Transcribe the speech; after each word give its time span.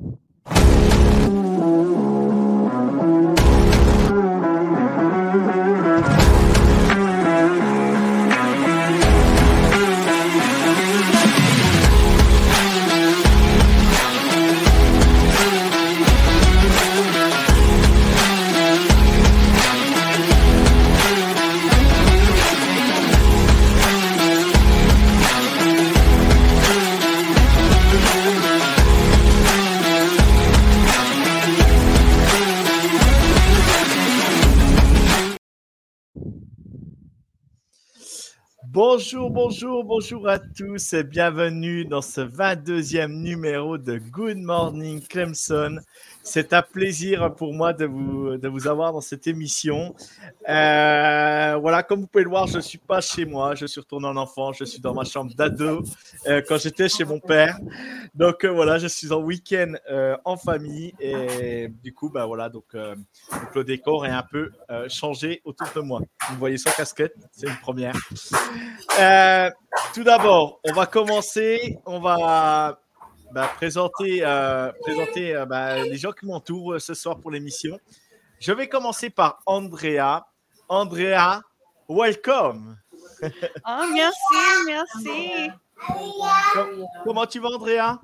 Thank 0.00 0.18
you. 2.22 2.27
Bonjour, 38.80 39.28
bonjour, 39.28 39.82
bonjour 39.82 40.28
à 40.28 40.38
tous 40.38 40.92
et 40.92 41.02
bienvenue 41.02 41.84
dans 41.84 42.00
ce 42.00 42.20
22e 42.20 43.10
numéro 43.10 43.76
de 43.76 43.98
Good 43.98 44.38
Morning 44.38 45.04
Clemson. 45.04 45.80
C'est 46.28 46.52
un 46.52 46.60
plaisir 46.60 47.34
pour 47.34 47.54
moi 47.54 47.72
de 47.72 47.86
vous, 47.86 48.36
de 48.36 48.48
vous 48.48 48.68
avoir 48.68 48.92
dans 48.92 49.00
cette 49.00 49.26
émission. 49.26 49.94
Euh, 50.46 51.56
voilà, 51.58 51.82
comme 51.82 52.02
vous 52.02 52.06
pouvez 52.06 52.24
le 52.24 52.28
voir, 52.28 52.46
je 52.46 52.56
ne 52.56 52.60
suis 52.60 52.76
pas 52.76 53.00
chez 53.00 53.24
moi, 53.24 53.54
je 53.54 53.64
suis 53.64 53.80
retourné 53.80 54.08
en 54.08 54.16
enfant, 54.16 54.52
je 54.52 54.64
suis 54.64 54.78
dans 54.78 54.92
ma 54.92 55.04
chambre 55.04 55.34
d'ado 55.34 55.82
euh, 56.26 56.42
quand 56.46 56.58
j'étais 56.58 56.90
chez 56.90 57.06
mon 57.06 57.18
père. 57.18 57.58
Donc 58.14 58.44
euh, 58.44 58.48
voilà, 58.48 58.76
je 58.76 58.88
suis 58.88 59.10
en 59.10 59.20
week-end 59.22 59.72
en 60.26 60.36
famille 60.36 60.92
et 61.00 61.68
du 61.82 61.94
coup, 61.94 62.10
bah, 62.10 62.26
voilà, 62.26 62.50
donc, 62.50 62.66
le 62.74 63.64
décor 63.64 64.04
est 64.04 64.10
un 64.10 64.24
peu 64.30 64.52
changé 64.88 65.40
autour 65.44 65.68
de 65.74 65.80
moi. 65.80 66.02
Vous 66.28 66.36
voyez 66.36 66.58
sans 66.58 66.72
casquette, 66.72 67.14
c'est 67.32 67.46
une 67.46 67.56
première. 67.56 67.94
tout 69.94 70.04
d'abord, 70.04 70.60
on 70.64 70.74
va 70.74 70.84
commencer, 70.84 71.78
on 71.86 72.00
va 72.00 72.80
bah, 73.32 73.50
présenter, 73.56 74.20
euh, 74.22 74.72
présenter 74.80 75.34
euh, 75.34 75.46
bah, 75.46 75.82
les 75.82 75.96
gens 75.96 76.12
qui 76.12 76.26
m'entourent 76.26 76.74
euh, 76.74 76.78
ce 76.78 76.94
soir 76.94 77.18
pour 77.18 77.30
l'émission. 77.30 77.78
Je 78.40 78.52
vais 78.52 78.68
commencer 78.68 79.10
par 79.10 79.40
Andrea. 79.46 80.26
Andrea, 80.68 81.42
welcome. 81.88 82.76
Oh, 83.66 83.84
merci, 83.92 84.64
merci. 84.66 85.50
comment 87.04 87.26
tu 87.26 87.40
vas, 87.40 87.48
Andrea? 87.48 88.00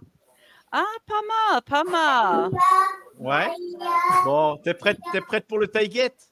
Ah, 0.72 0.82
pas 1.06 1.22
mal, 1.22 1.62
pas 1.62 1.84
mal. 1.84 2.50
Ouais. 3.18 3.48
Bon, 4.24 4.56
t'es 4.56 4.74
prête, 4.74 4.98
es 5.14 5.20
prête 5.20 5.46
pour 5.46 5.58
le 5.58 5.68
tailgate? 5.68 6.30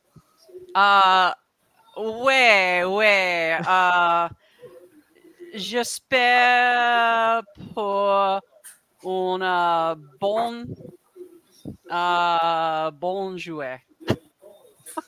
Ah, 0.75 1.37
ouais, 1.97 2.83
ouais. 2.85 3.59
J'espère 5.55 7.43
pour 7.75 8.41
a 9.05 9.97
bon, 10.21 10.65
euh, 11.91 12.91
bon 12.93 13.37
jouet. 13.37 13.81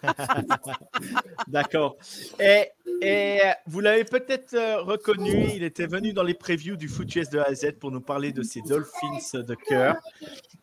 D'accord. 1.49 1.97
Et, 2.41 2.71
et, 3.03 3.41
vous 3.67 3.81
l'avez 3.81 4.05
peut-être 4.05 4.55
euh, 4.55 4.81
reconnu, 4.83 5.49
il 5.55 5.63
était 5.63 5.87
venu 5.87 6.13
dans 6.13 6.23
les 6.23 6.35
previews 6.35 6.77
du 6.77 6.89
Foot 6.89 7.15
US 7.17 7.29
de 7.29 7.39
A 7.39 7.45
à 7.45 7.55
Z 7.55 7.73
pour 7.81 7.91
nous 7.91 8.01
parler 8.01 8.33
de 8.33 8.43
ses 8.43 8.63
Dolphins 8.63 9.41
de 9.41 9.55
cœur. 9.55 9.97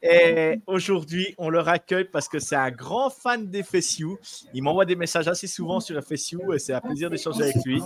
Et 0.02 0.60
aujourd'hui, 0.66 1.36
on 1.38 1.50
le 1.50 1.60
accueille 1.60 2.06
parce 2.06 2.28
que 2.28 2.40
c'est 2.40 2.56
un 2.56 2.72
grand 2.72 3.10
fan 3.10 3.48
des 3.48 3.62
FSU. 3.64 4.08
Il 4.54 4.64
m'envoie 4.64 4.86
des 4.86 4.96
messages 4.96 5.28
assez 5.28 5.48
souvent 5.48 5.80
sur 5.80 6.02
FSU 6.04 6.40
et 6.54 6.60
c'est 6.60 6.74
un 6.74 6.82
plaisir 6.82 7.10
d'échanger 7.10 7.44
avec 7.44 7.58
lui. 7.64 7.82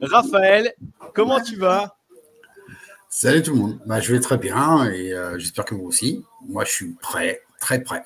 Raphaël, 0.00 0.72
comment 1.12 1.40
tu 1.40 1.56
vas? 1.56 1.96
Salut 3.18 3.42
tout 3.42 3.54
le 3.54 3.58
monde. 3.58 3.80
Bah, 3.86 3.98
je 3.98 4.12
vais 4.12 4.20
très 4.20 4.36
bien 4.36 4.92
et 4.92 5.14
euh, 5.14 5.38
j'espère 5.38 5.64
que 5.64 5.74
vous 5.74 5.86
aussi. 5.86 6.22
Moi, 6.46 6.66
je 6.66 6.70
suis 6.70 6.92
prêt, 7.00 7.40
très 7.58 7.82
prêt. 7.82 8.04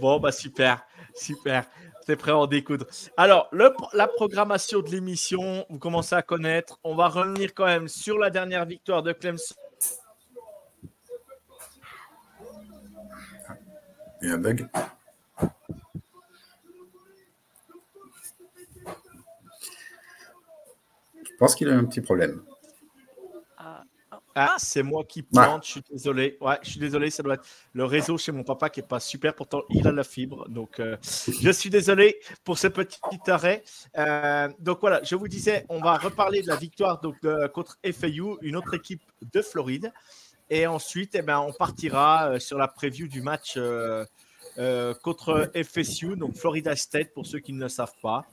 Bon, 0.00 0.18
bah 0.18 0.32
super, 0.32 0.84
super. 1.14 1.64
T'es 2.06 2.16
prêt 2.16 2.32
à 2.32 2.36
en 2.36 2.48
découdre. 2.48 2.86
Alors, 3.16 3.46
le, 3.52 3.72
la 3.92 4.08
programmation 4.08 4.80
de 4.80 4.90
l'émission, 4.90 5.64
vous 5.70 5.78
commencez 5.78 6.16
à 6.16 6.22
connaître. 6.22 6.80
On 6.82 6.96
va 6.96 7.06
revenir 7.06 7.54
quand 7.54 7.66
même 7.66 7.86
sur 7.86 8.18
la 8.18 8.30
dernière 8.30 8.66
victoire 8.66 9.04
de 9.04 9.12
Clemson. 9.12 9.54
Il 14.22 14.28
y 14.28 14.32
a 14.32 14.34
un 14.34 14.38
bug. 14.38 14.68
Je 21.22 21.36
pense 21.38 21.54
qu'il 21.54 21.68
a 21.68 21.76
un 21.76 21.84
petit 21.84 22.00
problème. 22.00 22.42
Ah, 24.42 24.56
c'est 24.56 24.82
moi 24.82 25.04
qui 25.04 25.22
plante, 25.22 25.66
je 25.66 25.70
suis 25.70 25.82
désolé. 25.90 26.38
Ouais, 26.40 26.58
je 26.62 26.70
suis 26.70 26.80
désolé, 26.80 27.10
ça 27.10 27.22
doit 27.22 27.34
être 27.34 27.44
le 27.74 27.84
réseau 27.84 28.16
chez 28.16 28.32
mon 28.32 28.42
papa 28.42 28.70
qui 28.70 28.80
n'est 28.80 28.86
pas 28.86 28.98
super, 28.98 29.34
pourtant 29.34 29.64
il 29.68 29.86
a 29.86 29.92
la 29.92 30.02
fibre. 30.02 30.48
Donc, 30.48 30.80
euh, 30.80 30.96
je 31.42 31.50
suis 31.50 31.68
désolé 31.68 32.18
pour 32.42 32.56
ce 32.56 32.66
petit 32.68 32.98
arrêt. 33.26 33.62
Euh, 33.98 34.48
donc 34.58 34.80
voilà, 34.80 35.02
je 35.02 35.14
vous 35.14 35.28
disais, 35.28 35.66
on 35.68 35.78
va 35.78 35.98
reparler 35.98 36.40
de 36.40 36.48
la 36.48 36.56
victoire 36.56 37.02
donc, 37.02 37.16
contre 37.52 37.78
FAU, 37.84 38.38
une 38.40 38.56
autre 38.56 38.72
équipe 38.72 39.02
de 39.30 39.42
Floride. 39.42 39.92
Et 40.48 40.66
ensuite, 40.66 41.14
eh 41.16 41.20
ben, 41.20 41.40
on 41.40 41.52
partira 41.52 42.30
euh, 42.30 42.38
sur 42.38 42.56
la 42.56 42.66
preview 42.66 43.08
du 43.08 43.20
match 43.20 43.58
contre 45.02 45.52
FSU, 45.54 46.16
donc 46.16 46.34
Florida 46.34 46.74
State, 46.76 47.12
pour 47.12 47.26
ceux 47.26 47.40
qui 47.40 47.52
ne 47.52 47.60
le 47.60 47.68
savent 47.68 47.92
pas. 48.00 48.24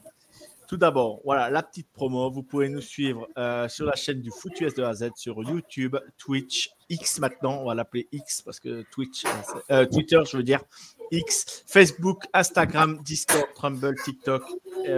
Tout 0.68 0.76
d'abord, 0.76 1.22
voilà 1.24 1.48
la 1.48 1.62
petite 1.62 1.90
promo. 1.90 2.30
Vous 2.30 2.42
pouvez 2.42 2.68
nous 2.68 2.82
suivre 2.82 3.26
euh, 3.38 3.68
sur 3.68 3.86
la 3.86 3.96
chaîne 3.96 4.20
du 4.20 4.30
Foot 4.30 4.52
de 4.60 4.82
A 4.82 4.92
Z 4.92 5.12
sur 5.16 5.42
YouTube, 5.42 5.96
Twitch, 6.18 6.70
X 6.90 7.20
maintenant. 7.20 7.62
On 7.62 7.68
va 7.68 7.74
l'appeler 7.74 8.06
X 8.12 8.42
parce 8.42 8.60
que 8.60 8.84
Twitch, 8.92 9.24
euh, 9.70 9.86
Twitter, 9.86 10.20
je 10.30 10.36
veux 10.36 10.42
dire, 10.42 10.62
X, 11.10 11.64
Facebook, 11.66 12.24
Instagram, 12.34 13.02
Discord, 13.02 13.46
Trumble, 13.54 13.94
TikTok. 14.04 14.42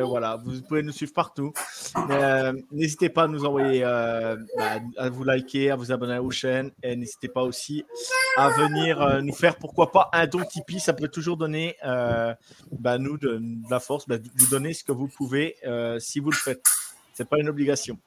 Voilà, 0.05 0.37
vous 0.37 0.61
pouvez 0.63 0.83
nous 0.83 0.93
suivre 0.93 1.13
partout. 1.13 1.53
Euh, 2.11 2.53
n'hésitez 2.71 3.09
pas 3.09 3.25
à 3.25 3.29
nous 3.29 3.45
envoyer, 3.45 3.83
euh, 3.85 4.37
bah, 4.57 4.79
à 4.97 5.09
vous 5.09 5.25
liker, 5.25 5.71
à 5.71 5.77
vous 5.77 5.93
abonner 5.93 6.19
aux 6.19 6.31
chaînes 6.31 6.71
et 6.83 6.97
n'hésitez 6.97 7.29
pas 7.29 7.43
aussi 7.43 7.85
à 8.37 8.49
venir 8.51 9.01
euh, 9.01 9.21
nous 9.21 9.33
faire, 9.33 9.57
pourquoi 9.57 9.91
pas, 9.91 10.11
un 10.13 10.27
don 10.27 10.43
Tipeee. 10.45 10.81
Ça 10.81 10.93
peut 10.93 11.09
toujours 11.09 11.37
donner, 11.37 11.77
bah, 11.83 12.99
nous, 12.99 13.19
de, 13.19 13.41
la 13.71 13.81
force, 13.81 14.07
bah, 14.09 14.17
vous 14.37 14.47
donner 14.51 14.75
ce 14.75 14.85
que 14.85 14.93
vous 14.93 15.09
pouvez 15.09 15.57
si 15.99 16.21
vous 16.21 16.31
le 16.31 16.37
faites. 16.37 16.67
C'est 17.15 17.29
pas 17.29 17.39
une 17.39 17.49
obligation. 17.49 17.99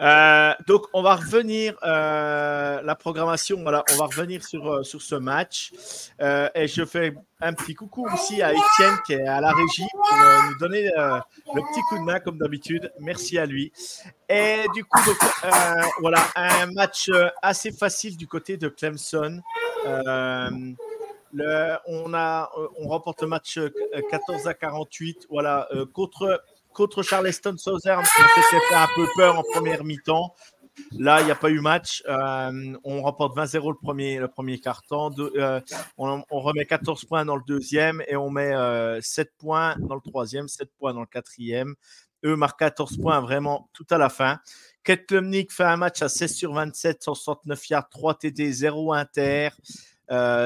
Euh, 0.00 0.52
donc, 0.66 0.86
on 0.92 1.02
va 1.02 1.16
revenir 1.16 1.76
euh, 1.82 2.80
la 2.82 2.94
programmation. 2.94 3.60
Voilà, 3.62 3.84
on 3.92 3.96
va 3.96 4.06
revenir 4.06 4.44
sur, 4.44 4.72
euh, 4.72 4.82
sur 4.82 5.02
ce 5.02 5.14
match. 5.16 5.72
et 6.20 6.68
je 6.68 6.84
fais 6.84 7.14
un 7.40 7.52
petit 7.52 7.74
coucou 7.74 8.06
aussi 8.12 8.42
à 8.42 8.52
Étienne 8.52 8.96
qui 9.06 9.14
est 9.14 9.26
à 9.26 9.40
la 9.40 9.52
régie 9.52 9.86
pour 9.92 10.16
nous 10.48 10.58
donner 10.58 10.84
le 10.84 11.60
petit 11.72 11.80
coup 11.88 11.98
de 11.98 12.04
main 12.04 12.20
comme 12.20 12.38
d'habitude. 12.38 12.92
Merci 13.00 13.38
à 13.38 13.46
lui. 13.46 13.72
Et 14.28 14.64
du 14.74 14.84
coup, 14.84 15.00
voilà, 16.00 16.20
un 16.36 16.66
match 16.72 17.10
assez 17.42 17.72
facile 17.72 18.16
du 18.16 18.26
côté 18.26 18.56
de 18.56 18.68
Clemson. 18.68 19.40
Le, 21.30 21.76
on, 21.86 22.14
a, 22.14 22.50
on 22.78 22.88
remporte 22.88 23.20
le 23.20 23.28
match 23.28 23.58
14 24.10 24.48
à 24.48 24.54
48 24.54 25.26
voilà, 25.30 25.68
contre 25.92 26.42
contre 26.78 27.02
Charleston 27.02 27.56
Southern, 27.58 28.04
on 28.04 28.04
s'était 28.04 28.60
fait 28.68 28.74
un 28.76 28.86
peu 28.94 29.04
peur 29.16 29.36
en 29.36 29.42
première 29.42 29.82
mi-temps. 29.82 30.32
Là, 30.92 31.20
il 31.20 31.24
n'y 31.24 31.32
a 31.32 31.34
pas 31.34 31.50
eu 31.50 31.58
match. 31.58 32.04
Euh, 32.06 32.76
on 32.84 33.02
remporte 33.02 33.36
20-0 33.36 33.70
le 33.70 33.76
premier, 33.76 34.20
le 34.20 34.56
quart-temps. 34.58 35.10
Euh, 35.18 35.60
on, 35.96 36.22
remet 36.30 36.66
14 36.66 37.04
points 37.04 37.24
dans 37.24 37.34
le 37.34 37.42
deuxième 37.44 38.00
et 38.06 38.14
on 38.14 38.30
met 38.30 38.52
7 39.00 39.26
euh, 39.26 39.30
points 39.38 39.74
dans 39.80 39.96
le 39.96 40.00
troisième, 40.00 40.46
7 40.46 40.70
points 40.78 40.94
dans 40.94 41.00
le 41.00 41.06
quatrième. 41.06 41.74
Eux 42.24 42.36
marquent 42.36 42.60
14 42.60 42.98
points 42.98 43.20
vraiment 43.20 43.68
tout 43.72 43.86
à 43.90 43.98
la 43.98 44.08
fin. 44.08 44.38
Kate 44.84 45.04
Klumnik 45.04 45.52
fait 45.52 45.64
un 45.64 45.76
match 45.76 46.00
à 46.02 46.08
16 46.08 46.32
sur 46.32 46.52
27, 46.52 47.02
169 47.02 47.70
yards, 47.70 47.88
3 47.88 48.14
TD, 48.14 48.52
0 48.52 48.92
inter, 48.92 49.48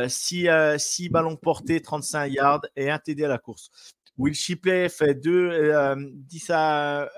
6, 0.09 0.49
6 0.79 1.09
ballons 1.11 1.37
portés, 1.37 1.83
35 1.83 2.27
yards 2.29 2.63
et 2.75 2.89
1 2.89 2.99
TD 3.01 3.25
à 3.25 3.29
la 3.29 3.39
course. 3.39 3.71
Will 4.19 4.35
Shipley 4.35 4.89
fait 4.89 5.15
2, 5.15 5.97
10, 6.05 6.51
à, 6.55 7.09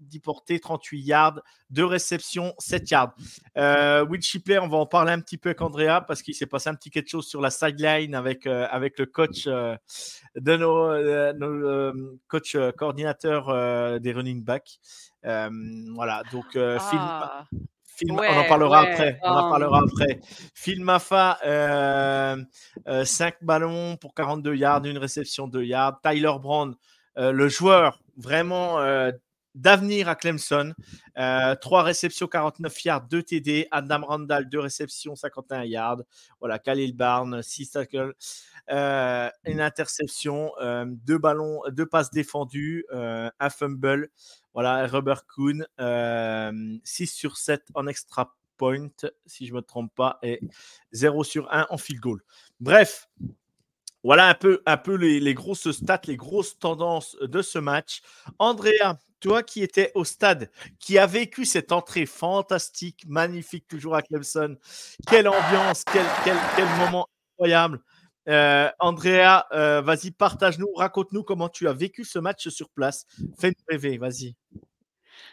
10 0.00 0.20
portées, 0.20 0.60
38 0.60 1.00
yards, 1.00 1.40
2 1.70 1.84
réceptions, 1.84 2.54
7 2.58 2.90
yards. 2.90 3.14
Euh, 3.56 4.04
Will 4.04 4.22
Shipley, 4.22 4.58
on 4.58 4.68
va 4.68 4.78
en 4.78 4.86
parler 4.86 5.12
un 5.12 5.20
petit 5.20 5.38
peu 5.38 5.50
avec 5.50 5.60
Andrea 5.60 6.00
parce 6.06 6.22
qu'il 6.22 6.34
s'est 6.34 6.46
passé 6.46 6.68
un 6.68 6.74
petit 6.74 6.90
quelque 6.90 7.08
chose 7.08 7.26
sur 7.26 7.40
la 7.40 7.50
sideline 7.50 8.14
avec, 8.14 8.46
euh, 8.46 8.66
le 8.98 9.04
coach 9.06 9.44
euh, 9.46 9.76
de 10.34 10.56
nos, 10.56 12.18
coach 12.28 12.56
coordinateur 12.76 14.00
des 14.00 14.12
running 14.12 14.44
backs. 14.44 14.80
voilà, 15.22 16.22
donc 16.32 16.52
film, 16.52 16.72
Ah, 16.82 17.46
Film- 18.00 18.18
on 18.18 18.38
en 18.38 18.44
parlera 18.44 18.82
ouais, 18.82 18.90
après. 18.90 19.18
On 19.22 19.28
en 19.28 19.44
um, 19.44 19.50
parlera 19.50 19.82
après. 19.82 20.20
Phil 20.54 20.82
Maffa, 20.82 21.38
5 23.04 23.34
ballons 23.42 23.96
pour 23.96 24.14
42 24.14 24.54
yards, 24.54 24.84
une 24.84 24.98
réception 24.98 25.46
2 25.46 25.64
yards. 25.64 26.00
Tyler 26.02 26.32
Brown, 26.40 26.74
euh, 27.18 27.32
le 27.32 27.48
joueur 27.48 28.00
vraiment 28.16 28.80
euh, 28.80 29.10
d'avenir 29.60 30.08
à 30.08 30.14
Clemson, 30.16 30.74
3 31.14 31.82
réceptions, 31.82 32.26
49 32.26 32.84
yards, 32.84 33.06
2 33.08 33.22
TD. 33.22 33.68
Adam 33.70 34.00
Randall, 34.06 34.48
2 34.48 34.58
réceptions, 34.60 35.14
51 35.16 35.64
yards. 35.64 36.02
Voilà, 36.40 36.58
Khalil 36.58 36.96
Barnes, 36.96 37.42
6 37.42 37.70
tackles. 37.70 38.14
euh, 38.70 39.28
une 39.44 39.60
interception, 39.60 40.52
2 40.60 41.18
ballons, 41.18 41.60
deux 41.70 41.86
passes 41.86 42.10
défendues, 42.10 42.84
euh, 42.92 43.30
un 43.40 43.50
fumble. 43.50 44.10
Voilà, 44.54 44.86
Robert 44.86 45.24
Kuhn, 45.26 45.66
6 46.84 47.06
sur 47.06 47.36
7 47.36 47.64
en 47.74 47.86
extra 47.86 48.34
point, 48.56 48.88
si 49.26 49.46
je 49.46 49.52
ne 49.52 49.56
me 49.58 49.62
trompe 49.62 49.92
pas, 49.94 50.18
et 50.22 50.40
0 50.92 51.24
sur 51.24 51.52
1 51.52 51.66
en 51.70 51.78
field 51.78 52.00
goal. 52.00 52.20
Bref, 52.60 53.08
voilà 54.02 54.28
un 54.28 54.34
peu, 54.34 54.62
un 54.66 54.76
peu 54.76 54.94
les, 54.94 55.20
les 55.20 55.34
grosses 55.34 55.70
stats, 55.70 56.02
les 56.06 56.16
grosses 56.16 56.58
tendances 56.58 57.16
de 57.20 57.42
ce 57.42 57.58
match. 57.58 58.02
Andrea, 58.38 58.98
toi 59.20 59.42
qui 59.42 59.62
étais 59.62 59.92
au 59.94 60.04
stade, 60.04 60.50
qui 60.78 60.98
a 60.98 61.06
vécu 61.06 61.44
cette 61.44 61.72
entrée 61.72 62.06
fantastique, 62.06 63.04
magnifique, 63.06 63.68
toujours 63.68 63.94
à 63.94 64.02
Clemson, 64.02 64.56
quelle 65.06 65.28
ambiance, 65.28 65.84
quel, 65.84 66.06
quel, 66.24 66.36
quel 66.56 66.68
moment 66.78 67.06
incroyable. 67.34 67.80
Euh, 68.28 68.70
Andrea, 68.78 69.46
euh, 69.52 69.80
vas-y, 69.80 70.10
partage-nous, 70.10 70.72
raconte-nous 70.74 71.22
comment 71.22 71.48
tu 71.48 71.68
as 71.68 71.72
vécu 71.72 72.04
ce 72.04 72.18
match 72.18 72.48
sur 72.48 72.68
place. 72.70 73.06
Fais-nous 73.38 73.64
rêver, 73.68 73.98
vas-y. 73.98 74.36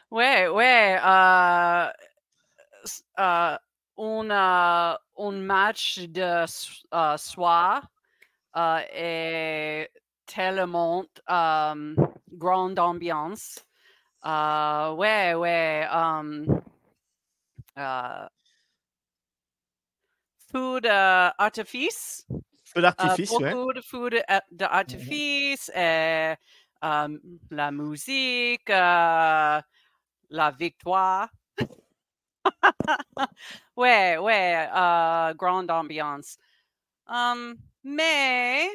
Ouais, 0.09 0.47
ouais. 0.47 0.97
euh, 1.05 1.87
euh, 3.19 3.57
on 3.97 4.29
a 4.31 4.99
un 5.17 5.31
match 5.31 5.99
de 5.99 6.45
euh, 6.93 7.17
soir 7.17 7.87
euh, 8.57 8.81
et 8.93 9.89
tellement 10.25 11.05
euh, 11.29 11.95
grande 12.33 12.79
ambiance. 12.79 13.65
Euh, 14.25 14.93
ouais, 14.93 15.35
ouais. 15.35 15.87
um, 15.91 16.61
euh, 17.77 18.27
food 20.51 20.85
euh, 20.85 21.29
artifice. 21.37 22.25
Feu 22.65 22.81
Euh, 22.99 23.17
d'artifice, 23.17 23.39
ouais. 23.39 23.55
beaucoup 23.55 23.73
de 23.73 23.81
food 23.81 24.15
euh, 24.15 24.39
d'artifice 24.51 25.69
et 25.75 26.35
euh, 26.83 27.19
la 27.51 27.71
musique, 27.71 28.69
euh, 28.69 29.61
la 30.29 30.51
victoire. 30.51 31.29
ouais, 33.77 34.17
ouais, 34.17 34.69
euh, 34.75 35.33
grande 35.35 35.71
ambiance. 35.71 36.37
Um, 37.07 37.55
mais 37.87 38.69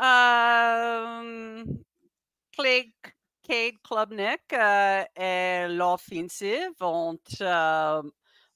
euh, 0.00 1.64
Cade 3.42 3.78
Klubnik 3.82 4.52
euh, 4.52 5.04
et 5.16 5.66
l'offensive 5.68 6.74
ont 6.80 7.18
euh, 7.40 8.02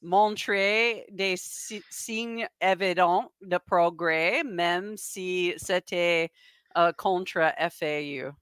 montré 0.02 1.06
des 1.10 1.37
si- 1.37 1.82
signes 1.90 2.46
évidents 2.60 3.32
de 3.40 3.58
progrès, 3.58 4.43
même 4.44 4.96
si 4.96 5.55
c'était 5.56 6.31
euh, 6.76 6.93
contre 6.93 7.52
FAU. 7.70 8.32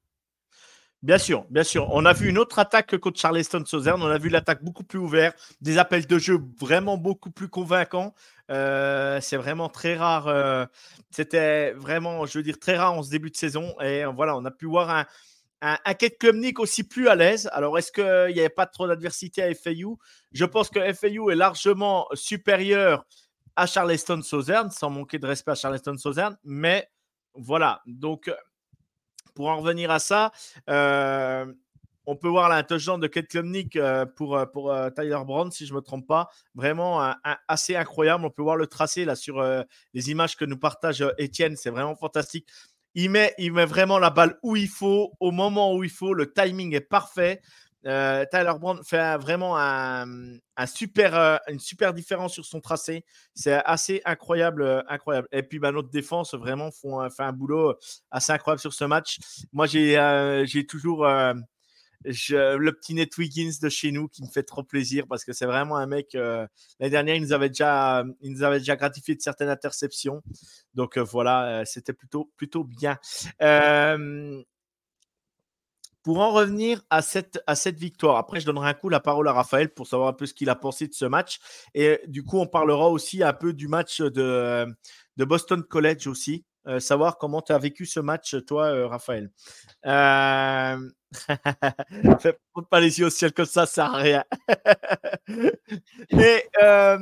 Bien 1.02 1.16
sûr, 1.16 1.46
bien 1.48 1.64
sûr. 1.64 1.88
On 1.92 2.04
a 2.04 2.12
vu 2.12 2.28
une 2.28 2.36
autre 2.36 2.58
attaque 2.58 2.88
que 2.88 2.96
contre 2.96 3.18
Charleston 3.18 3.64
Southern. 3.64 4.02
On 4.02 4.08
a 4.08 4.18
vu 4.18 4.28
l'attaque 4.28 4.62
beaucoup 4.62 4.84
plus 4.84 4.98
ouverte, 4.98 5.38
des 5.62 5.78
appels 5.78 6.06
de 6.06 6.18
jeu 6.18 6.38
vraiment 6.60 6.98
beaucoup 6.98 7.30
plus 7.30 7.48
convaincants. 7.48 8.14
Euh, 8.50 9.18
c'est 9.22 9.38
vraiment 9.38 9.70
très 9.70 9.96
rare. 9.96 10.28
euh, 10.28 10.66
C'était 11.10 11.72
vraiment, 11.72 12.26
je 12.26 12.36
veux 12.38 12.42
dire, 12.44 12.58
très 12.58 12.76
rare 12.76 12.92
en 12.92 13.02
ce 13.02 13.08
début 13.10 13.30
de 13.30 13.36
saison. 13.36 13.74
Et 13.80 14.04
euh, 14.04 14.08
voilà, 14.14 14.36
on 14.36 14.44
a 14.44 14.50
pu 14.50 14.66
voir 14.66 14.90
un, 14.90 15.06
un, 15.62 15.78
un 15.82 15.94
Kate 15.94 16.18
Klumnik 16.18 16.58
aussi 16.60 16.84
plus 16.84 17.08
à 17.08 17.14
l'aise. 17.14 17.48
Alors, 17.54 17.78
est-ce 17.78 17.92
qu'il 17.92 18.34
n'y 18.34 18.40
avait 18.40 18.50
pas 18.50 18.66
trop 18.66 18.86
d'adversité 18.86 19.42
à 19.42 19.54
FAU 19.54 19.98
Je 20.32 20.44
pense 20.44 20.68
que 20.68 20.80
FAU 20.92 21.30
est 21.30 21.34
largement 21.36 22.08
supérieur 22.12 23.06
à 23.56 23.64
Charleston 23.66 24.20
Southern, 24.20 24.70
sans 24.70 24.90
manquer 24.90 25.18
de 25.18 25.26
respect 25.26 25.52
à 25.52 25.54
Charleston 25.54 25.96
Southern. 25.96 26.36
Mais 26.44 26.90
voilà, 27.34 27.80
donc 27.86 28.30
pour 29.40 29.48
en 29.48 29.56
revenir 29.56 29.90
à 29.90 29.98
ça, 30.00 30.32
euh, 30.68 31.46
on 32.04 32.14
peut 32.14 32.28
voir 32.28 32.50
l'intelligence 32.50 33.00
de 33.00 33.06
Kate 33.06 33.26
Klumnik 33.28 33.74
euh, 33.76 34.04
pour, 34.04 34.36
euh, 34.36 34.90
Tyler 34.90 35.18
Brown, 35.24 35.50
si 35.50 35.64
je 35.64 35.72
ne 35.72 35.78
me 35.78 35.80
trompe 35.82 36.06
pas. 36.06 36.28
Vraiment 36.54 37.02
un- 37.02 37.16
un- 37.24 37.38
assez 37.48 37.74
incroyable. 37.74 38.26
On 38.26 38.30
peut 38.30 38.42
voir 38.42 38.56
le 38.56 38.66
tracé 38.66 39.06
là 39.06 39.16
sur 39.16 39.42
les 39.94 40.10
images 40.10 40.36
que 40.36 40.44
nous 40.44 40.58
partage 40.58 41.02
Étienne. 41.16 41.56
C'est 41.56 41.70
vraiment 41.70 41.96
fantastique. 41.96 42.46
Il 42.94 43.08
met, 43.10 43.32
il 43.38 43.54
met 43.54 43.64
vraiment 43.64 43.98
la 43.98 44.10
balle 44.10 44.36
où 44.42 44.56
il 44.56 44.68
faut, 44.68 45.12
au 45.20 45.30
moment 45.30 45.74
où 45.74 45.84
il 45.84 45.90
faut. 45.90 46.12
Le 46.12 46.30
timing 46.30 46.74
est 46.74 46.80
parfait. 46.82 47.40
Euh, 47.86 48.24
Tyler 48.30 48.52
Brown 48.60 48.80
fait 48.84 49.16
vraiment 49.18 49.56
un, 49.56 50.06
super, 50.66 51.14
euh, 51.14 51.36
une 51.48 51.58
super 51.58 51.94
différence 51.94 52.34
sur 52.34 52.44
son 52.44 52.60
tracé. 52.60 53.04
C'est 53.34 53.54
assez 53.64 54.02
incroyable, 54.04 54.62
euh, 54.62 54.82
incroyable. 54.88 55.28
Et 55.32 55.42
puis 55.42 55.58
bah, 55.58 55.72
notre 55.72 55.90
défense 55.90 56.34
vraiment 56.34 56.70
font, 56.70 57.08
fait 57.10 57.22
un 57.22 57.32
boulot 57.32 57.74
assez 58.10 58.32
incroyable 58.32 58.60
sur 58.60 58.74
ce 58.74 58.84
match. 58.84 59.18
Moi, 59.52 59.66
j'ai 59.66 60.66
toujours 60.66 61.04
le 62.04 62.70
petit 62.70 62.94
Ned 62.94 63.08
Wiggins 63.16 63.52
de 63.62 63.68
chez 63.68 63.92
nous 63.92 64.08
qui 64.08 64.22
me 64.22 64.28
fait 64.28 64.42
trop 64.42 64.62
plaisir 64.62 65.06
parce 65.08 65.24
que 65.24 65.32
c'est 65.32 65.46
vraiment 65.46 65.76
un 65.76 65.86
mec. 65.86 66.12
L'année 66.12 66.90
dernière, 66.90 67.16
il 67.16 67.22
nous 67.22 67.32
avait 67.32 67.48
déjà, 67.48 68.04
il 68.20 68.32
nous 68.32 68.42
avait 68.42 68.58
déjà 68.58 68.76
gratifié 68.76 69.14
de 69.14 69.22
certaines 69.22 69.48
interceptions. 69.48 70.22
Donc 70.74 70.98
voilà, 70.98 71.64
c'était 71.64 71.94
plutôt, 71.94 72.30
plutôt 72.36 72.64
bien. 72.64 72.98
Euh, 76.00 76.10
pour 76.10 76.20
en 76.20 76.30
revenir 76.30 76.82
à 76.90 77.02
cette, 77.02 77.40
à 77.46 77.54
cette 77.54 77.78
victoire, 77.78 78.16
après 78.16 78.40
je 78.40 78.46
donnerai 78.46 78.70
un 78.70 78.74
coup 78.74 78.88
la 78.88 79.00
parole 79.00 79.28
à 79.28 79.32
Raphaël 79.32 79.68
pour 79.72 79.86
savoir 79.86 80.08
un 80.08 80.12
peu 80.12 80.26
ce 80.26 80.34
qu'il 80.34 80.48
a 80.50 80.56
pensé 80.56 80.88
de 80.88 80.94
ce 80.94 81.04
match. 81.04 81.38
Et 81.74 82.00
du 82.06 82.24
coup, 82.24 82.38
on 82.38 82.46
parlera 82.46 82.88
aussi 82.88 83.22
un 83.22 83.32
peu 83.32 83.52
du 83.52 83.68
match 83.68 84.00
de, 84.00 84.66
de 85.16 85.24
Boston 85.24 85.62
College 85.62 86.06
aussi. 86.06 86.44
Euh, 86.66 86.78
savoir 86.78 87.16
comment 87.16 87.40
tu 87.40 87.52
as 87.52 87.58
vécu 87.58 87.86
ce 87.86 88.00
match, 88.00 88.36
toi, 88.46 88.66
euh, 88.66 88.86
Raphaël. 88.86 89.30
Euh... 89.86 90.90
Pas 92.70 92.80
les 92.80 93.00
yeux 93.00 93.06
au 93.06 93.10
ciel 93.10 93.32
comme 93.32 93.46
ça, 93.46 93.66
ça 93.66 93.72
sert 93.72 93.94
à 93.94 93.96
rien. 93.96 94.24
Mais 96.12 96.46
euh, 96.62 96.98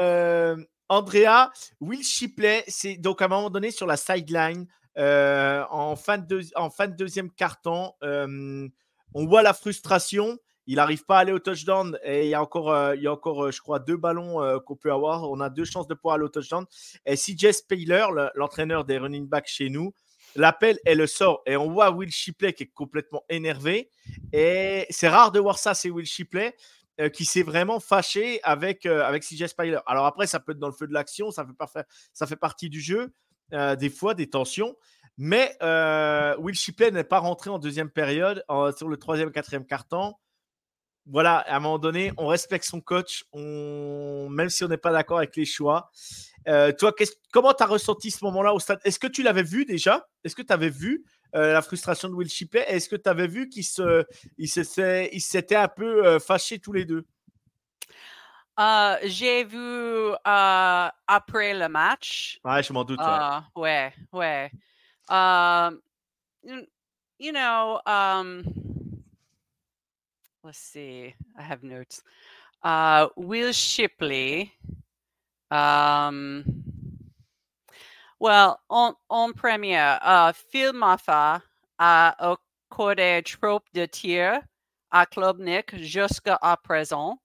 euh, 0.00 0.56
Andrea, 0.88 1.50
Will 1.80 2.02
Shipley, 2.02 2.64
c'est 2.66 2.96
donc 2.96 3.22
à 3.22 3.26
un 3.26 3.28
moment 3.28 3.50
donné 3.50 3.70
sur 3.70 3.86
la 3.86 3.96
sideline, 3.96 4.66
euh, 4.98 5.64
en, 5.70 5.96
fin 5.96 6.18
de 6.18 6.96
deuxième 6.96 7.30
carton, 7.30 7.92
euh, 8.02 8.68
on 9.14 9.26
voit 9.26 9.42
la 9.42 9.52
frustration. 9.52 10.38
Il 10.66 10.76
n'arrive 10.76 11.04
pas 11.04 11.16
à 11.16 11.20
aller 11.20 11.32
au 11.32 11.38
touchdown 11.38 11.98
et 12.04 12.24
il 12.24 12.28
y 12.28 12.34
a 12.34 12.42
encore, 12.42 12.70
euh, 12.70 12.94
il 12.94 13.02
y 13.02 13.06
a 13.06 13.12
encore 13.12 13.50
je 13.50 13.60
crois, 13.60 13.78
deux 13.78 13.96
ballons 13.96 14.60
qu'on 14.66 14.76
peut 14.76 14.92
avoir. 14.92 15.28
On 15.30 15.40
a 15.40 15.50
deux 15.50 15.64
chances 15.64 15.88
de 15.88 15.94
pouvoir 15.94 16.16
aller 16.16 16.24
au 16.24 16.28
touchdown. 16.28 16.64
Et 17.06 17.16
CJ 17.16 17.52
Spayler, 17.52 18.06
le- 18.14 18.30
l'entraîneur 18.34 18.84
des 18.84 18.98
running 18.98 19.26
backs 19.26 19.48
chez 19.48 19.68
nous, 19.68 19.92
l'appelle 20.36 20.78
et 20.86 20.94
le 20.94 21.06
sort. 21.06 21.42
Et 21.46 21.56
on 21.56 21.70
voit 21.70 21.90
Will 21.90 22.12
Shipley 22.12 22.52
qui 22.52 22.64
est 22.64 22.72
complètement 22.72 23.24
énervé. 23.28 23.90
Et 24.32 24.86
c'est 24.90 25.08
rare 25.08 25.32
de 25.32 25.40
voir 25.40 25.58
ça, 25.58 25.74
c'est 25.74 25.90
Will 25.90 26.06
Shipley 26.06 26.54
qui 27.14 27.24
s'est 27.24 27.42
vraiment 27.42 27.80
fâché 27.80 28.40
avec, 28.42 28.84
avec 28.84 29.22
CJ 29.22 29.46
Spyler. 29.46 29.78
Alors 29.86 30.04
après, 30.04 30.26
ça 30.26 30.38
peut 30.38 30.52
être 30.52 30.58
dans 30.58 30.68
le 30.68 30.74
feu 30.74 30.86
de 30.86 30.92
l'action, 30.92 31.30
ça 31.30 31.46
fait 32.26 32.36
partie 32.36 32.68
du 32.68 32.82
jeu, 32.82 33.10
euh, 33.52 33.76
des 33.76 33.90
fois, 33.90 34.14
des 34.14 34.28
tensions. 34.28 34.76
Mais 35.16 35.56
euh, 35.62 36.36
Will 36.38 36.54
Shipley 36.54 36.90
n'est 36.90 37.04
pas 37.04 37.18
rentré 37.18 37.50
en 37.50 37.58
deuxième 37.58 37.90
période, 37.90 38.44
sur 38.76 38.88
le 38.88 38.96
troisième, 38.96 39.30
quatrième 39.30 39.66
carton. 39.66 40.14
Voilà, 41.06 41.38
à 41.38 41.56
un 41.56 41.60
moment 41.60 41.78
donné, 41.78 42.12
on 42.16 42.26
respecte 42.26 42.64
son 42.64 42.80
coach, 42.80 43.24
même 43.34 44.48
si 44.48 44.64
on 44.64 44.68
n'est 44.68 44.76
pas 44.76 44.92
d'accord 44.92 45.18
avec 45.18 45.36
les 45.36 45.44
choix. 45.44 45.90
Euh, 46.48 46.72
toi, 46.72 46.94
comment 47.32 47.52
tu 47.52 47.62
as 47.62 47.66
ressenti 47.66 48.10
ce 48.10 48.24
moment-là 48.24 48.54
au 48.54 48.60
stade? 48.60 48.80
Est-ce 48.84 48.98
que 48.98 49.08
tu 49.08 49.22
l'avais 49.22 49.42
vu 49.42 49.64
déjà? 49.64 50.06
Est-ce 50.24 50.34
que 50.34 50.42
tu 50.42 50.52
avais 50.52 50.70
vu 50.70 51.04
la 51.32 51.62
frustration 51.62 52.08
de 52.08 52.14
Will 52.14 52.30
Shipley? 52.30 52.64
Est-ce 52.68 52.88
que 52.88 52.96
tu 52.96 53.08
avais 53.08 53.26
vu 53.26 53.48
qu'ils 53.48 53.64
s'étaient 54.48 55.56
un 55.56 55.68
peu 55.68 56.18
fâchés 56.18 56.58
tous 56.60 56.72
les 56.72 56.84
deux? 56.84 57.06
J'ai 59.04 59.44
vu 59.44 60.12
après 60.24 61.54
le 61.54 61.68
match. 61.68 62.38
Ouais, 62.44 62.62
je 62.62 62.72
m'en 62.72 62.84
doute. 62.84 63.00
ouais, 63.56 63.92
ouais. 64.12 64.50
ouais. 65.10 65.70
you 67.18 67.32
know, 67.32 67.80
um, 67.86 68.44
let's 70.42 70.58
see. 70.58 71.14
I 71.38 71.42
have 71.42 71.62
notes. 71.62 72.02
Uh, 72.62 73.08
Will 73.16 73.52
Shipley. 73.52 74.52
Um, 75.50 76.44
well, 78.18 78.60
en, 78.70 78.94
en 79.08 79.32
première, 79.32 79.98
uh, 80.02 80.32
Phil 80.32 80.72
Maffa 80.72 81.42
a 81.78 82.14
accordé 82.70 83.22
trop 83.24 83.62
de 83.74 83.86
tirs 83.86 84.40
à 84.92 85.06
Klubnik 85.06 85.76
jusqu'à 85.76 86.38
présent. 86.62 87.18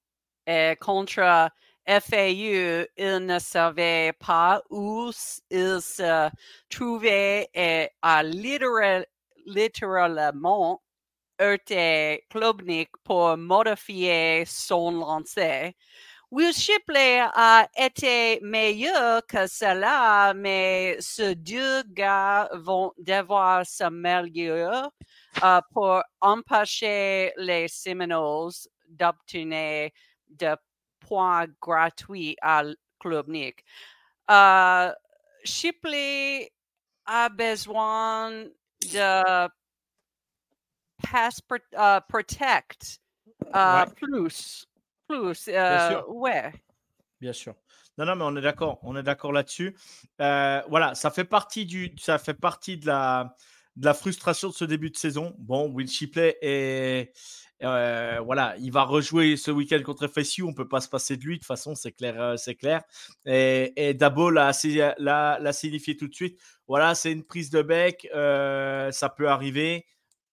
Et 0.48 0.76
contre 0.80 1.50
FAU, 1.88 2.86
il 2.98 3.26
ne 3.26 3.40
savait 3.40 4.14
pas 4.20 4.62
où 4.70 5.12
il 5.50 5.82
se 5.82 6.30
trouvait 6.70 7.50
et 7.54 7.90
a 8.02 8.24
littéralement 8.24 9.06
littéralement 9.46 10.82
heurté 11.40 12.26
Klubnik 12.30 12.90
pour 13.04 13.38
modifier 13.38 14.44
son 14.46 14.92
lancer. 14.92 15.76
Will 16.32 16.54
Shipley 16.54 17.22
a 17.22 17.68
été 17.78 18.40
meilleur 18.42 19.26
que 19.28 19.48
cela, 19.48 20.34
mais 20.34 20.98
ces 21.00 21.36
deux 21.36 21.84
gars 21.84 22.50
vont 22.54 22.92
devoir 22.98 23.66
s'améliorer 23.66 24.88
uh, 25.44 25.60
pour 25.72 26.02
empêcher 26.20 27.32
les 27.38 27.68
Seminoles 27.68 28.52
d'obtenir 28.90 29.92
des 30.38 30.56
points 31.00 31.48
gratuits 31.62 32.36
à 32.42 32.64
Klubnik. 33.00 33.64
Uh, 34.30 34.92
Shipley 35.44 36.52
a 37.06 37.30
besoin 37.30 38.46
de 38.82 39.50
pass 41.04 41.40
uh, 41.74 42.02
protect 42.08 43.00
uh, 43.54 43.86
plus. 43.96 44.66
Plus. 45.08 45.48
Euh, 45.48 46.02
ouais. 46.08 46.52
Bien 47.22 47.34
sûr. 47.34 47.56
Non, 47.98 48.06
non, 48.06 48.16
mais 48.16 48.24
on 48.26 48.36
est 48.36 48.42
d'accord. 48.42 48.80
On 48.82 48.96
est 48.96 49.04
d'accord 49.04 49.32
là-dessus. 49.32 49.78
Euh, 50.20 50.62
voilà, 50.68 50.96
ça 50.96 51.12
fait 51.12 51.24
partie 51.24 51.66
du, 51.66 51.96
ça 51.98 52.18
fait 52.18 52.34
partie 52.34 52.78
de 52.78 52.88
la, 52.88 53.36
de 53.76 53.86
la 53.86 53.94
frustration 53.94 54.50
de 54.50 54.54
ce 54.54 54.66
début 54.66 54.90
de 54.90 54.98
saison. 54.98 55.36
Bon, 55.40 55.70
Will 55.70 55.88
Shipley 55.88 56.38
est, 56.42 57.12
euh, 57.64 58.20
voilà, 58.24 58.56
il 58.60 58.72
va 58.72 58.84
rejouer 58.84 59.38
ce 59.38 59.52
week-end 59.52 59.82
contre 59.84 60.08
FSU. 60.08 60.44
On 60.44 60.54
peut 60.54 60.68
pas 60.68 60.82
se 60.82 60.90
passer 60.90 61.18
de 61.18 61.24
lui. 61.24 61.36
De 61.36 61.40
toute 61.40 61.48
façon, 61.48 61.76
c'est 61.76 61.92
clair, 61.92 62.38
c'est 62.38 62.56
clair. 62.56 62.84
Et, 63.26 63.94
Dabo 63.94 64.30
l'a, 64.30 64.54
signifié 64.54 65.98
tout 65.98 66.08
de 66.08 66.14
suite. 66.14 66.40
Voilà, 66.68 66.96
c'est 66.96 67.12
une 67.12 67.24
prise 67.24 67.50
de 67.50 67.62
bec. 67.62 68.08
ça 68.12 69.10
peut 69.10 69.30
arriver. 69.30 69.86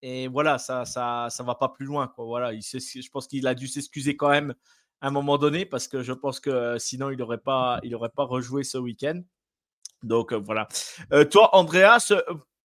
Et 0.02 0.26
voilà, 0.26 0.58
ça, 0.58 0.84
ça, 0.84 1.28
ça 1.30 1.42
va 1.44 1.54
pas 1.54 1.68
plus 1.68 1.86
loin. 1.86 2.12
Voilà, 2.18 2.52
il 2.52 2.62
je 2.62 3.08
pense 3.10 3.28
qu'il 3.28 3.46
a 3.46 3.54
dû 3.54 3.68
s'excuser 3.68 4.16
quand 4.16 4.30
même 4.30 4.54
à 5.00 5.08
un 5.08 5.10
moment 5.10 5.38
donné 5.38 5.64
parce 5.64 5.88
que 5.88 6.02
je 6.02 6.12
pense 6.12 6.40
que 6.40 6.50
euh, 6.50 6.78
sinon 6.78 7.10
il 7.10 7.18
n'aurait 7.18 7.38
pas, 7.38 7.80
il 7.82 7.96
pas 8.14 8.24
rejoué 8.24 8.64
ce 8.64 8.78
week-end. 8.78 9.20
Donc 10.02 10.32
euh, 10.32 10.36
voilà. 10.38 10.66
Euh, 11.12 11.24
toi, 11.24 11.54
Andreas, 11.54 12.12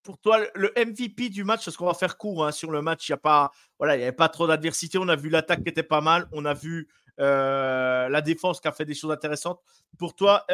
pour 0.07 0.17
toi, 0.19 0.39
le 0.55 0.71
MVP 0.77 1.27
du 1.27 1.43
match, 1.43 1.65
parce 1.65 1.75
qu'on 1.75 1.85
va 1.85 1.93
faire 1.93 2.17
court 2.17 2.45
hein, 2.45 2.53
sur 2.53 2.71
le 2.71 2.81
match, 2.81 3.09
il 3.09 3.11
n'y 3.11 3.15
a 3.15 3.17
pas, 3.17 3.51
voilà, 3.77 3.97
il 3.97 4.01
avait 4.01 4.13
pas 4.13 4.29
trop 4.29 4.47
d'adversité. 4.47 4.97
On 4.97 5.09
a 5.09 5.17
vu 5.17 5.27
l'attaque 5.27 5.63
qui 5.63 5.69
était 5.69 5.83
pas 5.83 5.99
mal. 5.99 6.29
On 6.31 6.45
a 6.45 6.53
vu 6.53 6.87
la 7.17 8.21
défense 8.21 8.61
qui 8.61 8.69
a 8.69 8.71
fait 8.71 8.85
des 8.85 8.93
choses 8.93 9.11
intéressantes. 9.11 9.59
Pour 9.99 10.15
toi, 10.15 10.45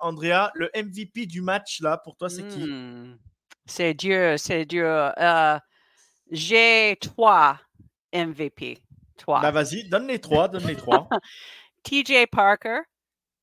Andrea, 0.00 0.50
le 0.54 0.72
MVP 0.74 1.26
du 1.26 1.40
match 1.40 1.80
là, 1.82 1.98
pour 1.98 2.16
toi, 2.16 2.28
c'est 2.28 2.42
qui? 2.48 2.64
Mmh. 2.64 3.16
C'est 3.64 3.94
dur, 3.94 4.34
c'est 4.40 4.64
dur. 4.64 5.12
Euh, 5.16 5.58
j'ai 6.32 6.96
trois 7.00 7.60
MVP. 8.12 8.78
Trois. 9.16 9.40
Bah 9.40 9.52
vas-y, 9.52 9.88
donne 9.88 10.08
les 10.08 10.18
trois, 10.18 10.48
donne 10.48 10.66
les 10.66 10.74
trois. 10.74 11.08
TJ 11.84 12.26
Parker 12.30 12.80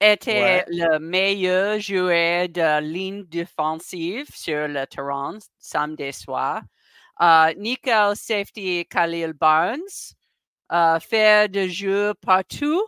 était 0.01 0.65
le 0.67 0.99
meilleur 0.99 1.79
joueur 1.79 2.47
de 2.49 2.81
ligne 2.81 3.23
défensive 3.25 4.27
sur 4.33 4.67
le 4.67 4.85
terrain 4.85 5.37
samedi 5.57 6.13
soir. 6.13 6.61
Uh, 7.19 7.53
Nickel 7.57 8.15
Safety 8.15 8.85
Khalil 8.85 9.33
Barnes, 9.33 10.15
uh, 10.71 10.99
fait 11.01 11.51
de 11.51 11.67
jeu 11.67 12.13
partout 12.21 12.81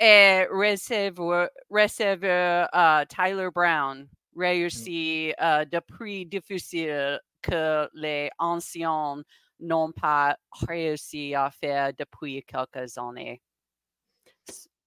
et 0.00 0.46
receveur, 0.50 1.50
receveur 1.70 2.68
uh, 2.72 3.04
Tyler 3.06 3.50
Brown 3.54 4.08
Mmh. 4.34 4.40
réussi 4.40 5.34
euh, 5.40 5.64
de 5.64 5.78
prix 5.80 6.26
difficile 6.26 7.20
que 7.42 7.88
les 7.94 8.30
anciens 8.38 9.22
n'ont 9.60 9.92
pas 9.92 10.36
réussi 10.66 11.34
à 11.34 11.50
faire 11.50 11.92
depuis 11.96 12.42
quelques 12.42 12.98
années. 12.98 13.40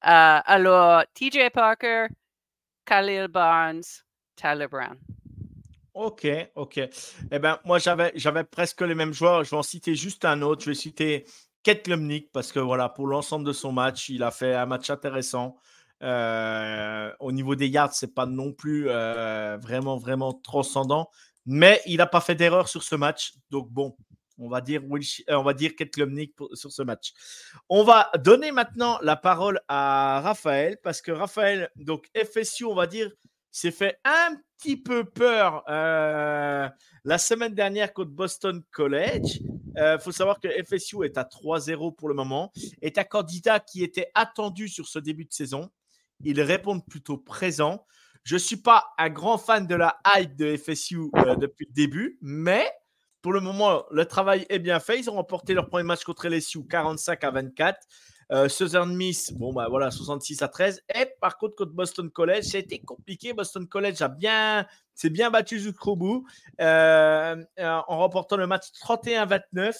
Euh, 0.07 0.39
alors, 0.45 1.03
TJ 1.13 1.49
Parker, 1.53 2.07
Khalil 2.85 3.27
Barnes, 3.27 3.83
Tyler 4.35 4.67
Brown. 4.67 4.97
Ok, 5.93 6.27
ok. 6.55 6.79
Eh 7.31 7.39
bien, 7.39 7.59
moi, 7.65 7.79
j'avais, 7.79 8.43
presque 8.43 8.81
les 8.81 8.95
mêmes 8.95 9.13
joueurs. 9.13 9.43
Je 9.43 9.49
vais 9.49 9.57
en 9.57 9.63
citer 9.63 9.95
juste 9.95 10.23
un 10.25 10.41
autre. 10.41 10.63
Je 10.63 10.69
vais 10.69 10.75
citer 10.75 11.25
Kate 11.63 11.89
parce 12.31 12.51
que, 12.51 12.59
voilà, 12.59 12.87
pour 12.87 13.07
l'ensemble 13.07 13.45
de 13.45 13.51
son 13.51 13.71
match, 13.71 14.07
il 14.07 14.23
a 14.23 14.31
fait 14.31 14.53
un 14.53 14.65
match 14.65 14.89
intéressant. 14.89 15.57
Euh, 16.03 17.11
au 17.19 17.31
niveau 17.31 17.55
des 17.55 17.67
yards, 17.67 17.93
c'est 17.93 18.13
pas 18.13 18.27
non 18.27 18.53
plus 18.53 18.85
euh, 18.87 19.57
vraiment, 19.57 19.97
vraiment 19.97 20.33
transcendant. 20.33 21.09
Mais 21.45 21.81
il 21.85 21.97
n'a 21.97 22.05
pas 22.05 22.21
fait 22.21 22.35
d'erreur 22.35 22.69
sur 22.69 22.83
ce 22.83 22.95
match. 22.95 23.33
Donc 23.49 23.69
bon, 23.71 23.97
on 24.37 24.49
va 24.49 24.61
dire, 24.61 24.81
euh, 24.81 25.35
on 25.35 25.43
va 25.43 25.53
dire 25.53 25.71
sur 26.53 26.71
ce 26.71 26.81
match. 26.81 27.13
On 27.69 27.83
va 27.83 28.09
donner 28.23 28.51
maintenant 28.51 28.99
la 29.01 29.15
parole 29.15 29.59
à 29.67 30.21
Raphaël 30.21 30.77
parce 30.83 31.01
que 31.01 31.11
Raphaël, 31.11 31.69
donc 31.75 32.09
FSU, 32.15 32.65
on 32.65 32.75
va 32.75 32.87
dire, 32.87 33.11
s'est 33.51 33.71
fait 33.71 33.99
un 34.03 34.35
petit 34.57 34.77
peu 34.77 35.03
peur 35.03 35.63
la 35.67 37.17
semaine 37.17 37.53
dernière 37.53 37.93
contre 37.93 38.11
Boston 38.11 38.61
College. 38.71 39.39
Il 39.75 39.97
faut 40.01 40.11
savoir 40.11 40.39
que 40.39 40.47
FSU 40.63 41.05
est 41.05 41.17
à 41.17 41.23
3-0 41.23 41.95
pour 41.95 42.09
le 42.09 42.15
moment, 42.15 42.51
est 42.81 42.97
un 42.97 43.03
candidat 43.03 43.59
qui 43.59 43.83
était 43.83 44.11
attendu 44.13 44.67
sur 44.67 44.87
ce 44.87 44.99
début 44.99 45.25
de 45.25 45.33
saison 45.33 45.69
ils 46.23 46.41
répondent 46.41 46.85
plutôt 46.85 47.17
présent. 47.17 47.85
Je 48.23 48.35
ne 48.35 48.39
suis 48.39 48.57
pas 48.57 48.93
un 48.97 49.09
grand 49.09 49.37
fan 49.37 49.67
de 49.67 49.75
la 49.75 49.99
hype 50.15 50.35
de 50.35 50.57
FSU 50.57 51.09
euh, 51.15 51.35
depuis 51.35 51.65
le 51.65 51.73
début, 51.73 52.17
mais 52.21 52.69
pour 53.21 53.33
le 53.33 53.39
moment, 53.39 53.83
le 53.91 54.05
travail 54.05 54.45
est 54.49 54.59
bien 54.59 54.79
fait. 54.79 54.99
Ils 54.99 55.09
ont 55.09 55.13
remporté 55.13 55.53
leur 55.53 55.67
premier 55.67 55.83
match 55.83 56.03
contre 56.03 56.27
LSU 56.27 56.65
45 56.67 57.23
à 57.23 57.31
24. 57.31 57.79
Euh, 58.29 58.49
Southern 58.49 58.93
Miss, 58.93 59.31
bon, 59.31 59.53
bah 59.53 59.67
voilà, 59.69 59.89
66 59.89 60.41
à 60.41 60.47
13. 60.47 60.83
Et 60.93 61.05
par 61.21 61.37
contre, 61.37 61.55
contre 61.55 61.71
Boston 61.71 62.09
College, 62.09 62.43
ça 62.43 62.57
a 62.57 62.59
été 62.59 62.79
compliqué. 62.79 63.33
Boston 63.33 63.67
College 63.67 64.01
a 64.01 64.09
bien, 64.09 64.65
s'est 64.93 65.09
bien 65.09 65.31
battu 65.31 65.59
jusqu'au 65.59 65.95
bout 65.95 66.27
euh, 66.59 67.35
en 67.57 67.97
remportant 67.97 68.37
le 68.37 68.47
match 68.47 68.65
31-29. 68.83 69.73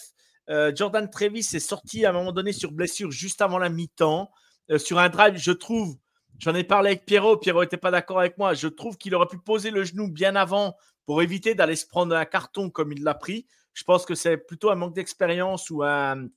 Jordan 0.74 1.10
Trevis 1.10 1.40
est 1.52 1.58
sorti 1.58 2.06
à 2.06 2.10
un 2.10 2.12
moment 2.14 2.32
donné 2.32 2.52
sur 2.52 2.72
blessure 2.72 3.10
juste 3.10 3.42
avant 3.42 3.58
la 3.58 3.68
mi-temps. 3.68 4.30
sur 4.78 4.98
un 4.98 5.10
drive, 5.10 5.36
je 5.36 5.52
trouve, 5.52 5.98
J'en 6.38 6.54
ai 6.54 6.64
parlé 6.64 6.90
avec 6.90 7.04
Pierrot. 7.04 7.36
Pierrot 7.36 7.62
n'était 7.62 7.76
pas 7.76 7.90
d'accord 7.90 8.20
avec 8.20 8.38
moi. 8.38 8.54
Je 8.54 8.68
trouve 8.68 8.96
qu'il 8.96 9.14
aurait 9.14 9.26
pu 9.26 9.38
poser 9.38 9.70
le 9.70 9.82
genou 9.82 10.08
bien 10.08 10.36
avant 10.36 10.76
pour 11.08 11.22
éviter 11.22 11.54
d'aller 11.54 11.74
se 11.74 11.86
prendre 11.86 12.14
un 12.14 12.26
carton 12.26 12.68
comme 12.68 12.92
il 12.92 13.02
l'a 13.02 13.14
pris. 13.14 13.46
Je 13.72 13.82
pense 13.82 14.04
que 14.04 14.14
c'est 14.14 14.36
plutôt 14.36 14.68
un 14.68 14.74
manque 14.74 14.94
d'expérience 14.94 15.70
ou 15.70 15.82
une 15.82 16.30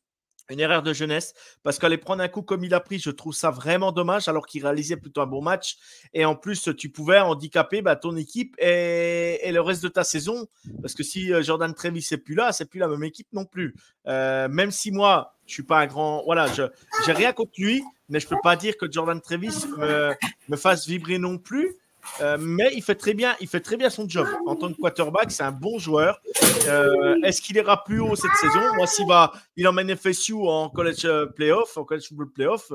erreur 0.50 0.82
de 0.82 0.94
jeunesse. 0.94 1.34
Parce 1.62 1.78
qu'aller 1.78 1.98
prendre 1.98 2.24
un 2.24 2.30
coup 2.30 2.42
comme 2.42 2.64
il 2.64 2.74
a 2.74 2.80
pris, 2.80 2.98
je 2.98 3.10
trouve 3.10 3.34
ça 3.34 3.52
vraiment 3.52 3.92
dommage 3.92 4.30
alors 4.30 4.46
qu'il 4.46 4.64
réalisait 4.64 4.96
plutôt 4.96 5.20
un 5.20 5.28
bon 5.28 5.42
match. 5.42 5.76
Et 6.14 6.24
en 6.24 6.38
plus, 6.38 6.70
tu 6.78 6.88
pouvais 6.88 7.20
handicaper 7.20 7.82
bah, 7.82 7.98
ton 7.98 8.16
équipe 8.16 8.56
et, 8.60 9.52
le 9.52 9.60
reste 9.60 9.84
de 9.84 9.90
ta 9.90 10.06
saison. 10.06 10.48
Parce 10.82 10.94
que 10.94 11.04
si 11.04 11.34
euh, 11.34 11.42
Jordan 11.42 11.74
Trevis 11.74 12.08
n'est 12.10 12.18
plus 12.18 12.36
là, 12.36 12.54
c'est 12.54 12.64
plus 12.64 12.80
la 12.80 12.88
même 12.88 13.04
équipe 13.04 13.28
non 13.34 13.44
plus. 13.44 13.76
Euh, 14.08 14.48
même 14.48 14.72
si 14.72 14.94
moi, 14.94 15.36
je 15.48 15.54
suis 15.56 15.64
pas 15.64 15.82
un 15.82 15.86
grand. 15.86 16.24
Voilà, 16.24 16.48
je 16.48 16.64
n'ai 17.08 17.14
rien 17.14 17.34
contre 17.34 17.52
lui 17.58 17.84
mais 18.08 18.20
je 18.20 18.28
peux 18.28 18.38
pas 18.44 18.58
dire 18.58 18.76
que 18.78 18.92
Jordan 18.92 19.22
Travis 19.22 19.66
me, 19.78 20.14
me 20.50 20.58
fasse 20.58 20.86
vibrer 20.86 21.18
non 21.18 21.38
plus. 21.38 21.78
Euh, 22.22 22.38
mais 22.40 22.72
il 22.76 22.84
fait 22.84 22.96
très 22.96 23.14
bien, 23.14 23.36
il 23.40 23.48
fait 23.48 23.60
très 23.60 23.78
bien 23.78 23.90
son 23.90 24.08
job 24.08 24.28
en 24.46 24.56
tant 24.56 24.72
que 24.72 24.78
quarterback. 24.78 25.32
C'est 25.32 25.44
un 25.44 25.52
bon 25.52 25.80
joueur. 25.80 26.22
Euh, 26.68 27.16
est-ce 27.24 27.42
qu'il 27.42 27.56
ira 27.58 27.84
plus 27.84 28.00
haut 28.00 28.16
cette 28.16 28.36
saison? 28.40 28.62
Moi, 28.76 28.88
s'il 28.88 29.08
va, 29.08 29.32
il 29.56 29.68
emmène 29.68 29.96
FSU 29.96 30.34
en 30.34 30.70
college 30.70 31.06
euh, 31.06 31.26
playoff, 31.26 31.78
en 31.78 31.84
college 31.84 32.08
football 32.08 32.32
playoff, 32.32 32.72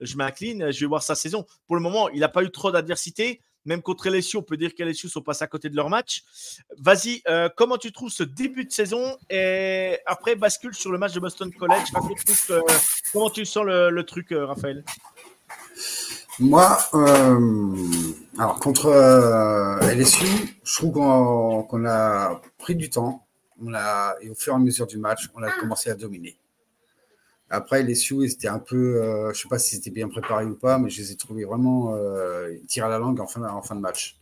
je 0.00 0.16
m'incline. 0.16 0.70
Je 0.70 0.80
vais 0.80 0.86
voir 0.86 1.02
sa 1.02 1.14
saison. 1.14 1.46
Pour 1.66 1.76
le 1.76 1.82
moment, 1.82 2.08
il 2.10 2.20
n'a 2.20 2.28
pas 2.28 2.42
eu 2.42 2.50
trop 2.50 2.70
d'adversité. 2.70 3.40
Même 3.66 3.82
contre 3.82 4.08
LSU, 4.08 4.38
on 4.38 4.42
peut 4.42 4.56
dire 4.56 4.74
que 4.74 4.82
LSU 4.82 5.10
sont 5.10 5.20
passés 5.20 5.44
à 5.44 5.46
côté 5.46 5.68
de 5.68 5.76
leur 5.76 5.90
match. 5.90 6.22
Vas-y, 6.78 7.22
comment 7.56 7.76
tu 7.76 7.92
trouves 7.92 8.10
ce 8.10 8.22
début 8.22 8.64
de 8.64 8.72
saison? 8.72 9.18
Et 9.28 9.98
après, 10.06 10.34
bascule 10.34 10.74
sur 10.74 10.90
le 10.90 10.96
match 10.96 11.12
de 11.12 11.20
Boston 11.20 11.52
College. 11.52 11.88
comment 13.12 13.28
tu 13.28 13.44
sens 13.44 13.64
le 13.66 14.02
truc, 14.02 14.28
Raphaël? 14.30 14.82
Moi, 16.40 16.78
euh, 16.94 17.76
alors 18.38 18.58
contre 18.58 18.86
euh, 18.86 19.78
LSU, 19.94 20.24
je 20.64 20.74
trouve 20.74 20.92
qu'on 20.92 21.84
a 21.86 22.40
pris 22.58 22.74
du 22.74 22.88
temps. 22.88 23.26
On 23.62 23.74
a, 23.74 24.14
et 24.22 24.30
au 24.30 24.34
fur 24.34 24.54
et 24.54 24.56
à 24.56 24.58
mesure 24.58 24.86
du 24.86 24.96
match, 24.96 25.28
on 25.34 25.42
a 25.42 25.50
commencé 25.50 25.90
à 25.90 25.94
dominer. 25.94 26.38
Après, 27.50 27.82
LSU, 27.82 28.26
c'était 28.28 28.48
un 28.48 28.58
peu, 28.58 29.02
euh, 29.02 29.24
je 29.24 29.28
ne 29.28 29.34
sais 29.34 29.48
pas 29.48 29.58
si 29.58 29.76
c'était 29.76 29.90
bien 29.90 30.08
préparé 30.08 30.46
ou 30.46 30.54
pas, 30.54 30.78
mais 30.78 30.88
je 30.88 31.02
les 31.02 31.12
ai 31.12 31.16
trouvés 31.16 31.44
vraiment 31.44 31.94
euh, 31.94 32.56
à 32.76 32.88
la 32.88 32.98
langue 32.98 33.20
en 33.20 33.26
fin, 33.26 33.42
en 33.42 33.60
fin 33.60 33.74
de 33.74 33.80
match. 33.80 34.18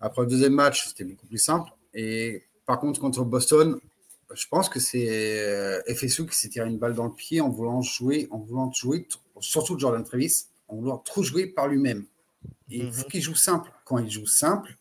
Après 0.00 0.22
le 0.22 0.28
deuxième 0.28 0.54
match, 0.54 0.88
c'était 0.88 1.04
beaucoup 1.04 1.26
plus 1.26 1.38
simple. 1.38 1.70
Et 1.92 2.42
par 2.64 2.80
contre, 2.80 3.00
contre 3.00 3.22
Boston, 3.24 3.78
je 4.32 4.46
pense 4.48 4.70
que 4.70 4.80
c'est 4.80 5.82
FSU 5.94 6.26
qui 6.26 6.36
s'est 6.38 6.48
tiré 6.48 6.70
une 6.70 6.78
balle 6.78 6.94
dans 6.94 7.04
le 7.04 7.12
pied 7.12 7.42
en 7.42 7.50
voulant 7.50 7.82
jouer, 7.82 8.28
en 8.30 8.38
voulant 8.38 8.72
jouer, 8.72 9.06
surtout 9.40 9.78
Jordan 9.78 10.02
Travis 10.02 10.46
on 10.72 10.82
doit 10.82 11.02
trop 11.04 11.22
jouer 11.22 11.46
par 11.46 11.68
lui-même. 11.68 12.04
il 12.68 12.92
faut 12.92 13.08
qu'il 13.08 13.20
joue 13.20 13.34
simple. 13.34 13.70
Quand 13.84 13.98
il 13.98 14.10
joue 14.10 14.26
simple, 14.26 14.76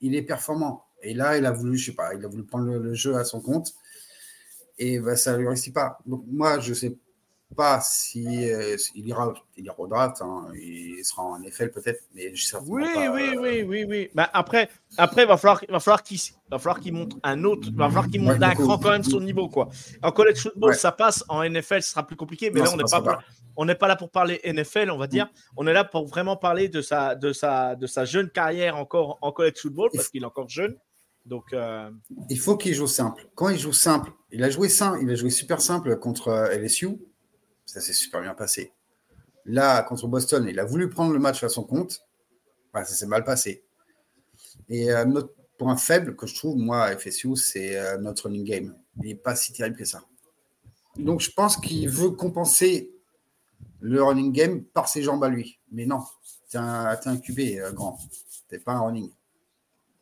il 0.00 0.14
est 0.14 0.22
performant. 0.22 0.84
Et 1.02 1.14
là, 1.14 1.38
il 1.38 1.46
a 1.46 1.52
voulu, 1.52 1.78
je 1.78 1.86
sais 1.86 1.94
pas, 1.94 2.14
il 2.14 2.24
a 2.24 2.28
voulu 2.28 2.44
prendre 2.44 2.66
le, 2.66 2.94
jeu 2.94 3.14
à 3.16 3.24
son 3.24 3.40
compte. 3.40 3.74
Et 4.78 4.98
bah, 4.98 5.16
ça 5.16 5.32
ne 5.32 5.38
lui 5.38 5.48
réussit 5.48 5.72
pas. 5.72 5.98
Donc 6.04 6.24
moi, 6.26 6.58
je 6.58 6.70
ne 6.70 6.74
sais 6.74 6.96
pas 7.54 7.80
si 7.80 8.50
euh, 8.50 8.76
il 8.94 9.08
ira, 9.08 9.32
il 9.56 9.64
ira 9.64 9.78
au 9.78 9.86
draft, 9.86 10.20
hein. 10.20 10.46
il 10.54 11.04
sera 11.04 11.22
en 11.22 11.38
NFL 11.38 11.70
peut-être, 11.70 12.02
mais 12.14 12.34
je 12.34 12.44
sais 12.44 12.56
oui, 12.66 12.84
pas, 12.94 13.10
oui, 13.10 13.36
oui, 13.38 13.62
oui, 13.62 13.84
oui, 13.88 14.10
bah, 14.14 14.28
après, 14.32 14.68
après, 14.96 15.22
il 15.22 15.28
va 15.28 15.36
falloir, 15.36 15.62
va 15.68 15.80
falloir 15.80 16.02
qu'il, 16.02 16.18
va 16.50 16.58
falloir 16.58 16.80
qu'il 16.80 16.92
monte 16.92 17.12
un 17.22 17.44
autre, 17.44 17.68
il 17.68 17.76
va 17.76 17.86
falloir 17.86 18.08
qu'il 18.08 18.22
monte 18.22 18.38
d'un 18.38 18.54
cran 18.54 18.78
quand 18.78 18.90
même 18.90 19.04
son 19.04 19.20
niveau, 19.20 19.48
quoi. 19.48 19.68
En 20.02 20.12
college 20.12 20.42
football, 20.42 20.74
ça 20.74 20.92
passe. 20.92 21.24
En 21.28 21.42
NFL, 21.48 21.82
ce 21.82 21.90
sera 21.90 22.06
plus 22.06 22.16
compliqué, 22.16 22.50
mais 22.50 22.60
là, 22.60 22.70
on 22.72 22.76
n'est 22.76 22.84
pas, 22.84 23.18
on 23.56 23.64
n'est 23.64 23.74
pas 23.74 23.88
là 23.88 23.96
pour 23.96 24.10
parler 24.10 24.40
NFL, 24.44 24.90
on 24.90 24.98
va 24.98 25.06
dire. 25.06 25.28
On 25.56 25.66
est 25.66 25.72
là 25.72 25.84
pour 25.84 26.06
vraiment 26.06 26.36
parler 26.36 26.68
de 26.68 26.82
sa, 26.82 27.14
de 27.14 27.32
sa, 27.32 27.74
de 27.76 27.86
sa 27.86 28.04
jeune 28.04 28.30
carrière 28.30 28.76
encore 28.76 29.18
en 29.22 29.32
college 29.32 29.58
football 29.60 29.90
parce 29.94 30.08
qu'il 30.08 30.22
est 30.22 30.26
encore 30.26 30.48
jeune. 30.48 30.76
Donc, 31.24 31.52
euh, 31.52 31.90
il 32.28 32.38
faut 32.38 32.56
qu'il 32.56 32.74
joue 32.74 32.86
simple. 32.86 33.26
Quand 33.34 33.48
il 33.48 33.58
joue 33.58 33.72
simple, 33.72 34.12
il 34.30 34.44
a 34.44 34.50
joué 34.50 34.68
simple, 34.68 34.98
il 35.02 35.10
a 35.10 35.14
joué 35.14 35.30
super 35.30 35.60
simple 35.60 35.98
contre 35.98 36.28
euh, 36.28 36.58
LSU. 36.58 36.98
Ça 37.74 37.80
s'est 37.80 37.92
super 37.92 38.20
bien 38.20 38.34
passé. 38.34 38.72
Là, 39.44 39.82
contre 39.82 40.06
Boston, 40.06 40.46
il 40.48 40.60
a 40.60 40.64
voulu 40.64 40.88
prendre 40.88 41.12
le 41.12 41.18
match 41.18 41.42
à 41.42 41.48
son 41.48 41.64
compte. 41.64 42.06
ça 42.72 42.84
s'est 42.84 43.06
mal 43.06 43.24
passé. 43.24 43.64
Et 44.68 44.92
euh, 44.92 45.04
notre 45.04 45.34
point 45.58 45.76
faible 45.76 46.14
que 46.14 46.28
je 46.28 46.36
trouve, 46.36 46.56
moi, 46.56 46.84
à 46.84 46.96
FSU, 46.96 47.34
c'est 47.34 47.98
notre 47.98 48.26
running 48.26 48.44
game. 48.44 48.76
Il 48.98 49.08
n'est 49.08 49.14
pas 49.16 49.34
si 49.34 49.52
terrible 49.52 49.76
que 49.76 49.84
ça. 49.84 50.04
Donc, 50.96 51.20
je 51.20 51.32
pense 51.32 51.56
qu'il 51.56 51.88
veut 51.88 52.10
compenser 52.10 52.94
le 53.80 54.02
running 54.02 54.32
game 54.32 54.64
par 54.64 54.88
ses 54.88 55.02
jambes 55.02 55.24
à 55.24 55.28
lui. 55.28 55.58
Mais 55.72 55.84
non, 55.84 56.00
tu 56.48 56.56
es 56.56 56.60
un, 56.60 56.98
un 57.04 57.16
QB 57.16 57.38
euh, 57.58 57.72
grand. 57.72 57.98
Tu 58.48 58.60
pas 58.60 58.72
un 58.72 58.80
running. 58.80 59.10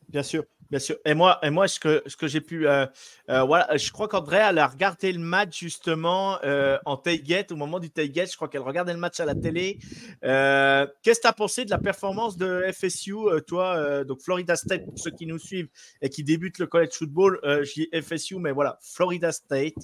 Bien 0.09 0.21
sûr. 0.23 0.45
Bien 0.73 0.79
sûr. 0.79 0.97
Et 1.05 1.13
moi, 1.13 1.37
et 1.43 1.51
moi 1.51 1.67
ce 1.67 1.79
que, 1.79 2.01
ce 2.07 2.17
que 2.17 2.27
j'ai 2.27 2.41
pu. 2.41 2.67
Euh, 2.67 2.87
euh, 3.29 3.43
voilà, 3.43 3.77
je 3.77 3.91
crois 3.91 4.07
qu'André, 4.07 4.37
elle 4.37 4.57
a 4.57 4.65
regardé 4.65 5.11
le 5.11 5.19
match 5.19 5.59
justement 5.59 6.39
en 6.83 6.97
tailgate, 6.97 7.51
au 7.51 7.55
moment 7.55 7.79
du 7.79 7.91
tailgate. 7.91 8.31
Je 8.31 8.35
crois 8.35 8.47
qu'elle 8.47 8.61
regardait 8.61 8.93
le 8.93 8.97
match 8.97 9.19
à 9.19 9.25
la 9.25 9.35
télé. 9.35 9.77
Qu'est-ce 10.23 11.19
que 11.19 11.21
tu 11.21 11.27
as 11.27 11.33
pensé 11.33 11.63
de 11.63 11.69
la 11.69 11.77
performance 11.77 12.37
de 12.37 12.65
FSU, 12.73 13.13
toi 13.45 14.03
Donc, 14.03 14.21
Florida 14.21 14.55
State, 14.55 14.83
pour 14.83 14.97
ceux 14.97 15.11
qui 15.11 15.27
nous 15.27 15.37
suivent 15.37 15.69
et 16.01 16.09
qui 16.09 16.23
débutent 16.23 16.57
le 16.57 16.65
college 16.65 16.93
football, 16.93 17.39
je 17.43 17.71
dis 17.71 17.89
FSU, 17.93 18.37
mais 18.37 18.51
voilà, 18.51 18.79
Florida 18.81 19.31
State. 19.31 19.75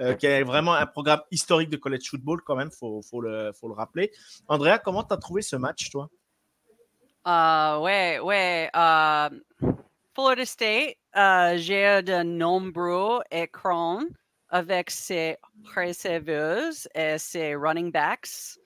Euh, 0.00 0.14
qui 0.14 0.26
est 0.26 0.44
vraiment 0.44 0.74
un 0.74 0.86
programme 0.86 1.22
historique 1.32 1.70
de 1.70 1.76
college 1.76 2.08
football 2.08 2.40
quand 2.42 2.54
même, 2.54 2.70
il 2.72 3.02
faut, 3.02 3.20
le, 3.20 3.52
faut 3.52 3.66
le 3.66 3.74
rappeler. 3.74 4.12
Andrea, 4.46 4.78
comment 4.78 5.02
tu 5.02 5.12
as 5.12 5.16
trouvé 5.16 5.42
ce 5.42 5.56
match, 5.56 5.90
toi? 5.90 6.08
Uh, 7.26 7.82
Ouais, 7.82 8.20
ouais. 8.20 8.70
Florida 10.18 10.44
State 10.44 10.96
uh, 11.14 11.56
gère 11.56 12.02
de 12.02 12.24
nombreux 12.24 13.22
écrans 13.30 14.02
avec 14.48 14.90
ses 14.90 15.36
receveurs 15.76 16.72
et 16.92 17.18
ses 17.18 17.54
running 17.54 17.92
backs. 17.92 18.58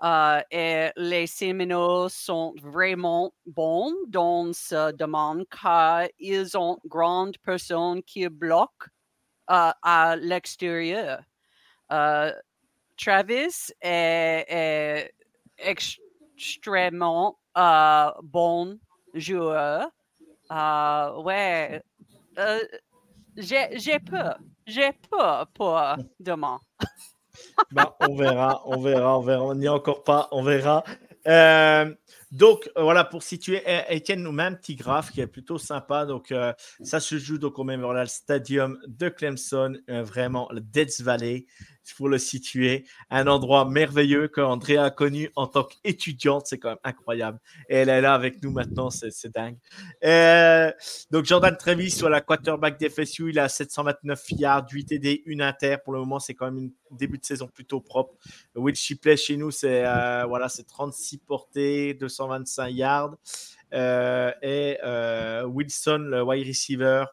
Uh, 0.00 0.40
et 0.52 0.92
les 0.96 1.26
Seminoles 1.26 2.10
sont 2.10 2.54
vraiment 2.62 3.34
bons 3.44 3.92
dans 4.06 4.52
ce 4.52 4.92
domaine 4.92 5.44
car 5.50 6.06
ils 6.20 6.56
ont 6.56 6.78
grande 6.86 7.38
personne 7.38 8.00
qui 8.04 8.28
bloquent 8.28 8.86
euh, 9.50 9.72
à 9.82 10.14
l'extérieur. 10.14 11.24
Euh, 11.90 12.32
Travis 12.96 13.72
est, 13.80 15.12
extrêmement 15.58 17.40
euh, 17.58 18.12
bon 18.22 18.78
joueur. 19.12 19.90
Ouais, 20.50 21.82
j'ai 23.36 23.98
peur. 23.98 24.38
J'ai 24.66 24.92
peur 25.10 25.46
pour 25.54 25.78
demain. 26.20 26.58
Ben, 27.72 27.92
on 28.00 28.14
verra, 28.14 28.62
on 28.64 28.80
verra, 28.80 29.18
on 29.18 29.22
verra. 29.22 29.42
On 29.42 29.54
n'y 29.54 29.66
est 29.66 29.68
encore 29.68 30.04
pas, 30.04 30.28
on 30.30 30.42
verra. 30.42 30.84
Donc, 32.34 32.68
euh, 32.76 32.82
voilà, 32.82 33.04
pour 33.04 33.22
situer, 33.22 33.62
Etienne 33.88 34.24
nous 34.24 34.36
un 34.40 34.54
petit 34.54 34.74
graphe 34.74 35.12
qui 35.12 35.20
est 35.20 35.28
plutôt 35.28 35.56
sympa. 35.56 36.04
Donc, 36.04 36.32
euh, 36.32 36.52
ça 36.82 36.98
se 36.98 37.16
joue 37.16 37.38
donc 37.38 37.60
au 37.60 37.64
Memorial 37.64 38.08
Stadium 38.08 38.76
de 38.88 39.08
Clemson, 39.08 39.74
euh, 39.88 40.02
vraiment 40.02 40.48
le 40.50 40.60
Death 40.60 41.00
Valley 41.00 41.46
pour 41.92 42.08
le 42.08 42.18
situer. 42.18 42.84
Un 43.10 43.26
endroit 43.26 43.64
merveilleux 43.68 44.28
qu'Andrea 44.28 44.84
a 44.84 44.90
connu 44.90 45.30
en 45.36 45.46
tant 45.46 45.64
qu'étudiante. 45.64 46.46
C'est 46.46 46.58
quand 46.58 46.70
même 46.70 46.78
incroyable. 46.84 47.38
Et 47.68 47.76
elle 47.76 47.88
est 47.88 48.00
là 48.00 48.14
avec 48.14 48.42
nous 48.42 48.50
maintenant. 48.50 48.90
C'est 48.90 49.32
dingue. 49.32 49.56
Euh, 50.04 50.72
donc, 51.10 51.26
Jordan 51.26 51.56
Travis, 51.56 51.90
sur 51.90 52.08
la 52.08 52.20
quarterback 52.20 52.78
d'FSU, 52.80 53.30
il 53.30 53.38
a 53.38 53.48
729 53.48 54.24
yards, 54.30 54.66
8 54.70 54.84
TD, 54.86 55.24
1 55.28 55.40
inter. 55.40 55.76
Pour 55.84 55.92
le 55.92 56.00
moment, 56.00 56.18
c'est 56.18 56.34
quand 56.34 56.50
même 56.50 56.70
un 56.90 56.96
début 56.96 57.18
de 57.18 57.24
saison 57.24 57.48
plutôt 57.48 57.80
propre. 57.80 58.14
Will 58.54 58.74
Shipley, 58.74 59.16
chez 59.16 59.36
nous, 59.36 59.50
c'est 59.50 59.84
euh, 59.84 60.24
voilà, 60.26 60.48
36 60.48 61.18
portées, 61.18 61.94
225 61.94 62.68
yards. 62.68 63.16
Euh, 63.72 64.32
et 64.42 64.78
Wilson, 65.46 65.98
le 65.98 66.22
wide 66.22 66.46
receiver, 66.46 67.04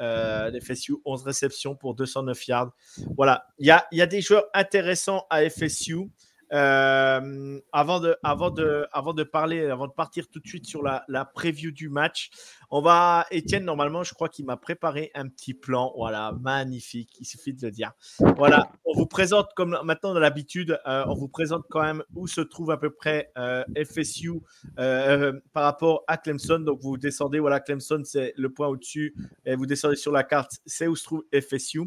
euh, 0.00 0.50
FSU, 0.60 0.96
11 1.04 1.22
réceptions 1.24 1.74
pour 1.74 1.94
209 1.94 2.46
yards. 2.48 2.72
Voilà, 3.16 3.46
il 3.58 3.66
y 3.66 3.70
a, 3.70 3.86
y 3.92 4.02
a, 4.02 4.06
des 4.06 4.20
joueurs 4.20 4.46
intéressants 4.54 5.26
à 5.30 5.48
FSU. 5.48 6.10
Euh, 6.52 7.58
avant, 7.72 8.00
de, 8.00 8.16
avant, 8.22 8.50
de, 8.50 8.86
avant 8.92 9.12
de 9.12 9.24
parler, 9.24 9.64
avant 9.66 9.88
de 9.88 9.92
partir 9.92 10.28
tout 10.28 10.38
de 10.38 10.46
suite 10.46 10.66
sur 10.66 10.82
la, 10.82 11.04
la 11.08 11.24
preview 11.24 11.72
du 11.72 11.88
match, 11.88 12.30
on 12.70 12.80
va, 12.80 13.26
Étienne, 13.30 13.64
normalement, 13.64 14.02
je 14.02 14.14
crois 14.14 14.28
qu'il 14.28 14.44
m'a 14.44 14.56
préparé 14.56 15.10
un 15.14 15.28
petit 15.28 15.54
plan. 15.54 15.92
Voilà, 15.96 16.32
magnifique. 16.40 17.16
Il 17.20 17.24
suffit 17.24 17.52
de 17.52 17.64
le 17.64 17.70
dire. 17.70 17.92
Voilà, 18.36 18.72
on 18.84 18.94
vous 18.94 19.06
présente, 19.06 19.48
comme 19.54 19.78
maintenant 19.84 20.14
de 20.14 20.20
l'habitude, 20.20 20.78
euh, 20.86 21.04
on 21.08 21.14
vous 21.14 21.28
présente 21.28 21.64
quand 21.70 21.82
même 21.82 22.02
où 22.14 22.26
se 22.26 22.40
trouve 22.40 22.70
à 22.70 22.76
peu 22.76 22.90
près 22.90 23.30
euh, 23.38 23.64
FSU 23.76 24.40
par 24.76 25.64
rapport 25.64 26.04
à 26.08 26.16
Clemson. 26.16 26.58
Donc, 26.58 26.80
vous 26.80 26.96
descendez, 26.96 27.38
voilà, 27.40 27.60
Clemson, 27.60 28.02
c'est 28.04 28.34
le 28.36 28.50
point 28.50 28.68
au-dessus. 28.68 29.14
Et 29.44 29.56
vous 29.56 29.66
descendez 29.66 29.96
sur 29.96 30.12
la 30.12 30.24
carte, 30.24 30.58
c'est 30.66 30.86
où 30.86 30.96
se 30.96 31.04
trouve 31.04 31.24
FSU. 31.32 31.82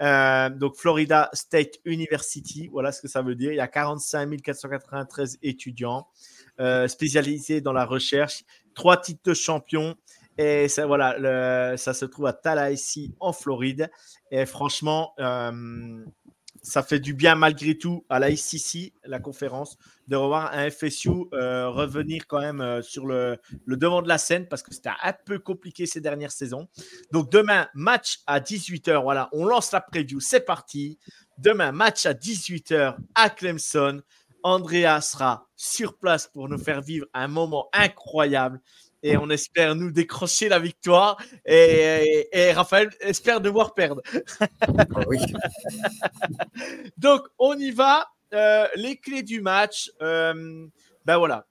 Euh, 0.00 0.48
donc 0.50 0.76
Florida 0.76 1.28
State 1.32 1.78
University, 1.84 2.68
voilà 2.68 2.92
ce 2.92 3.02
que 3.02 3.08
ça 3.08 3.22
veut 3.22 3.34
dire. 3.34 3.52
Il 3.52 3.56
y 3.56 3.60
a 3.60 3.68
45 3.68 4.40
493 4.42 5.38
étudiants 5.42 6.06
euh, 6.60 6.86
spécialisés 6.86 7.60
dans 7.60 7.72
la 7.72 7.84
recherche, 7.84 8.44
trois 8.78 8.96
titres 8.96 9.22
de 9.24 9.34
champion. 9.34 9.96
Et 10.38 10.68
ça, 10.68 10.86
voilà, 10.86 11.76
ça 11.76 11.92
se 11.92 12.04
trouve 12.04 12.26
à 12.26 12.32
Tallahassee 12.32 13.12
en 13.18 13.32
Floride. 13.32 13.90
Et 14.30 14.46
franchement, 14.46 15.12
euh, 15.18 16.04
ça 16.62 16.84
fait 16.84 17.00
du 17.00 17.12
bien 17.12 17.34
malgré 17.34 17.76
tout 17.76 18.04
à 18.08 18.20
la 18.20 18.30
ICC, 18.30 18.92
la 19.04 19.18
conférence, 19.18 19.78
de 20.06 20.14
revoir 20.14 20.52
un 20.54 20.70
FSU 20.70 21.10
euh, 21.32 21.68
revenir 21.68 22.26
quand 22.28 22.40
même 22.40 22.60
euh, 22.60 22.82
sur 22.82 23.04
le, 23.06 23.38
devant 23.66 24.00
de 24.00 24.08
la 24.08 24.18
scène 24.18 24.46
parce 24.46 24.62
que 24.62 24.72
c'était 24.72 24.90
un 25.02 25.12
peu 25.12 25.40
compliqué 25.40 25.86
ces 25.86 26.00
dernières 26.00 26.30
saisons. 26.30 26.68
Donc 27.10 27.32
demain, 27.32 27.68
match 27.74 28.20
à 28.28 28.38
18h. 28.38 29.02
Voilà, 29.02 29.28
on 29.32 29.44
lance 29.44 29.72
la 29.72 29.80
preview, 29.80 30.20
c'est 30.20 30.44
parti. 30.44 31.00
Demain, 31.36 31.72
match 31.72 32.06
à 32.06 32.14
18h 32.14 32.96
à 33.16 33.30
Clemson. 33.30 34.02
Andrea 34.42 35.00
sera 35.00 35.48
sur 35.56 35.96
place 35.98 36.26
pour 36.26 36.48
nous 36.48 36.58
faire 36.58 36.80
vivre 36.80 37.06
un 37.14 37.28
moment 37.28 37.68
incroyable 37.72 38.60
et 39.02 39.16
on 39.16 39.30
espère 39.30 39.74
nous 39.74 39.90
décrocher 39.90 40.48
la 40.48 40.58
victoire. 40.58 41.20
Et, 41.46 42.52
Raphaël 42.52 42.90
espère 43.00 43.40
devoir 43.40 43.74
perdre. 43.74 44.02
Ah 44.60 44.86
oui. 45.06 45.18
Donc, 46.96 47.22
on 47.38 47.56
y 47.58 47.70
va. 47.70 48.08
Euh, 48.34 48.66
les 48.74 48.96
clés 48.98 49.22
du 49.22 49.40
match. 49.40 49.90
Euh, 50.02 50.66
ben 51.04 51.16
voilà. 51.16 51.46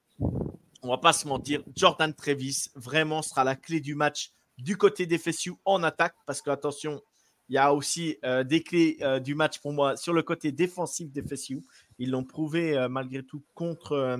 On 0.82 0.88
va 0.88 0.98
pas 0.98 1.12
se 1.12 1.26
mentir. 1.26 1.62
Jordan 1.74 2.14
Trevis, 2.14 2.68
vraiment, 2.74 3.22
sera 3.22 3.44
la 3.44 3.56
clé 3.56 3.80
du 3.80 3.94
match 3.94 4.30
du 4.58 4.76
côté 4.76 5.06
des 5.06 5.18
FSU 5.18 5.54
en 5.64 5.82
attaque. 5.82 6.14
Parce 6.26 6.42
que, 6.42 6.50
attention, 6.50 7.02
il 7.48 7.54
y 7.54 7.58
a 7.58 7.72
aussi 7.72 8.18
euh, 8.24 8.44
des 8.44 8.62
clés 8.62 8.98
du 9.22 9.34
match 9.34 9.58
pour 9.60 9.72
moi 9.72 9.96
sur 9.96 10.12
le 10.12 10.22
côté 10.22 10.52
défensif 10.52 11.10
des 11.10 11.22
FSU. 11.22 11.62
Ils 11.98 12.10
l'ont 12.10 12.24
prouvé 12.24 12.86
malgré 12.88 13.22
tout 13.22 13.42
contre, 13.54 14.18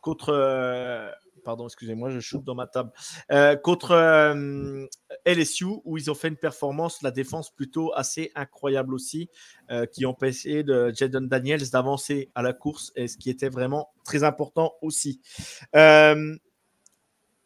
contre 0.00 0.32
pardon, 1.40 1.66
excusez-moi, 1.66 2.10
je 2.10 2.20
shoot 2.20 2.44
dans 2.44 2.54
ma 2.54 2.66
table, 2.66 2.92
euh, 3.32 3.56
contre 3.56 3.92
euh, 3.92 4.86
LSU, 5.24 5.66
où 5.84 5.98
ils 5.98 6.10
ont 6.10 6.14
fait 6.14 6.28
une 6.28 6.36
performance, 6.36 7.02
la 7.02 7.10
défense 7.10 7.50
plutôt 7.50 7.92
assez 7.94 8.30
incroyable 8.34 8.94
aussi, 8.94 9.28
euh, 9.70 9.86
qui 9.86 10.06
empêché 10.06 10.62
de 10.62 10.92
Jaden 10.94 11.28
Daniels 11.28 11.68
d'avancer 11.70 12.30
à 12.34 12.42
la 12.42 12.52
course, 12.52 12.92
et 12.96 13.08
ce 13.08 13.16
qui 13.16 13.30
était 13.30 13.48
vraiment 13.48 13.88
très 14.04 14.22
important 14.24 14.74
aussi. 14.82 15.20
bon, 15.72 16.38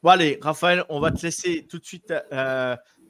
allez, 0.05 0.38
Raphaël, 0.42 0.85
on 0.88 1.00
va 1.00 1.11
te 1.11 1.22
laisser 1.22 1.66
tout 1.66 1.79
de 1.79 1.85
suite, 1.85 2.12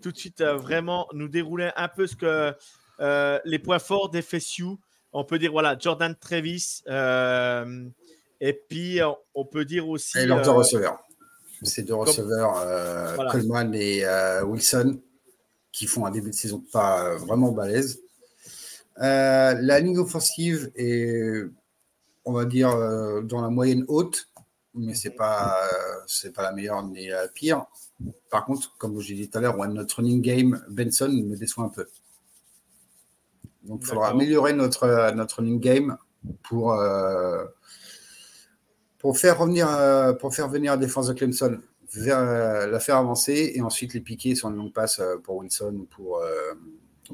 tout 0.05 0.13
de 0.13 0.19
suite 0.19 0.43
vraiment 0.43 1.09
nous 1.15 1.29
dérouler 1.29 1.71
un 1.77 1.89
peu 1.89 2.07
ce 2.07 2.15
que 2.17 2.55
les 3.45 3.59
points 3.59 3.79
forts 3.79 4.11
des 4.11 4.23
FSU. 4.23 4.65
On 5.13 5.25
peut 5.25 5.39
dire, 5.39 5.53
voilà, 5.53 5.77
Jordan 5.79 6.15
Travis. 6.15 6.83
Et 8.41 8.53
puis, 8.53 9.01
on 9.35 9.45
peut 9.47 9.65
dire 9.65 9.89
aussi. 9.89 10.19
Et 10.19 10.27
leurs 10.27 10.43
deux 10.43 10.51
euh, 10.51 10.53
receveurs. 10.53 10.99
Ces 11.63 11.83
deux 11.83 11.95
receveurs, 11.95 12.59
euh, 12.59 13.17
Coleman 13.31 13.75
et 13.75 14.05
euh, 14.05 14.45
Wilson, 14.45 15.01
qui 15.73 15.87
font 15.87 16.05
un 16.05 16.11
début 16.11 16.29
de 16.29 16.35
saison 16.35 16.63
pas 16.73 17.15
vraiment 17.17 17.53
balèze. 17.53 18.01
la 18.99 19.81
ligne 19.81 19.99
offensive 19.99 20.71
est, 20.77 21.43
on 22.27 22.33
va 22.33 22.45
dire, 22.45 22.69
dans 23.23 23.41
la 23.41 23.49
moyenne 23.49 23.85
haute, 23.89 24.29
mais 24.75 24.95
c'est 24.95 25.11
pas, 25.11 25.57
c'est 26.07 26.33
pas 26.33 26.43
la 26.43 26.53
meilleure 26.53 26.83
ni 26.85 27.09
la 27.09 27.29
pire. 27.29 27.67
Par 28.31 28.45
contre, 28.45 28.77
comme 28.79 29.01
j'ai 29.01 29.15
dit 29.15 29.31
tout 29.31 29.39
à 29.39 29.41
l'heure, 29.41 29.57
notre 29.69 29.97
running 29.97 30.21
game, 30.21 30.65
Benson 30.69 31.09
me 31.09 31.37
déçoit 31.37 31.65
un 31.65 31.69
peu. 31.69 31.87
Donc, 33.63 33.81
il 33.83 33.87
faudra 33.87 34.09
améliorer 34.09 34.53
notre, 34.53 35.13
notre 35.15 35.37
running 35.37 35.61
game 35.61 35.97
pour, 36.43 36.75
pour 39.05 39.19
faire 39.19 39.39
revenir, 39.39 39.69
euh, 39.69 40.15
pour 40.15 40.35
faire 40.35 40.49
venir 40.49 40.73
la 40.73 40.79
défense 40.79 41.09
de 41.09 41.13
Clemson, 41.13 41.61
euh, 41.95 42.67
la 42.67 42.81
faire 42.81 42.97
avancer 42.97 43.53
et 43.55 43.61
ensuite 43.61 43.93
les 43.93 44.01
piquer 44.01 44.35
sur 44.35 44.49
une 44.49 44.57
longue 44.57 44.73
passe 44.73 44.99
euh, 44.99 45.19
pour 45.19 45.37
Wilson 45.37 45.75
ou 45.81 45.85
pour, 45.85 46.23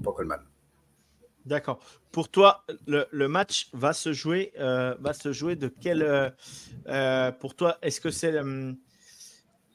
pour 0.00 0.14
Coleman. 0.14 0.38
D'accord. 1.46 1.80
Pour 2.12 2.28
toi, 2.28 2.64
le, 2.86 3.28
match 3.28 3.68
va 3.72 3.92
se 3.92 4.12
jouer, 4.12 4.52
va 4.56 5.12
se 5.12 5.32
jouer 5.32 5.56
de 5.56 5.68
quel. 5.68 6.34
pour 7.40 7.54
toi, 7.54 7.78
est-ce 7.82 8.00
que 8.00 8.10
c'est. 8.10 8.34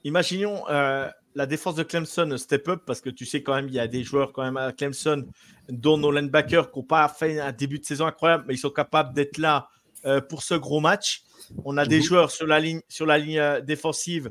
imaginons 0.03 0.63
la 0.67 1.45
défense 1.45 1.75
de 1.75 1.83
Clemson 1.83 2.37
step 2.37 2.69
up 2.69 2.83
parce 2.85 3.01
que 3.01 3.09
tu 3.09 3.25
sais 3.25 3.43
quand 3.43 3.55
même, 3.55 3.67
il 3.67 3.73
y 3.73 3.79
a 3.79 3.87
des 3.87 4.03
joueurs 4.03 4.31
quand 4.31 4.43
même 4.43 4.57
à 4.57 4.71
Clemson, 4.71 5.25
dont 5.69 5.97
nos 5.97 6.11
linebackers 6.11 6.71
qui 6.71 6.79
n'ont 6.79 6.85
pas 6.85 7.07
fait 7.09 7.39
un 7.39 7.51
début 7.51 7.79
de 7.79 7.85
saison 7.85 8.05
incroyable, 8.05 8.45
mais 8.47 8.53
ils 8.53 8.59
sont 8.59 8.69
capables 8.69 9.13
d'être 9.13 9.37
là 9.37 9.67
pour 10.29 10.43
ce 10.43 10.53
gros 10.55 10.79
match. 10.79 11.25
On 11.63 11.77
a 11.77 11.85
des 11.85 11.97
mhm. 11.97 12.03
joueurs 12.03 12.31
sur 12.31 12.47
la 12.47 12.59
ligne, 12.59 12.81
sur 12.89 13.05
la 13.05 13.17
ligne 13.17 13.39
euh, 13.39 13.61
défensive, 13.61 14.29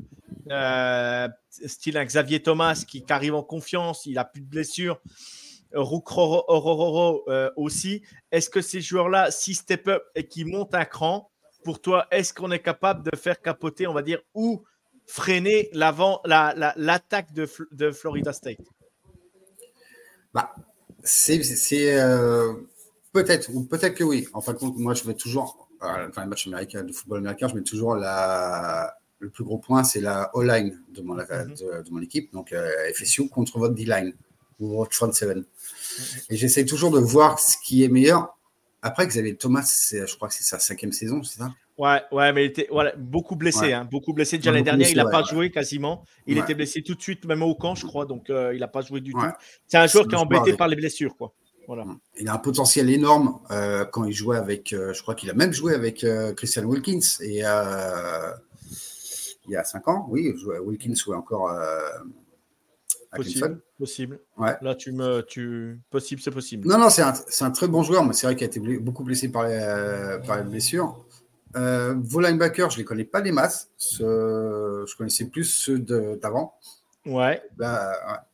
euh, 0.51 1.27
style 1.49 1.97
Xavier 2.03 2.41
Thomas 2.41 2.83
qui, 2.87 3.03
arrive 3.09 3.35
en 3.35 3.43
confiance, 3.43 4.05
il 4.05 4.17
a 4.17 4.25
plus 4.25 4.41
de 4.41 4.47
blessures. 4.47 4.99
Rook 5.75 6.09
euh, 6.17 7.51
aussi. 7.55 8.01
Est-ce 8.31 8.49
que 8.49 8.61
ces 8.61 8.81
joueurs-là, 8.81 9.31
si 9.31 9.53
step 9.53 9.87
up 9.87 10.03
et 10.15 10.27
qui 10.27 10.45
montent 10.45 10.75
un 10.75 10.85
cran, 10.85 11.29
pour 11.63 11.81
toi, 11.81 12.07
est-ce 12.11 12.33
qu'on 12.33 12.51
est 12.51 12.59
capable 12.59 13.09
de 13.09 13.15
faire 13.17 13.41
capoter, 13.41 13.87
on 13.87 13.93
va 13.93 14.01
dire, 14.01 14.21
ou 14.33 14.63
freiner 15.07 15.69
l'avant, 15.73 16.21
l'attaque 16.25 17.33
de, 17.33 17.47
de, 17.71 17.91
Florida 17.91 18.33
State? 18.33 18.59
Bah, 20.33 20.53
C'est 21.03 21.39
peut-être, 23.11 23.49
ou 23.53 23.63
peut-être 23.63 23.95
que 23.95 24.03
oui. 24.03 24.27
En 24.33 24.41
fin 24.41 24.53
de 24.53 24.57
compte, 24.57 24.77
moi, 24.77 24.93
je 24.93 25.03
vais 25.03 25.15
toujours 25.15 25.65
enfin, 25.81 26.21
les 26.21 26.27
matchs 26.27 26.47
américains, 26.47 26.83
de 26.83 26.91
football 26.91 27.19
américain, 27.19 27.47
je 27.47 27.55
mets 27.55 27.63
toujours 27.63 27.95
la, 27.95 28.95
le 29.19 29.29
plus 29.29 29.43
gros 29.43 29.57
point, 29.57 29.83
c'est 29.83 30.01
la 30.01 30.29
O-line 30.33 30.79
de, 30.93 31.01
mon, 31.01 31.15
mhm. 31.15 31.55
de, 31.55 31.89
mon 31.91 32.01
équipe, 32.01 32.31
donc 32.33 32.53
euh, 32.53 32.69
FSU 32.93 33.29
contre 33.29 33.59
votre 33.59 33.73
D-line 33.73 34.13
ou 34.59 34.85
front 34.91 35.11
seven. 35.11 35.45
Et 36.29 36.37
j'essaie 36.37 36.65
toujours 36.65 36.91
de 36.91 36.99
voir 36.99 37.39
ce 37.39 37.57
qui 37.63 37.83
est 37.83 37.89
meilleur. 37.89 38.35
Après, 38.81 39.07
Xavier 39.07 39.35
Thomas, 39.35 39.89
je 39.91 40.15
crois 40.15 40.27
que 40.27 40.33
c'est 40.33 40.43
sa 40.43 40.59
cinquième 40.59 40.91
saison, 40.91 41.23
c'est 41.23 41.39
ça? 41.39 41.51
Ouais, 41.77 42.01
ouais, 42.11 42.31
mais 42.31 42.45
il 42.45 42.47
était 42.47 42.67
voilà, 42.71 42.93
beaucoup 42.95 43.35
blessé. 43.35 43.73
Hein, 43.73 43.87
beaucoup 43.89 44.13
blessé. 44.13 44.37
Déjà 44.37 44.51
l'année 44.51 44.63
dernière, 44.63 44.89
il 44.89 44.95
n'a 44.95 45.09
pas 45.09 45.23
joué 45.23 45.51
quasiment. 45.51 46.05
Il 46.25 46.37
était 46.37 46.53
blessé 46.53 46.81
tout 46.81 46.95
de 46.95 47.01
suite, 47.01 47.25
même 47.25 47.41
au 47.41 47.55
camp, 47.55 47.75
je 47.75 47.85
crois. 47.85 48.05
Donc, 48.05 48.29
euh, 48.29 48.53
il 48.53 48.59
n'a 48.59 48.67
pas 48.67 48.81
joué 48.81 49.01
du 49.01 49.11
tout. 49.11 49.19
C'est 49.67 49.77
un 49.77 49.87
joueur 49.87 50.07
qui 50.07 50.15
est 50.15 50.17
embêté 50.17 50.53
par 50.53 50.67
les 50.67 50.75
blessures. 50.75 51.17
quoi. 51.17 51.33
Il 52.17 52.29
a 52.29 52.33
un 52.33 52.37
potentiel 52.37 52.91
énorme 52.91 53.39
euh, 53.49 53.85
quand 53.85 54.05
il 54.05 54.13
jouait 54.13 54.37
avec, 54.37 54.71
euh, 54.71 54.93
je 54.93 55.01
crois 55.01 55.15
qu'il 55.15 55.31
a 55.31 55.33
même 55.33 55.51
joué 55.51 55.73
avec 55.73 56.05
Christian 56.37 56.63
Wilkins 56.63 56.99
et 57.21 57.39
il 59.47 59.51
y 59.51 59.55
a 59.55 59.63
5 59.63 59.87
ans, 59.87 60.05
oui, 60.09 60.31
Wilkins 60.63 60.93
jouait 60.93 61.15
encore 61.15 61.51
Possible, 63.15 63.61
possible. 63.77 64.19
Ouais. 64.37 64.55
Là, 64.61 64.75
tu 64.75 64.91
me, 64.91 65.21
tu, 65.21 65.79
possible, 65.89 66.21
c'est 66.21 66.31
possible. 66.31 66.67
Non, 66.67 66.77
non, 66.77 66.89
c'est 66.89 67.01
un, 67.01 67.13
un, 67.41 67.51
très 67.51 67.67
bon 67.67 67.83
joueur, 67.83 68.03
mais 68.05 68.13
c'est 68.13 68.27
vrai 68.27 68.35
qu'il 68.35 68.45
a 68.45 68.47
été 68.47 68.59
beaucoup 68.79 69.03
blessé 69.03 69.29
par 69.29 69.47
les, 69.47 70.19
par 70.25 70.37
les 70.37 70.43
blessures. 70.43 71.05
vos 71.53 72.19
linebackers, 72.21 72.69
je 72.69 72.77
les 72.77 72.85
connais 72.85 73.05
pas 73.05 73.21
des 73.21 73.31
masses. 73.31 73.69
je 73.99 74.95
connaissais 74.97 75.25
plus 75.25 75.45
ceux 75.45 75.79
d'avant. 75.79 76.55
Ouais. 77.05 77.41
Bah, 77.57 78.25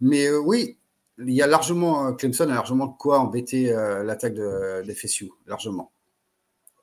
Mais 0.00 0.30
oui, 0.30 0.78
il 1.18 1.30
y 1.30 1.42
a 1.42 1.46
largement, 1.46 2.08
euh, 2.08 2.12
Clemson 2.12 2.44
a 2.44 2.54
largement 2.54 2.88
quoi 2.88 3.20
embêter 3.20 3.72
euh, 3.72 4.02
l'attaque 4.02 4.34
de, 4.34 4.82
des 4.84 4.94
FSU, 4.94 5.30
largement. 5.46 5.90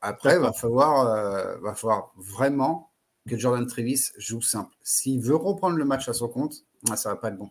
Après, 0.01 0.35
il 0.35 0.39
va 0.39 0.51
falloir, 0.51 1.07
euh, 1.07 1.57
va 1.61 1.73
falloir 1.75 2.11
vraiment 2.17 2.91
que 3.27 3.37
Jordan 3.37 3.65
Trevis 3.65 4.11
joue 4.17 4.41
simple. 4.41 4.75
S'il 4.81 5.21
veut 5.21 5.35
reprendre 5.35 5.77
le 5.77 5.85
match 5.85 6.09
à 6.09 6.13
son 6.13 6.27
compte, 6.27 6.53
ça 6.85 6.93
ah, 6.93 6.95
ça 6.97 7.09
va 7.09 7.15
pas 7.15 7.29
être 7.29 7.37
bon. 7.37 7.49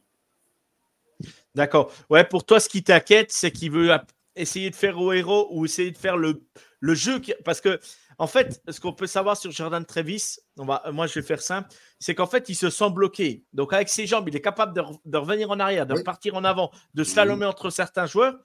D'accord. 1.55 1.93
Ouais, 2.11 2.25
pour 2.25 2.45
toi, 2.45 2.61
ce 2.61 2.69
qui 2.69 2.83
t'inquiète, 2.83 3.33
c'est 3.33 3.51
qu'il 3.51 3.71
veut 3.71 3.91
essayer 4.37 4.71
de 4.71 4.77
faire 4.77 4.99
au 4.99 5.13
héros 5.13 5.49
ou 5.53 5.65
essayer 5.65 5.91
de 5.91 5.99
faire 5.99 6.17
le, 6.17 6.43
le 6.81 6.95
jeu. 6.95 7.21
Qui... 7.21 7.35
Parce 7.45 7.61
que 7.61 7.81
en 8.19 8.27
fait, 8.27 8.63
ce 8.69 8.81
qu'on 8.81 8.93
peut 8.93 9.07
savoir 9.07 9.37
sur 9.37 9.51
Jordan 9.51 9.85
Trevis, 9.85 10.39
on 10.57 10.65
va, 10.65 10.83
moi 10.93 11.07
je 11.07 11.15
vais 11.15 11.27
faire 11.27 11.43
simple, 11.43 11.69
c'est 11.99 12.15
qu'en 12.15 12.27
fait, 12.27 12.49
il 12.49 12.55
se 12.55 12.71
sent 12.71 12.91
bloqué. 12.91 13.45
Donc 13.53 13.73
avec 13.73 13.89
ses 13.89 14.07
jambes, 14.07 14.29
il 14.29 14.37
est 14.37 14.41
capable 14.41 14.75
de, 14.75 15.17
revenir 15.17 15.51
en 15.51 15.59
arrière, 15.59 15.87
de 15.87 15.95
repartir 15.95 16.35
en 16.35 16.45
avant, 16.45 16.71
de 16.95 17.05
slalomer 17.05 17.47
entre 17.47 17.71
certains 17.71 18.07
joueurs. 18.07 18.39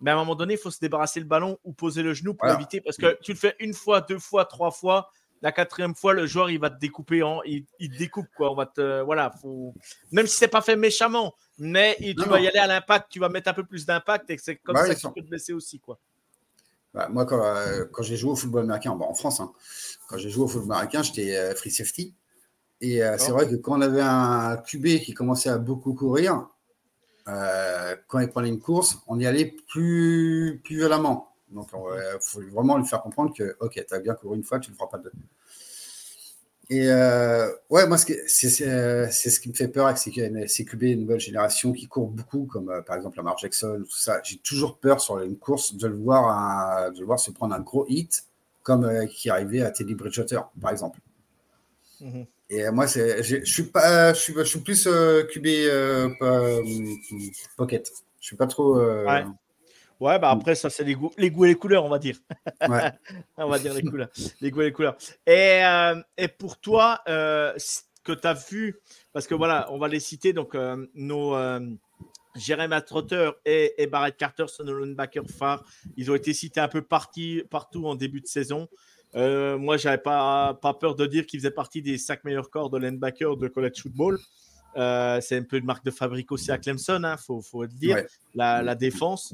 Mais 0.00 0.10
à 0.10 0.14
un 0.14 0.18
moment 0.18 0.34
donné, 0.34 0.54
il 0.54 0.58
faut 0.58 0.70
se 0.70 0.80
débarrasser 0.80 1.20
le 1.20 1.26
ballon 1.26 1.58
ou 1.64 1.72
poser 1.72 2.02
le 2.02 2.14
genou 2.14 2.34
pour 2.34 2.48
éviter. 2.48 2.80
Parce 2.80 2.96
que 2.96 3.18
tu 3.22 3.32
le 3.32 3.38
fais 3.38 3.56
une 3.58 3.74
fois, 3.74 4.00
deux 4.00 4.18
fois, 4.18 4.44
trois 4.44 4.70
fois. 4.70 5.10
La 5.44 5.52
quatrième 5.52 5.94
fois, 5.94 6.14
le 6.14 6.26
joueur, 6.26 6.48
il 6.48 6.58
va 6.58 6.70
te 6.70 6.80
découper. 6.80 7.22
En, 7.22 7.42
il, 7.42 7.66
te 7.78 7.98
découpe. 7.98 8.28
Quoi. 8.34 8.50
On 8.50 8.54
va 8.54 8.64
te, 8.64 9.02
voilà, 9.02 9.30
faut... 9.42 9.74
Même 10.10 10.26
si 10.26 10.38
c'est 10.38 10.48
pas 10.48 10.62
fait 10.62 10.74
méchamment, 10.74 11.34
mais 11.58 11.98
tu 12.00 12.26
vas 12.26 12.40
y 12.40 12.48
aller 12.48 12.58
à 12.58 12.66
l'impact. 12.66 13.08
Tu 13.10 13.20
vas 13.20 13.28
mettre 13.28 13.50
un 13.50 13.52
peu 13.52 13.64
plus 13.64 13.84
d'impact 13.84 14.30
et 14.30 14.38
c'est 14.38 14.56
comme 14.56 14.74
bah 14.74 14.86
ça 14.86 14.94
que 14.94 15.00
tu 15.00 15.06
peux 15.12 15.20
te 15.20 15.28
blesser 15.28 15.52
aussi. 15.52 15.78
Quoi. 15.80 15.98
Bah, 16.94 17.08
moi, 17.10 17.30
euh, 17.30 17.84
quand, 17.92 18.02
j'ai 18.02 18.16
joué 18.16 18.30
au 18.30 18.36
football 18.36 18.64
américain, 18.64 18.92
en 18.92 19.12
France, 19.12 19.40
hein, 19.40 19.52
quand 20.08 20.16
j'ai 20.16 20.30
joué 20.30 20.44
au 20.44 20.48
football 20.48 20.76
américain, 20.76 21.02
j'étais 21.02 21.36
euh, 21.36 21.54
free 21.54 21.70
safety. 21.70 22.14
Et 22.80 23.04
euh, 23.04 23.18
c'est 23.18 23.30
vrai 23.30 23.46
que 23.46 23.56
quand 23.56 23.76
on 23.76 23.82
avait 23.82 24.00
un 24.00 24.56
QB 24.56 25.02
qui 25.02 25.12
commençait 25.12 25.50
à 25.50 25.58
beaucoup 25.58 25.92
courir, 25.92 26.48
quand 27.26 28.18
il 28.18 28.28
prenait 28.30 28.48
une 28.48 28.60
course, 28.60 28.96
on 29.08 29.20
y 29.20 29.26
allait 29.26 29.54
plus, 29.68 30.62
plus 30.64 30.76
violemment. 30.76 31.33
Donc, 31.50 31.68
il 31.72 32.18
faut 32.20 32.40
vraiment 32.52 32.78
lui 32.78 32.86
faire 32.86 33.02
comprendre 33.02 33.32
que, 33.34 33.56
OK, 33.60 33.72
tu 33.74 33.94
as 33.94 34.00
bien 34.00 34.14
couru 34.14 34.36
une 34.36 34.44
fois, 34.44 34.58
tu 34.58 34.70
ne 34.70 34.74
le 34.74 34.78
feras 34.78 34.90
pas 34.90 34.98
deux. 34.98 35.12
Et 36.70 36.88
euh, 36.88 37.50
ouais, 37.68 37.86
moi, 37.86 37.98
c'est 37.98 38.26
ce 38.26 39.40
qui 39.40 39.48
me 39.48 39.54
fait 39.54 39.68
peur 39.68 39.86
avec 39.86 39.98
ces, 39.98 40.64
QB 40.64 40.82
une 40.82 41.00
nouvelle 41.02 41.20
génération 41.20 41.72
qui 41.72 41.86
courent 41.86 42.08
beaucoup, 42.08 42.46
comme 42.46 42.70
euh, 42.70 42.80
par 42.80 42.96
exemple 42.96 43.18
Lamar 43.18 43.36
Jackson, 43.36 43.82
tout 43.84 43.96
ça. 43.96 44.20
J'ai 44.24 44.38
toujours 44.38 44.78
peur 44.78 45.00
sur 45.00 45.20
une 45.20 45.36
course 45.36 45.74
de 45.74 45.86
le 45.86 45.96
voir, 45.96 46.90
de 46.90 47.00
le 47.00 47.04
voir 47.04 47.18
se 47.18 47.30
prendre 47.30 47.54
un 47.54 47.60
gros 47.60 47.84
hit, 47.88 48.24
comme 48.62 48.84
euh, 48.84 49.06
qui 49.06 49.28
arrivait 49.28 49.60
à 49.60 49.70
Teddy 49.70 49.94
Bridgewater, 49.94 50.50
par 50.60 50.70
exemple. 50.70 51.00
Mm-hmm. 52.00 52.26
Et 52.50 52.70
moi, 52.70 52.86
je 52.86 53.42
suis 53.44 53.64
pas, 53.64 54.14
je 54.14 54.20
suis, 54.20 54.34
je 54.34 54.44
suis 54.44 54.60
plus 54.60 54.88
QB 55.32 55.46
pocket. 57.56 57.90
Je 58.20 58.26
suis 58.26 58.36
pas 58.36 58.46
trop. 58.46 58.78
Ouais. 58.78 59.24
Ouais, 60.04 60.18
bah 60.18 60.30
après, 60.30 60.54
ça, 60.54 60.68
c'est 60.68 60.84
les 60.84 60.94
goûts, 60.94 61.12
les 61.16 61.30
goûts 61.30 61.46
et 61.46 61.48
les 61.48 61.54
couleurs, 61.54 61.84
on 61.84 61.88
va 61.88 61.98
dire. 61.98 62.18
Ouais. 62.68 62.92
on 63.38 63.48
va 63.48 63.58
dire 63.58 63.72
les 63.72 63.82
couleurs. 63.82 64.10
Les 64.42 64.50
goûts 64.50 64.60
et 64.60 64.66
les 64.66 64.72
couleurs. 64.72 64.96
Et, 65.26 65.64
euh, 65.64 66.00
et 66.18 66.28
pour 66.28 66.58
toi, 66.60 67.00
euh, 67.08 67.54
ce 67.56 67.80
que 68.02 68.12
tu 68.12 68.26
as 68.26 68.34
vu, 68.34 68.76
parce 69.14 69.26
que 69.26 69.34
voilà, 69.34 69.66
on 69.70 69.78
va 69.78 69.88
les 69.88 70.00
citer, 70.00 70.32
donc 70.34 70.54
euh, 70.54 70.86
nos. 70.94 71.34
Euh, 71.34 71.60
Jeremy 72.36 72.82
Trotter 72.84 73.30
et, 73.46 73.80
et 73.82 73.86
Barrett 73.86 74.16
Carter 74.16 74.46
sont 74.48 74.64
nos 74.64 74.76
linebackers 74.78 75.30
phares. 75.30 75.62
Ils 75.96 76.10
ont 76.10 76.16
été 76.16 76.34
cités 76.34 76.60
un 76.60 76.66
peu 76.68 76.82
parti, 76.82 77.44
partout 77.48 77.86
en 77.86 77.94
début 77.94 78.20
de 78.20 78.26
saison. 78.26 78.68
Euh, 79.14 79.56
moi, 79.56 79.76
j'avais 79.76 79.98
pas, 80.02 80.52
pas 80.60 80.74
peur 80.74 80.96
de 80.96 81.06
dire 81.06 81.26
qu'ils 81.26 81.38
faisaient 81.40 81.52
partie 81.52 81.80
des 81.80 81.96
cinq 81.96 82.24
meilleurs 82.24 82.50
corps 82.50 82.70
de 82.70 82.78
linebackers 82.78 83.36
de 83.36 83.46
college 83.46 83.80
football. 83.80 84.18
Euh, 84.76 85.20
c'est 85.20 85.36
un 85.36 85.44
peu 85.44 85.56
une 85.58 85.64
marque 85.64 85.84
de 85.84 85.92
fabrique 85.92 86.32
aussi 86.32 86.50
à 86.50 86.58
Clemson, 86.58 87.00
il 87.04 87.16
faut, 87.24 87.40
faut 87.40 87.62
le 87.62 87.68
dire, 87.68 87.94
Ouais. 87.98 88.06
la, 88.34 88.60
la 88.62 88.74
défense. 88.74 89.32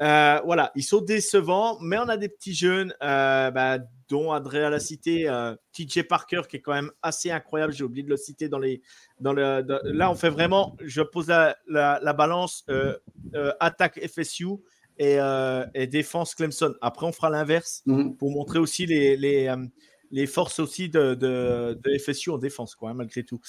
Euh, 0.00 0.40
voilà, 0.44 0.70
ils 0.76 0.82
sont 0.84 1.00
décevants, 1.00 1.78
mais 1.80 1.98
on 1.98 2.08
a 2.08 2.16
des 2.16 2.28
petits 2.28 2.54
jeunes, 2.54 2.94
euh, 3.02 3.50
bah, 3.50 3.78
dont 4.08 4.32
Andrea 4.32 4.70
l'a 4.70 4.78
cité, 4.80 5.28
euh, 5.28 5.54
TJ 5.72 6.02
Parker, 6.08 6.42
qui 6.48 6.56
est 6.56 6.60
quand 6.60 6.72
même 6.72 6.90
assez 7.02 7.30
incroyable. 7.30 7.72
J'ai 7.72 7.84
oublié 7.84 8.04
de 8.04 8.08
le 8.08 8.16
citer 8.16 8.48
dans 8.48 8.58
les. 8.60 8.80
Dans 9.20 9.32
le, 9.32 9.62
dans- 9.62 9.80
là, 9.84 10.10
on 10.10 10.14
fait 10.14 10.30
vraiment. 10.30 10.76
Je 10.80 11.02
pose 11.02 11.26
la, 11.28 11.56
la- 11.66 11.98
la 12.02 12.12
balance 12.12 12.64
attaque 13.60 14.00
FSU 14.06 14.46
et, 14.98 15.18
et 15.74 15.86
défense 15.86 16.34
Clemson. 16.34 16.74
Après, 16.80 17.04
on 17.06 17.12
fera 17.12 17.28
l'inverse 17.30 17.82
Mhm. 17.86 18.16
pour 18.16 18.30
montrer 18.30 18.58
aussi 18.60 18.86
les, 18.86 19.16
les, 19.16 19.52
les 20.10 20.26
forces 20.26 20.58
aussi 20.58 20.88
de, 20.88 21.14
de, 21.14 21.78
de 21.82 21.98
FSU 21.98 22.30
en 22.30 22.38
défense, 22.38 22.74
quoi, 22.74 22.90
hein, 22.90 22.94
malgré 22.94 23.24
tout. 23.24 23.40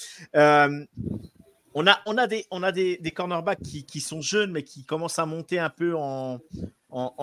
On 1.74 1.86
a, 1.86 2.26
des, 2.26 2.46
on 2.50 2.62
cornerbacks 3.14 3.60
qui, 3.62 4.00
sont 4.00 4.20
jeunes, 4.20 4.50
mais 4.50 4.64
qui 4.64 4.84
commencent 4.84 5.18
à 5.18 5.26
monter 5.26 5.58
un 5.58 5.70
peu 5.70 5.94
en, 5.96 6.40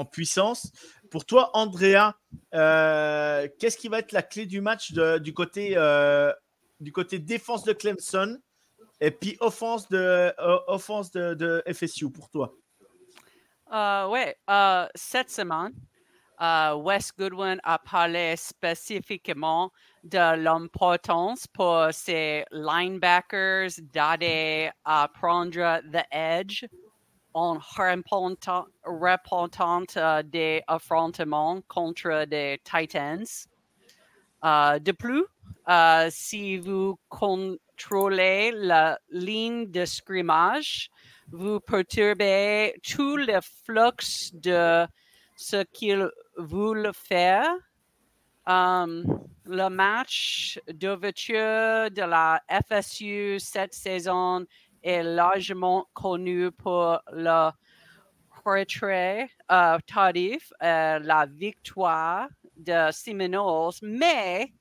puissance. 0.06 0.72
Pour 1.12 1.26
toi, 1.26 1.52
Andrea, 1.54 2.14
euh, 2.54 3.48
qu'est-ce 3.60 3.78
qui 3.78 3.90
va 3.90 4.00
être 4.00 4.14
la 4.14 4.22
clé 4.22 4.46
du 4.46 4.62
match 4.62 4.94
de- 4.94 5.18
du, 5.18 5.34
côté, 5.34 5.74
euh, 5.76 6.32
défense 6.80 7.64
de 7.64 7.74
Clemson 7.74 8.40
et 9.02 9.12
puis 9.12 9.38
offense 9.42 9.90
de, 9.90 10.34
euh, 10.40 11.62
FSU 11.74 12.10
pour 12.10 12.30
toi? 12.30 12.54
Ouais, 13.70 14.38
cette 14.96 15.30
semaine, 15.30 15.74
euh, 16.42 16.76
Wes 16.76 17.12
Goodwin 17.18 17.60
a 17.64 17.80
parlé 17.80 18.36
spécifiquement 18.36 19.72
de 20.04 20.36
l'importance 20.36 21.48
pour 21.48 21.88
ses 21.92 22.46
linebackers 22.52 23.70
d'aider 23.82 24.70
à 24.86 25.08
prendre 25.08 25.82
the 25.92 26.06
edge 26.12 26.66
en 27.34 27.60
répondant 27.76 28.66
euh, 29.98 30.24
des 30.24 30.64
affrontements 30.68 31.62
contre 31.68 32.26
des 32.26 32.60
Titans. 32.64 33.48
Euh, 34.44 34.80
de 34.80 34.92
plus, 34.92 35.24
euh, 35.70 36.08
si 36.10 36.58
vous 36.58 36.98
contrôlez 37.10 38.52
la 38.56 39.00
ligne 39.12 39.70
de 39.70 39.86
scrimmage, 39.86 40.90
vous 41.32 41.60
perturbez 41.60 42.74
tout 42.82 43.18
le 43.18 43.40
flux 43.42 44.32
de 44.34 44.88
ce 45.36 45.64
qu'il 45.64 46.10
veut 46.38 46.92
faire. 46.94 47.54
Um, 48.46 49.04
le 49.46 49.70
match 49.70 50.60
d'ouverture 50.72 51.90
de 51.92 52.02
la 52.02 52.42
FSU 52.50 53.40
cette 53.40 53.74
saison 53.74 54.46
est 54.84 55.04
largement 55.04 55.86
connu 55.94 56.52
pour 56.52 57.00
le 57.12 57.52
retrait 58.46 59.30
euh, 59.52 59.78
tardif, 59.86 60.54
euh, 60.64 61.00
la 61.00 61.26
victoire 61.26 62.30
de 62.56 62.92
Seminoles, 62.92 63.74
mais 63.82 64.54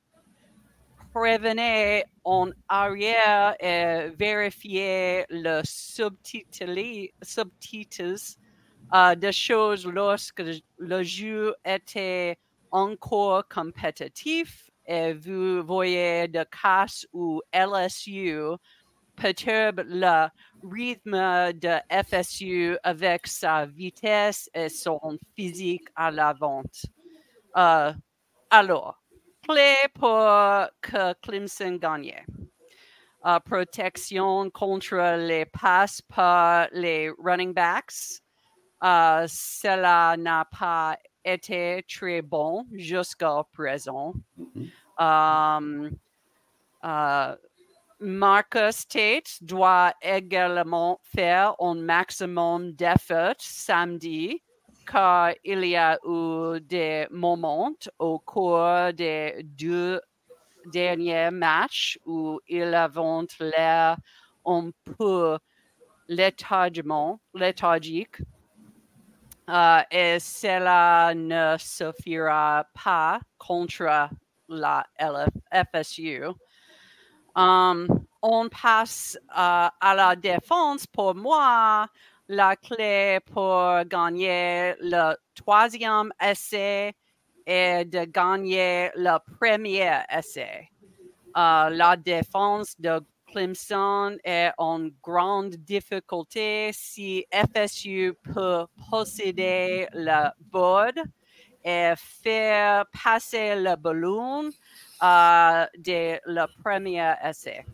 revenez 1.14 2.04
en 2.24 2.50
arrière 2.68 3.54
et 3.60 4.10
vérifiez 4.18 5.24
le 5.30 5.62
subtitle, 5.64 7.08
euh, 8.94 9.14
des 9.14 9.32
choses 9.32 9.86
lorsque 9.86 10.42
le 10.78 11.02
jeu 11.02 11.54
était 11.64 12.38
encore 12.70 13.48
compétitif 13.48 14.70
et 14.86 15.12
vous 15.12 15.62
voyez 15.64 16.28
de 16.28 16.44
casse 16.44 17.06
où 17.12 17.42
LSU 17.52 18.38
perturbe 19.16 19.82
le 19.86 20.28
rythme 20.62 21.52
de 21.54 21.78
FSU 21.90 22.76
avec 22.82 23.26
sa 23.26 23.66
vitesse 23.66 24.48
et 24.54 24.68
son 24.68 25.18
physique 25.34 25.88
à 25.96 26.10
l'avant. 26.10 26.62
Euh, 27.56 27.92
alors, 28.50 29.02
clé 29.48 29.74
pour 29.94 30.20
que 30.80 31.14
Clemson 31.22 31.76
gagne. 31.76 32.24
Euh, 33.26 33.40
protection 33.40 34.50
contre 34.50 35.16
les 35.16 35.46
passes 35.46 36.00
par 36.02 36.68
les 36.70 37.10
running 37.18 37.52
backs. 37.52 38.22
Euh, 38.82 39.26
cela 39.28 40.16
n'a 40.18 40.44
pas 40.44 40.98
été 41.24 41.84
très 41.88 42.22
bon 42.22 42.66
jusqu'à 42.72 43.42
présent. 43.52 44.12
Um, 44.98 45.90
euh, 46.84 47.36
Marcus 47.98 48.86
Tate 48.86 49.42
doit 49.42 49.94
également 50.02 51.00
faire 51.02 51.54
un 51.60 51.74
maximum 51.74 52.72
d'efforts 52.72 53.34
samedi 53.38 54.42
car 54.86 55.32
il 55.44 55.64
y 55.64 55.76
a 55.76 55.98
eu 56.04 56.60
des 56.60 57.06
moments 57.10 57.74
au 57.98 58.18
cours 58.18 58.92
des 58.94 59.40
deux 59.42 60.00
derniers 60.66 61.30
matchs 61.30 61.98
où 62.06 62.40
il 62.46 62.74
avait 62.74 63.26
l'air 63.40 63.96
un 64.44 64.70
peu 64.84 65.38
léthargique. 67.34 68.16
Euh, 69.48 69.80
et 69.90 70.18
cela 70.18 71.14
ne 71.14 71.56
suffira 71.58 72.66
pas 72.84 73.20
contre 73.38 74.08
la 74.48 74.86
FSU. 75.52 76.24
Um, 77.36 77.86
on 78.22 78.48
passe 78.48 79.16
euh, 79.30 79.68
à 79.80 79.94
la 79.94 80.16
défense. 80.16 80.86
Pour 80.86 81.14
moi, 81.14 81.86
la 82.28 82.56
clé 82.56 83.20
pour 83.32 83.84
gagner 83.84 84.74
le 84.80 85.14
troisième 85.34 86.12
essai 86.20 86.94
est 87.46 87.84
de 87.84 88.04
gagner 88.06 88.90
le 88.96 89.18
premier 89.38 90.00
essai. 90.10 90.68
Euh, 91.36 91.68
la 91.70 91.96
défense 91.96 92.74
de 92.80 93.00
Clemson 93.26 94.16
est 94.24 94.52
en 94.58 94.88
grande 95.02 95.56
difficulté 95.56 96.70
si 96.72 97.24
FSU 97.32 98.14
peut 98.34 98.66
posséder 98.90 99.88
le 99.92 100.30
board 100.50 100.98
et 101.64 101.92
faire 101.96 102.86
passer 103.02 103.56
le 103.56 103.76
ballon 103.76 104.48
euh, 105.02 105.66
dès 105.76 106.20
le 106.24 106.46
premier 106.62 107.14
essai. 107.24 107.64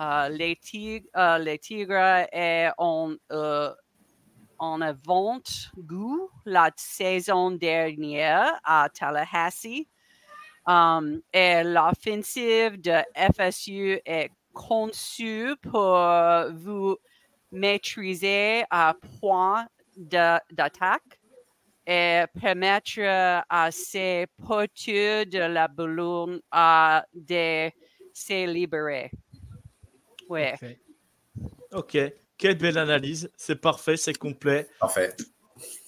Euh, 0.00 0.28
les, 0.28 0.54
tigres, 0.56 1.08
euh, 1.16 1.38
les 1.38 1.58
Tigres 1.58 2.26
est 2.32 2.70
en, 2.78 3.14
euh, 3.32 3.74
en 4.58 4.80
avant-goût 4.80 6.30
la 6.44 6.70
saison 6.76 7.50
dernière 7.50 8.60
à 8.64 8.88
Tallahassee. 8.92 9.88
Um, 10.66 11.22
et 11.32 11.64
l'offensive 11.64 12.78
de 12.80 13.02
FSU 13.34 14.00
est 14.04 14.30
conçue 14.58 15.54
pour 15.62 15.96
vous 16.54 16.96
maîtriser 17.52 18.64
à 18.70 18.94
point 19.20 19.66
de- 19.96 20.38
d'attaque 20.52 21.20
et 21.86 22.24
permettre 22.40 23.44
à 23.48 23.70
ces 23.70 24.26
porteurs 24.44 25.24
de 25.26 25.38
la 25.38 25.68
ballon 25.68 26.40
à 26.50 27.04
de 27.14 27.70
se 28.12 28.46
libérer. 28.46 29.10
Ouais. 30.28 30.54
Ok. 30.60 30.76
Ok. 31.72 32.12
Quelle 32.36 32.58
belle 32.58 32.78
analyse. 32.78 33.30
C'est 33.36 33.60
parfait, 33.60 33.96
c'est 33.96 34.16
complet. 34.18 34.68
Parfait. 34.80 35.14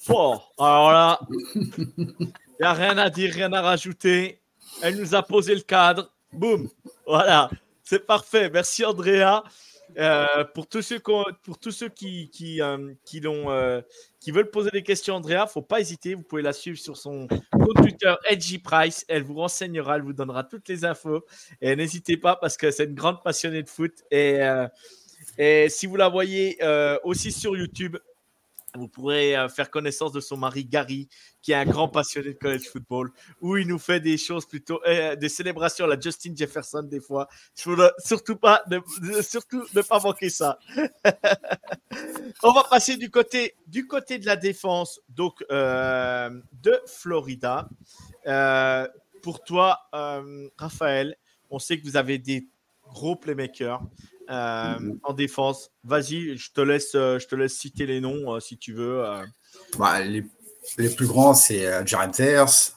Oh, 0.09 0.37
alors 0.59 0.91
là, 0.93 1.21
il 1.55 2.33
n'y 2.61 2.67
a 2.67 2.73
rien 2.73 2.97
à 2.99 3.11
dire, 3.11 3.33
rien 3.35 3.53
à 3.53 3.61
rajouter. 3.61 4.41
Elle 4.83 4.97
nous 4.97 5.15
a 5.15 5.23
posé 5.23 5.55
le 5.55 5.61
cadre. 5.61 6.11
Boum. 6.33 6.69
Voilà. 7.07 7.51
C'est 7.91 8.07
parfait. 8.07 8.49
Merci, 8.51 8.85
Andrea. 8.85 9.43
Euh, 9.99 10.45
pour 10.55 10.69
tous 10.69 10.81
ceux, 10.81 11.01
qu'on- 11.01 11.25
pour 11.43 11.59
tous 11.59 11.73
ceux 11.73 11.89
qui, 11.89 12.31
qui, 12.31 12.63
euh, 12.63 12.93
qui, 13.05 13.21
euh, 13.25 13.83
qui 14.21 14.31
veulent 14.31 14.49
poser 14.53 14.71
des 14.71 14.85
questions, 14.85 15.17
Andrea, 15.17 15.49
faut 15.49 15.61
pas 15.61 15.81
hésiter. 15.81 16.15
Vous 16.15 16.23
pouvez 16.23 16.43
la 16.43 16.53
suivre 16.53 16.79
sur 16.79 16.97
son 16.97 17.27
compte 17.27 17.75
Twitter, 17.83 18.15
Edgy 18.29 18.61
Price. 18.61 19.05
Elle 19.09 19.25
vous 19.25 19.35
renseignera, 19.35 19.97
elle 19.97 20.03
vous 20.03 20.13
donnera 20.13 20.45
toutes 20.45 20.69
les 20.69 20.85
infos. 20.85 21.25
Et 21.61 21.75
n'hésitez 21.75 22.17
pas 22.17 22.37
parce 22.37 22.57
que 22.57 22.71
c'est 22.71 22.85
une 22.85 22.95
grande 22.95 23.25
passionnée 23.25 23.65
de 23.65 23.69
foot. 23.69 23.95
Et, 24.13 24.39
et 25.37 25.69
si 25.69 25.87
vous 25.89 25.97
la 25.97 26.09
voyez 26.09 26.61
aussi 27.03 27.33
sur 27.33 27.57
YouTube, 27.57 27.97
Vous 28.75 28.89
pourrez 28.89 29.37
euh, 29.37 29.49
faire 29.49 29.71
connaissance 29.71 30.13
de 30.13 30.21
son 30.21 30.37
mari 30.37 30.65
Gary, 30.65 31.09
qui 31.43 31.53
est 31.53 31.57
un 31.57 31.65
grand 31.65 31.89
passionné 31.89 32.35
de 32.35 32.39
college 32.39 32.69
football, 32.69 33.11
où 33.41 33.57
il 33.57 33.67
nous 33.67 33.79
fait 33.79 34.01
des 34.01 34.17
choses 34.17 34.47
plutôt, 34.47 34.81
euh, 34.87 35.17
des 35.17 35.29
célébrations 35.29 35.85
à 35.87 35.89
la 35.89 35.99
Justin 35.99 36.33
Jefferson 36.37 36.83
des 36.83 37.01
fois. 37.01 37.29
surtout 37.55 38.37
pas, 38.37 38.63
ne, 38.71 39.23
surtout 39.23 39.65
ne 39.75 39.83
pas 39.83 40.01
manquer 40.01 40.31
ça. 40.31 40.59
On 42.43 42.53
va 42.53 42.65
passer 42.65 42.97
du 42.97 43.11
côté, 43.11 43.57
du 43.67 43.87
côté 43.87 44.19
de 44.19 44.27
la 44.27 44.37
défense, 44.37 45.01
donc 45.09 45.45
euh, 45.51 46.31
de 46.63 46.81
Florida. 46.87 47.69
pour 49.23 49.43
toi, 49.43 49.81
Raphaël, 50.57 51.17
on 51.51 51.59
sait 51.59 51.79
que 51.79 51.85
vous 51.85 51.97
avez 51.97 52.19
des 52.19 52.47
gros 52.89 53.17
playmakers. 53.17 53.83
Euh, 54.31 54.79
mhm. 54.79 55.01
en 55.03 55.13
défense. 55.13 55.73
Vas-y, 55.83 56.37
je 56.37 56.53
te 56.53 56.61
laisse, 56.61 56.95
euh, 56.95 57.19
je 57.19 57.27
te 57.27 57.35
laisse 57.35 57.55
citer 57.55 57.85
les 57.87 58.01
noms 58.01 58.33
euh, 58.33 58.39
si 58.39 58.59
tu 58.59 58.73
veux. 58.73 59.03
Bah, 59.77 60.01
les, 60.05 60.25
les, 60.79 60.89
plus 60.89 61.07
grands, 61.07 61.35
c'est 61.35 61.85
Jared 61.85 62.13
Terce, 62.13 62.77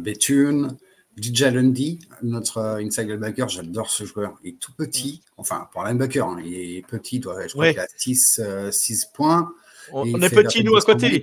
Bethune, 0.00 0.76
DJ 1.16 1.42
Lundy, 1.42 2.00
notre 2.22 2.60
inside 2.80 3.08
linebacker. 3.08 3.48
J'adore 3.48 3.88
ce 3.88 4.04
joueur. 4.04 4.34
Il 4.42 4.54
est 4.54 4.58
tout 4.58 4.72
petit. 4.72 5.22
Enfin, 5.36 5.68
pour 5.70 5.84
un 5.84 5.90
linebacker, 5.90 6.26
hein, 6.26 6.38
il 6.44 6.54
est 6.54 6.86
petit. 6.86 7.20
Doit, 7.20 7.46
je 7.46 7.52
crois 7.52 7.70
qu'il 7.70 7.78
a 7.78 7.86
6, 7.96 8.40
6 8.72 9.06
points. 9.14 9.52
On, 9.92 10.20
est 10.20 10.34
petit, 10.34 10.64
nous, 10.64 10.74
à 10.74 10.80
côté. 10.80 11.22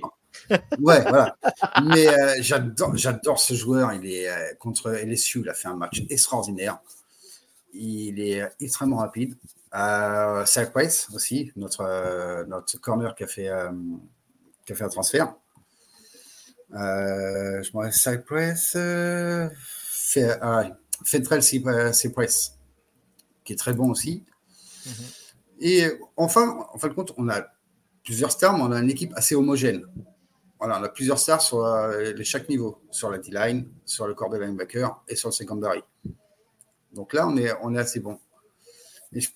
ouais, 0.80 1.02
voilà. 1.02 1.36
Mais 1.84 2.06
j'adore, 2.40 2.96
j'adore 2.96 3.38
ce 3.38 3.52
joueur. 3.52 3.92
Il 3.92 4.10
est 4.10 4.56
contre 4.58 4.92
LSU. 4.92 5.40
Il 5.40 5.48
a 5.50 5.54
fait 5.54 5.68
un 5.68 5.76
match 5.76 6.02
extraordinaire. 6.08 6.78
Il 7.72 8.20
est 8.20 8.46
extrêmement 8.60 8.98
rapide. 8.98 9.36
Euh, 9.74 10.44
aussi, 11.14 11.52
notre, 11.56 11.80
euh, 11.80 12.44
notre 12.44 12.78
corner 12.78 13.14
qui 13.14 13.24
a 13.24 13.26
fait, 13.26 13.48
euh, 13.48 13.70
qui 14.66 14.72
a 14.72 14.76
fait 14.76 14.84
un 14.84 14.88
transfert. 14.88 15.34
Euh, 16.74 17.62
je 17.62 17.70
me 17.76 18.16
Price, 18.24 18.74
euh, 18.76 19.48
fait, 19.54 20.38
Fentrell 21.04 21.42
Price, 22.12 22.58
qui 23.44 23.52
est 23.52 23.56
très 23.56 23.72
bon 23.72 23.90
aussi. 23.90 24.24
Mm-hmm. 24.86 25.22
Et 25.60 25.86
enfin, 26.16 26.66
en 26.72 26.78
fin 26.78 26.88
de 26.88 26.94
compte, 26.94 27.14
on 27.16 27.28
a 27.28 27.46
plusieurs 28.04 28.32
stars, 28.32 28.56
mais 28.56 28.64
on 28.64 28.72
a 28.72 28.80
une 28.80 28.90
équipe 28.90 29.12
assez 29.16 29.34
homogène. 29.34 29.86
Voilà, 30.58 30.80
on 30.80 30.84
a 30.84 30.88
plusieurs 30.88 31.18
stars 31.18 31.40
sur 31.40 31.64
chaque 32.24 32.48
niveau, 32.48 32.80
sur 32.90 33.10
la 33.10 33.18
D-line, 33.18 33.68
sur 33.84 34.06
le 34.06 34.14
corps 34.14 34.30
de 34.30 34.38
linebacker 34.38 35.02
et 35.08 35.16
sur 35.16 35.28
le 35.28 35.32
secondary. 35.32 35.82
Donc 36.92 37.14
là, 37.14 37.26
on 37.26 37.36
est, 37.36 37.52
on 37.62 37.74
est 37.74 37.78
assez 37.78 38.00
bon. 38.00 38.18
Et 39.12 39.20
je 39.20 39.28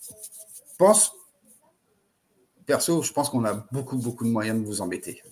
pense, 0.79 1.12
perso, 2.66 3.03
je 3.03 3.12
pense 3.12 3.31
qu'on 3.31 3.45
a 3.45 3.55
beaucoup, 3.73 3.97
beaucoup 3.97 4.25
de 4.25 4.31
moyens 4.31 4.61
de 4.61 4.66
vous 4.66 4.81
embêter. 4.81 5.23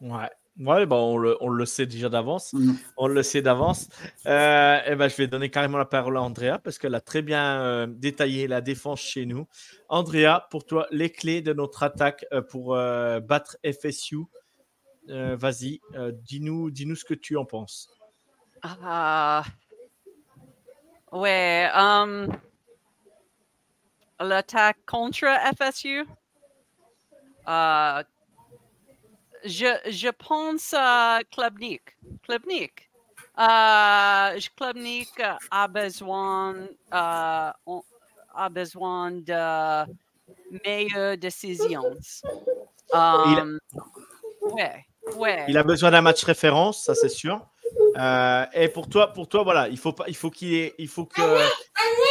Ouais. 0.00 0.30
Ouais, 0.60 0.86
bah 0.86 0.96
on, 0.96 1.18
le, 1.18 1.36
on 1.40 1.48
le 1.48 1.66
sait 1.66 1.86
déjà 1.86 2.08
d'avance. 2.08 2.52
Mm. 2.52 2.74
On 2.96 3.08
le 3.08 3.22
sait 3.24 3.42
d'avance. 3.42 3.88
Euh, 4.26 4.78
et 4.86 4.94
ben, 4.94 5.08
je 5.08 5.16
vais 5.16 5.26
donner 5.26 5.50
carrément 5.50 5.78
la 5.78 5.84
parole 5.84 6.16
à 6.16 6.22
Andrea 6.22 6.58
parce 6.62 6.78
qu'elle 6.78 6.94
a 6.94 7.00
très 7.00 7.22
bien 7.22 7.60
euh, 7.60 7.86
détaillé 7.88 8.46
la 8.46 8.60
défense 8.60 9.00
chez 9.00 9.26
nous. 9.26 9.48
Andrea, 9.88 10.46
pour 10.50 10.64
toi, 10.64 10.86
les 10.92 11.10
clés 11.10 11.42
de 11.42 11.52
notre 11.52 11.82
attaque 11.82 12.24
euh, 12.32 12.40
pour 12.40 12.74
battre 12.74 13.56
FSU. 13.64 14.18
Vas-y, 15.08 15.80
dis-nous 16.22 16.70
dis 16.70 16.86
-nous 16.86 16.94
ce 16.94 17.04
que 17.04 17.14
tu 17.14 17.36
en 17.36 17.44
penses. 17.44 17.90
Ah, 18.62 19.44
Ouais, 21.14 21.70
um, 21.72 22.26
l'attaque 24.18 24.78
contre 24.84 25.28
FSU. 25.56 26.04
Uh, 27.46 28.02
je, 29.44 29.78
je 29.90 30.10
pense 30.10 30.74
à 30.76 31.20
Klubnik. 31.30 31.82
Klubnik. 32.24 32.90
Uh, 33.38 34.40
Klubnik 34.56 35.22
a 35.52 35.68
besoin, 35.68 36.66
uh, 36.92 37.52
a 38.34 38.48
besoin 38.50 39.12
de 39.12 39.86
meilleures 40.64 41.16
décisions. 41.16 41.96
Um, 42.92 43.60
il, 44.42 44.52
ouais, 44.52 44.84
ouais. 45.16 45.44
il 45.46 45.56
a 45.58 45.62
besoin 45.62 45.92
d'un 45.92 46.02
match 46.02 46.24
référence, 46.24 46.84
ça 46.84 46.96
c'est 46.96 47.08
sûr. 47.08 47.40
Euh, 47.96 48.46
et 48.52 48.68
pour 48.68 48.88
toi, 48.88 49.12
pour 49.12 49.28
toi, 49.28 49.42
voilà, 49.42 49.68
il 49.68 49.78
faut 49.78 49.92
pas, 49.92 50.04
il 50.08 50.16
faut 50.16 50.30
qu'il, 50.30 50.72
il 50.78 50.88
faut 50.88 51.06
que, 51.06 51.22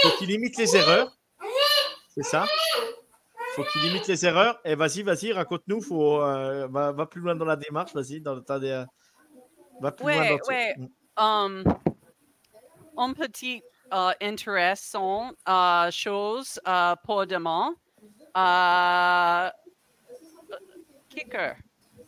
faut 0.03 0.17
qu'il 0.17 0.29
limite 0.29 0.57
les 0.57 0.75
erreurs. 0.75 1.15
C'est 2.09 2.23
ça. 2.23 2.45
Il 2.45 3.55
faut 3.55 3.63
qu'il 3.65 3.81
limite 3.81 4.07
les 4.07 4.25
erreurs. 4.25 4.59
Et 4.63 4.75
vas-y, 4.75 5.03
vas-y, 5.03 5.31
raconte-nous. 5.31 5.81
Faut, 5.81 6.21
euh, 6.21 6.67
va, 6.69 6.91
va, 6.91 7.05
plus 7.05 7.21
loin 7.21 7.35
dans 7.35 7.45
la 7.45 7.55
démarche. 7.55 7.93
Vas-y, 7.93 8.21
dans 8.21 8.35
le 8.35 8.41
temps 8.41 8.59
des, 8.59 8.83
va 9.81 9.91
plus 9.91 10.05
ouais, 10.05 10.29
loin 10.29 10.37
dans 10.37 10.47
ouais. 10.47 10.75
Um, 11.15 11.63
un 12.97 13.13
petit 13.13 13.61
uh, 13.91 14.13
intéressant 14.21 15.33
uh, 15.47 15.91
chose 15.91 16.59
uh, 16.65 16.95
pour 17.03 17.27
demain. 17.27 17.75
Uh, 18.35 19.51
kicker, 21.09 21.55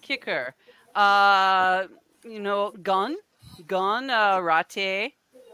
kicker. 0.02 0.54
Uh, 0.96 1.88
you 2.24 2.40
know, 2.40 2.72
gun. 2.82 3.16
Gun 3.68 4.10
uh, 4.10 4.42
raté 4.42 5.14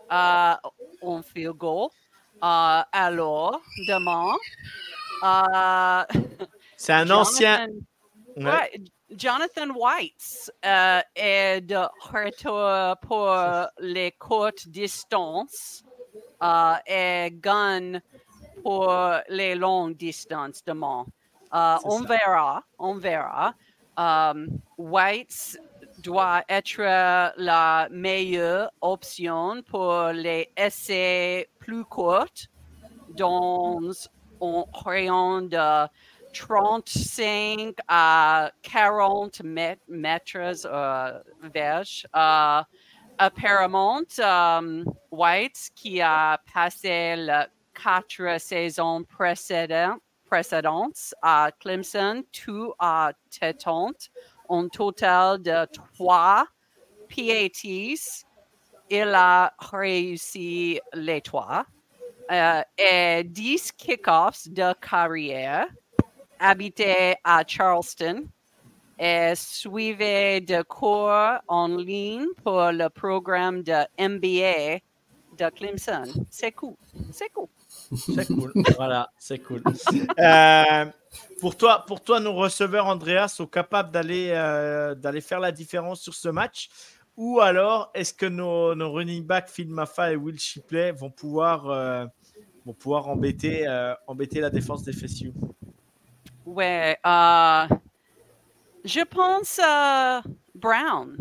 uh, 0.10 0.56
on 1.02 1.24
field 1.24 1.58
goal. 1.58 1.92
Uh, 2.42 2.84
alors, 2.92 3.62
demain. 3.88 4.36
Uh, 5.24 6.04
C'est 6.78 6.94
un 6.94 7.10
ancien. 7.12 7.68
Ouais. 8.38 8.82
Jonathan 9.16 9.70
White 9.76 10.52
euh, 10.66 11.02
est 11.16 11.62
de 11.62 11.86
retour 12.00 12.98
pour 13.02 13.36
les 13.80 14.12
courtes 14.14 14.68
distances 14.70 15.84
euh, 16.42 16.76
et 16.88 17.30
Gun 17.32 18.00
pour 18.64 18.94
les 19.28 19.56
longues 19.56 19.98
distances 19.98 20.64
demain. 20.66 21.06
Euh, 21.54 21.78
on 21.84 22.02
verra, 22.02 22.64
on 22.80 22.96
verra. 22.96 23.54
Um, 23.98 24.62
White 24.78 25.60
doit 26.02 26.44
être 26.50 26.82
la 27.38 27.88
meilleure 27.92 28.72
option 28.82 29.62
pour 29.64 30.08
les 30.08 30.50
essais 30.58 31.50
plus 31.60 31.86
courts 31.86 32.48
dans 33.16 33.80
un 34.42 34.64
rayon 34.74 35.42
de 35.42 35.88
35 36.34 37.76
à 37.88 38.52
40 38.62 39.44
mètres 39.44 40.66
euh, 40.66 41.20
euh, 42.16 42.62
apparemment, 43.18 44.02
um, 44.24 44.86
White, 45.12 45.72
qui 45.76 46.02
a 46.02 46.40
passé 46.54 47.16
les 47.18 47.44
quatre 47.74 48.40
saisons 48.40 49.04
précédentes, 49.04 50.02
à 51.22 51.52
Clemson, 51.60 52.24
tout 52.32 52.74
à 52.80 53.12
tétante, 53.30 54.10
un 54.52 54.68
total 54.68 55.42
de 55.42 55.66
trois 55.96 56.46
PATs. 57.10 58.26
Il 58.90 59.14
a 59.16 59.54
réussi 59.58 60.80
les 60.94 61.22
trois. 61.22 61.66
Euh, 62.32 62.62
et 62.78 63.24
10 63.24 63.72
kickoffs 63.74 64.48
de 64.48 64.74
carrière. 64.80 65.68
Habité 66.40 67.16
à 67.24 67.44
Charleston 67.46 68.26
et 68.98 69.34
suivait 69.36 70.42
de 70.42 70.62
cours 70.64 71.40
en 71.48 71.68
ligne 71.68 72.28
pour 72.44 72.72
le 72.72 72.88
programme 72.90 73.64
de 73.64 73.86
MBA 74.00 74.80
de 75.38 75.50
Clemson. 75.50 76.26
C'est 76.30 76.52
cool. 76.52 76.76
C'est 77.12 77.30
cool. 77.30 77.48
C'est 77.96 78.26
cool. 78.28 78.52
voilà, 78.76 79.10
c'est 79.18 79.40
cool. 79.40 79.62
Euh, 80.20 80.86
pour 81.40 81.58
toi, 81.58 81.84
pour 81.86 82.02
toi, 82.02 82.20
nos 82.20 82.34
receveurs, 82.34 82.88
Andrea, 82.88 83.28
sont 83.28 83.48
capables 83.48 83.92
d'aller 83.92 84.30
euh, 84.32 84.96
d'aller 84.96 85.22
faire 85.22 85.40
la 85.40 85.52
différence 85.52 86.02
sur 86.02 86.14
ce 86.14 86.30
match? 86.30 86.70
Ou 87.18 87.40
alors, 87.40 87.92
est-ce 87.94 88.14
que 88.14 88.26
nos, 88.26 88.74
nos, 88.74 88.92
running 88.92 89.26
backs, 89.26 89.50
Phil 89.50 89.70
Maffa 89.70 90.14
et 90.14 90.16
Will 90.16 90.40
Shipley, 90.40 90.92
vont 90.94 91.10
pouvoir, 91.10 91.70
euh, 91.70 92.06
vont 92.66 92.74
pouvoir 92.74 93.10
embêter, 93.10 93.68
euh, 93.68 93.94
embêter 94.08 94.40
la 94.40 94.50
défense 94.50 94.84
des 94.84 94.94
FSU 94.94 95.34
Ouais, 96.46 96.98
je 98.84 99.04
pense 99.04 99.60
Brown 100.56 101.18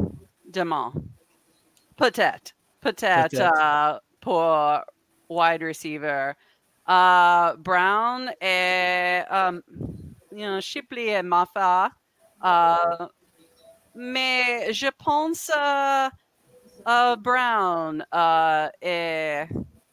demain. 0.48 0.92
Peut-être. 1.96 2.54
Peut-être 2.80 4.00
pour 4.20 4.42
wide 5.28 5.62
receiver. 5.62 6.32
Brown 7.58 8.30
et 8.40 9.22
Shipley 10.60 11.08
et 11.08 11.22
Mafa. 11.22 11.90
Uh, 12.42 13.06
mais 13.94 14.72
je 14.72 14.88
pense 14.96 15.50
uh, 15.54 16.08
uh, 16.86 17.16
Brown 17.18 18.04
est 18.80 19.48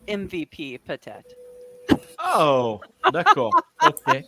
MVP 0.07 0.79
peut-être. 0.79 1.35
Oh, 2.37 2.79
d'accord. 3.13 3.51
OK. 3.85 4.23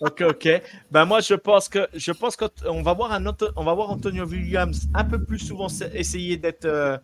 ok, 0.00 0.20
ok. 0.22 0.62
Ben 0.90 1.04
moi, 1.04 1.20
je 1.20 1.34
pense 1.34 1.68
que 1.68 1.88
je 1.92 2.12
pense 2.12 2.36
qu'on 2.36 2.82
va 2.82 2.92
voir 2.92 3.12
un 3.12 3.24
on 3.56 3.64
va 3.64 3.74
voir 3.74 3.90
Antonio 3.90 4.24
Williams 4.24 4.88
un 4.94 5.04
peu 5.04 5.22
plus 5.22 5.38
souvent 5.38 5.66
essayer 5.92 6.36
d'être 6.36 6.64
euh, 6.64 6.96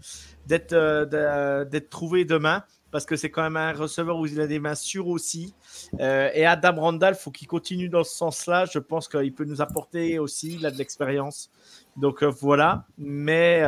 d'être 0.46 0.72
euh, 0.72 1.64
d'être 1.64 1.90
trouvé 1.90 2.24
demain 2.24 2.62
parce 2.90 3.04
que 3.04 3.16
c'est 3.16 3.30
quand 3.30 3.42
même 3.42 3.56
un 3.56 3.72
receveur 3.72 4.18
où 4.18 4.26
il 4.26 4.40
a 4.40 4.46
des 4.46 4.58
mains 4.58 4.74
sûres 4.74 5.08
aussi. 5.08 5.54
Euh, 6.00 6.30
et 6.34 6.46
Adam 6.46 6.80
Randall, 6.80 7.14
faut 7.14 7.30
qu'il 7.30 7.48
continue 7.48 7.88
dans 7.88 8.04
ce 8.04 8.14
sens-là. 8.16 8.64
Je 8.66 8.78
pense 8.78 9.08
qu'il 9.08 9.34
peut 9.34 9.44
nous 9.44 9.60
apporter 9.60 10.18
aussi, 10.18 10.54
il 10.54 10.66
a 10.66 10.70
de 10.70 10.76
l'expérience. 10.78 11.50
Donc 11.96 12.22
voilà. 12.22 12.86
Mais 12.96 13.62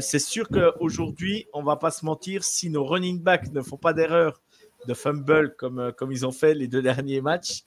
c'est 0.00 0.18
sûr 0.18 0.48
qu'aujourd'hui, 0.48 1.46
on 1.52 1.62
va 1.62 1.76
pas 1.76 1.90
se 1.90 2.04
mentir, 2.04 2.44
si 2.44 2.70
nos 2.70 2.84
running 2.84 3.20
backs 3.20 3.52
ne 3.52 3.62
font 3.62 3.76
pas 3.76 3.92
d'erreur 3.92 4.40
de 4.86 4.94
fumble 4.94 5.54
comme, 5.56 5.78
euh, 5.78 5.92
comme 5.92 6.12
ils 6.12 6.26
ont 6.26 6.32
fait 6.32 6.54
les 6.54 6.68
deux 6.68 6.82
derniers 6.82 7.20
matchs, 7.20 7.64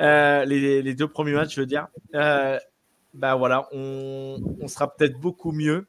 euh, 0.00 0.44
les, 0.44 0.94
deux 0.94 1.08
premiers 1.08 1.32
matchs, 1.32 1.54
je 1.54 1.60
veux 1.60 1.66
dire, 1.66 1.88
euh, 2.14 2.58
ben 3.14 3.34
voilà, 3.36 3.68
on 3.72 4.66
sera 4.68 4.94
peut-être 4.94 5.18
beaucoup 5.18 5.52
mieux. 5.52 5.86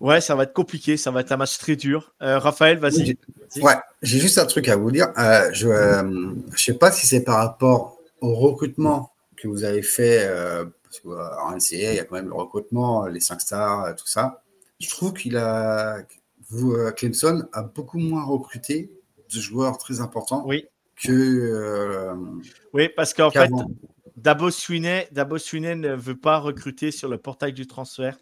Ouais, 0.00 0.20
ça 0.20 0.34
va 0.34 0.44
être 0.44 0.52
compliqué, 0.52 0.96
ça 0.96 1.10
va 1.10 1.20
être 1.20 1.30
un 1.32 1.36
match 1.36 1.58
très 1.58 1.76
dur. 1.76 2.14
Raphaël, 2.20 2.78
vas-y. 2.78 3.16
Ouais, 3.60 3.74
j'ai 4.02 4.18
juste 4.18 4.38
un 4.38 4.46
truc 4.46 4.68
à 4.68 4.76
vous 4.76 4.90
dire. 4.90 5.12
je 5.52 6.02
ne 6.02 6.56
sais 6.56 6.74
pas 6.74 6.90
si 6.90 7.06
c'est 7.06 7.22
par 7.22 7.36
rapport 7.36 7.98
au 8.20 8.34
recrutement 8.34 9.12
que 9.36 9.46
vous 9.46 9.64
avez 9.64 9.82
fait, 9.82 10.26
parce 10.82 11.00
qu'en 11.00 11.54
NCA, 11.54 11.92
il 11.92 11.96
y 11.96 11.98
a 11.98 12.04
quand 12.04 12.16
même 12.16 12.28
le 12.28 12.34
recrutement, 12.34 13.06
les 13.06 13.20
5 13.20 13.40
stars, 13.42 13.94
tout 13.94 14.06
ça. 14.06 14.42
Je 14.80 14.88
trouve 14.88 15.12
qu'il 15.12 15.36
a, 15.36 15.98
vous, 16.50 16.72
euh, 16.72 16.90
Clemson 16.90 17.46
a 17.52 17.62
beaucoup 17.62 17.98
moins 17.98 18.24
recruté 18.24 18.90
de 19.32 19.40
joueurs 19.40 19.78
très 19.78 20.00
importants 20.00 20.42
oui. 20.46 20.66
que. 20.96 21.12
Euh, 21.12 22.14
oui, 22.72 22.88
parce 22.94 23.14
qu'en 23.14 23.30
fait, 23.30 23.50
Dabo 24.16 24.50
Swinney, 24.50 25.06
Dabo 25.12 25.38
Swinney 25.38 25.76
ne 25.76 25.94
veut 25.94 26.16
pas 26.16 26.38
recruter 26.38 26.90
sur 26.90 27.08
le 27.08 27.18
portail 27.18 27.52
du 27.52 27.66
transfert 27.66 28.18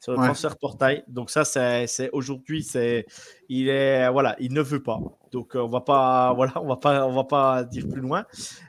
sur 0.00 0.12
le 0.12 0.18
transfert 0.18 0.56
portail. 0.58 1.04
Donc 1.08 1.30
ça, 1.30 1.44
c'est 1.44 2.10
aujourd'hui, 2.12 2.62
c'est 2.62 3.06
il 3.48 3.68
est 3.68 4.08
voilà, 4.10 4.36
il 4.40 4.52
ne 4.52 4.62
veut 4.62 4.82
pas. 4.82 5.00
Donc 5.32 5.54
on 5.54 5.66
va 5.66 5.80
pas 5.80 6.32
voilà, 6.36 6.52
on 6.56 6.68
va 6.68 6.76
pas 6.76 7.06
on 7.06 7.12
va 7.12 7.24
pas 7.24 7.64
dire 7.64 7.88
plus 7.88 8.00
loin. 8.00 8.24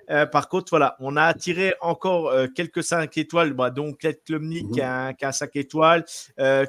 Euh, 0.10 0.26
par 0.26 0.50
contre, 0.50 0.68
voilà, 0.72 0.96
on 1.00 1.16
a 1.16 1.24
attiré 1.24 1.74
encore 1.82 2.30
euh, 2.30 2.48
quelques 2.48 2.84
5 2.84 3.18
étoiles, 3.18 3.54
bah, 3.54 3.70
donc 3.70 4.06
Klumnik 4.26 4.72
qui, 4.72 4.82
a, 4.82 5.14
qui, 5.14 5.26
a 5.26 5.32
5 5.32 5.56
étoiles, 5.56 6.04
euh, 6.40 6.66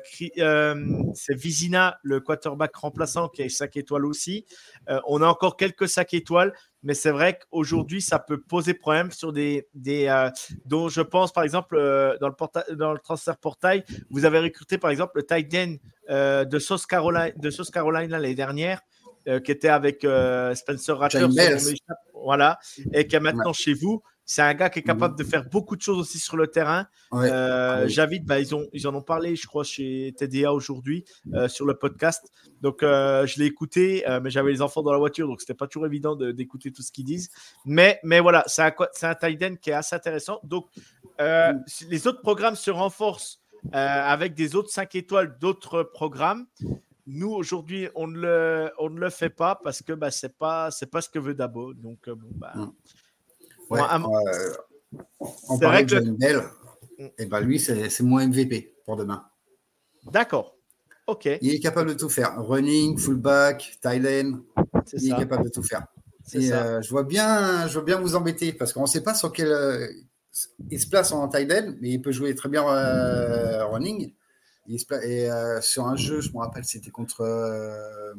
c'est 1.15 1.35
Vizina 1.35 1.99
le 2.03 2.21
quarterback 2.21 2.75
remplaçant 2.77 3.29
qui 3.29 3.43
a 3.43 3.49
5 3.49 3.77
étoiles 3.77 4.07
aussi. 4.07 4.47
on 5.07 5.23
a 5.23 5.27
encore 5.27 5.57
quelques 5.57 5.89
5 5.89 6.15
étoiles 6.15 6.53
mais 6.87 6.93
c'est 6.93 7.11
vrai 7.11 7.39
qu'aujourd'hui, 7.39 8.03
ça 8.03 8.19
peut 8.19 8.39
poser 8.39 8.75
problème 8.75 9.11
sur 9.11 9.33
des, 9.33 9.67
des 9.73 10.07
dont 10.67 10.91
je 10.91 11.01
pense 11.01 11.33
par 11.33 11.43
exemple 11.43 11.77
dans 12.21 12.29
le 12.29 12.75
dans 12.75 12.93
le 12.93 12.99
transfert 12.99 13.39
portail, 13.39 13.85
vous 14.11 14.27
avez 14.27 14.39
recruté 14.39 14.77
par 14.77 14.91
exemple 14.91 15.13
le 15.17 15.23
tight 15.25 15.55
end 15.55 16.45
de 16.45 16.59
South 16.59 16.85
Carolina 16.87 17.31
de 17.31 17.51
South 17.51 17.71
Carolina 17.71 18.19
l'année 18.19 18.35
dernière 18.35 18.83
euh, 19.27 19.41
qui 19.41 19.53
était 19.53 19.69
avec 19.69 20.05
euh, 20.05 20.55
Spencer 20.55 20.99
Rattler, 20.99 21.27
voilà, 22.13 22.59
et 22.93 23.07
qui 23.07 23.17
est 23.17 23.21
maintenant 23.21 23.55
chez 23.55 23.73
vous. 23.73 24.03
C'est 24.27 24.43
un 24.43 24.53
gars 24.53 24.69
qui 24.69 24.81
est 24.81 24.83
capable 24.83 25.19
de 25.19 25.25
faire 25.25 25.49
beaucoup 25.49 25.77
de 25.77 25.83
choses 25.83 25.99
aussi 25.99 26.19
sur 26.19 26.37
le 26.37 26.47
terrain. 26.47 26.87
Euh, 27.13 27.89
Javid, 27.89 28.25
bah, 28.27 28.39
ils, 28.39 28.55
ont, 28.55 28.67
ils 28.73 28.87
en 28.87 28.95
ont 28.95 29.03
parlé, 29.03 29.35
je 29.37 29.47
crois, 29.47 29.65
chez 29.65 30.15
TDA 30.17 30.53
aujourd'hui 30.53 31.05
sur 31.49 31.65
le 31.65 31.75
podcast. 31.75 32.31
Donc, 32.61 32.79
je 32.83 33.39
l'ai 33.39 33.47
écouté, 33.47 34.05
mais 34.23 34.31
j'avais 34.31 34.51
les 34.51 34.61
enfants 34.61 34.83
dans 34.83 34.93
la 34.93 34.99
voiture, 34.99 35.27
donc 35.27 35.41
c'était 35.41 35.55
pas 35.55 35.67
toujours 35.67 35.87
évident 35.87 36.17
d'écouter 36.17 36.71
tout 36.71 36.83
ce 36.83 36.93
qu'ils 36.93 37.05
disent. 37.05 37.31
Mais, 37.65 37.99
mais 38.03 38.21
voilà, 38.21 38.45
c'est 38.47 38.63
un, 38.63 38.73
un 39.03 39.15
tight 39.15 39.43
end 39.43 39.57
qui 39.61 39.71
est 39.71 39.75
assez 39.75 39.97
intéressant. 39.97 40.41
Donc, 40.45 40.69
les 41.19 42.07
autres 42.07 42.21
programmes 42.21 42.57
se 42.57 42.71
renforcent 42.71 43.41
avec 43.73 44.35
des 44.35 44.55
autres 44.55 44.71
5 44.71 44.95
étoiles 44.95 45.39
d'autres 45.39 45.83
programmes. 45.83 46.47
Nous, 47.07 47.31
aujourd'hui, 47.31 47.89
on, 47.95 48.07
ne 48.07 48.19
le, 48.19 48.71
on 48.79 48.89
ne 48.89 48.99
le 48.99 49.11
fait 49.11 49.29
pas 49.29 49.61
parce 49.63 49.83
que 49.83 49.93
bah, 49.93 50.11
ce 50.11 50.27
n'est 50.27 50.33
pas, 50.33 50.71
pas 50.91 51.01
ce 51.03 51.09
que 51.11 51.19
veut 51.19 51.35
Dabo. 51.35 51.75
Donc, 51.75 52.09
euh, 52.09 52.15
bon, 52.15 52.29
bah. 52.33 52.53
Mm. 52.55 52.73
Ouais, 53.71 53.81
euh, 53.81 54.99
on 55.49 55.59
parlait 55.59 55.85
de 55.85 56.01
Bell. 56.01 56.43
Mm. 56.99 57.07
Et 57.19 57.27
ben 57.27 57.41
lui, 57.41 57.59
c'est 57.59 58.01
mon 58.01 58.27
MVP 58.27 58.75
pour 58.85 58.97
demain. 58.97 59.27
D'accord. 60.11 60.57
OK. 61.07 61.29
Il 61.43 61.55
est 61.55 61.61
capable 61.61 61.91
de 61.91 61.95
tout 61.95 62.09
faire. 62.09 62.41
Running, 62.43 62.97
fullback, 62.97 63.79
Thailand. 63.83 64.41
Il 64.95 65.13
est 65.13 65.17
capable 65.17 65.45
de 65.45 65.51
tout 65.51 65.63
faire. 65.63 65.87
Et 66.33 66.51
euh, 66.53 66.81
je, 66.81 66.89
vois 66.89 67.03
bien, 67.03 67.69
je 67.69 67.75
vois 67.75 67.83
bien 67.83 68.01
vous 68.01 68.15
embêter 68.15 68.55
parce 68.55 68.73
qu'on 68.73 68.83
ne 68.83 68.87
sait 68.87 69.03
pas 69.03 69.13
sur 69.13 69.31
quel. 69.31 69.95
il 70.71 70.81
se 70.81 70.87
place 70.89 71.13
en 71.13 71.29
Thailand, 71.29 71.75
mais 71.83 71.91
il 71.91 72.01
peut 72.01 72.13
jouer 72.13 72.35
très 72.35 72.49
bien 72.49 72.63
running. 73.67 74.15
Et 74.67 75.31
euh, 75.31 75.61
sur 75.61 75.87
un 75.87 75.97
jeu, 75.97 76.21
je 76.21 76.31
me 76.33 76.39
rappelle, 76.39 76.65
c'était 76.65 76.91
contre 76.91 77.21
euh, 77.21 78.15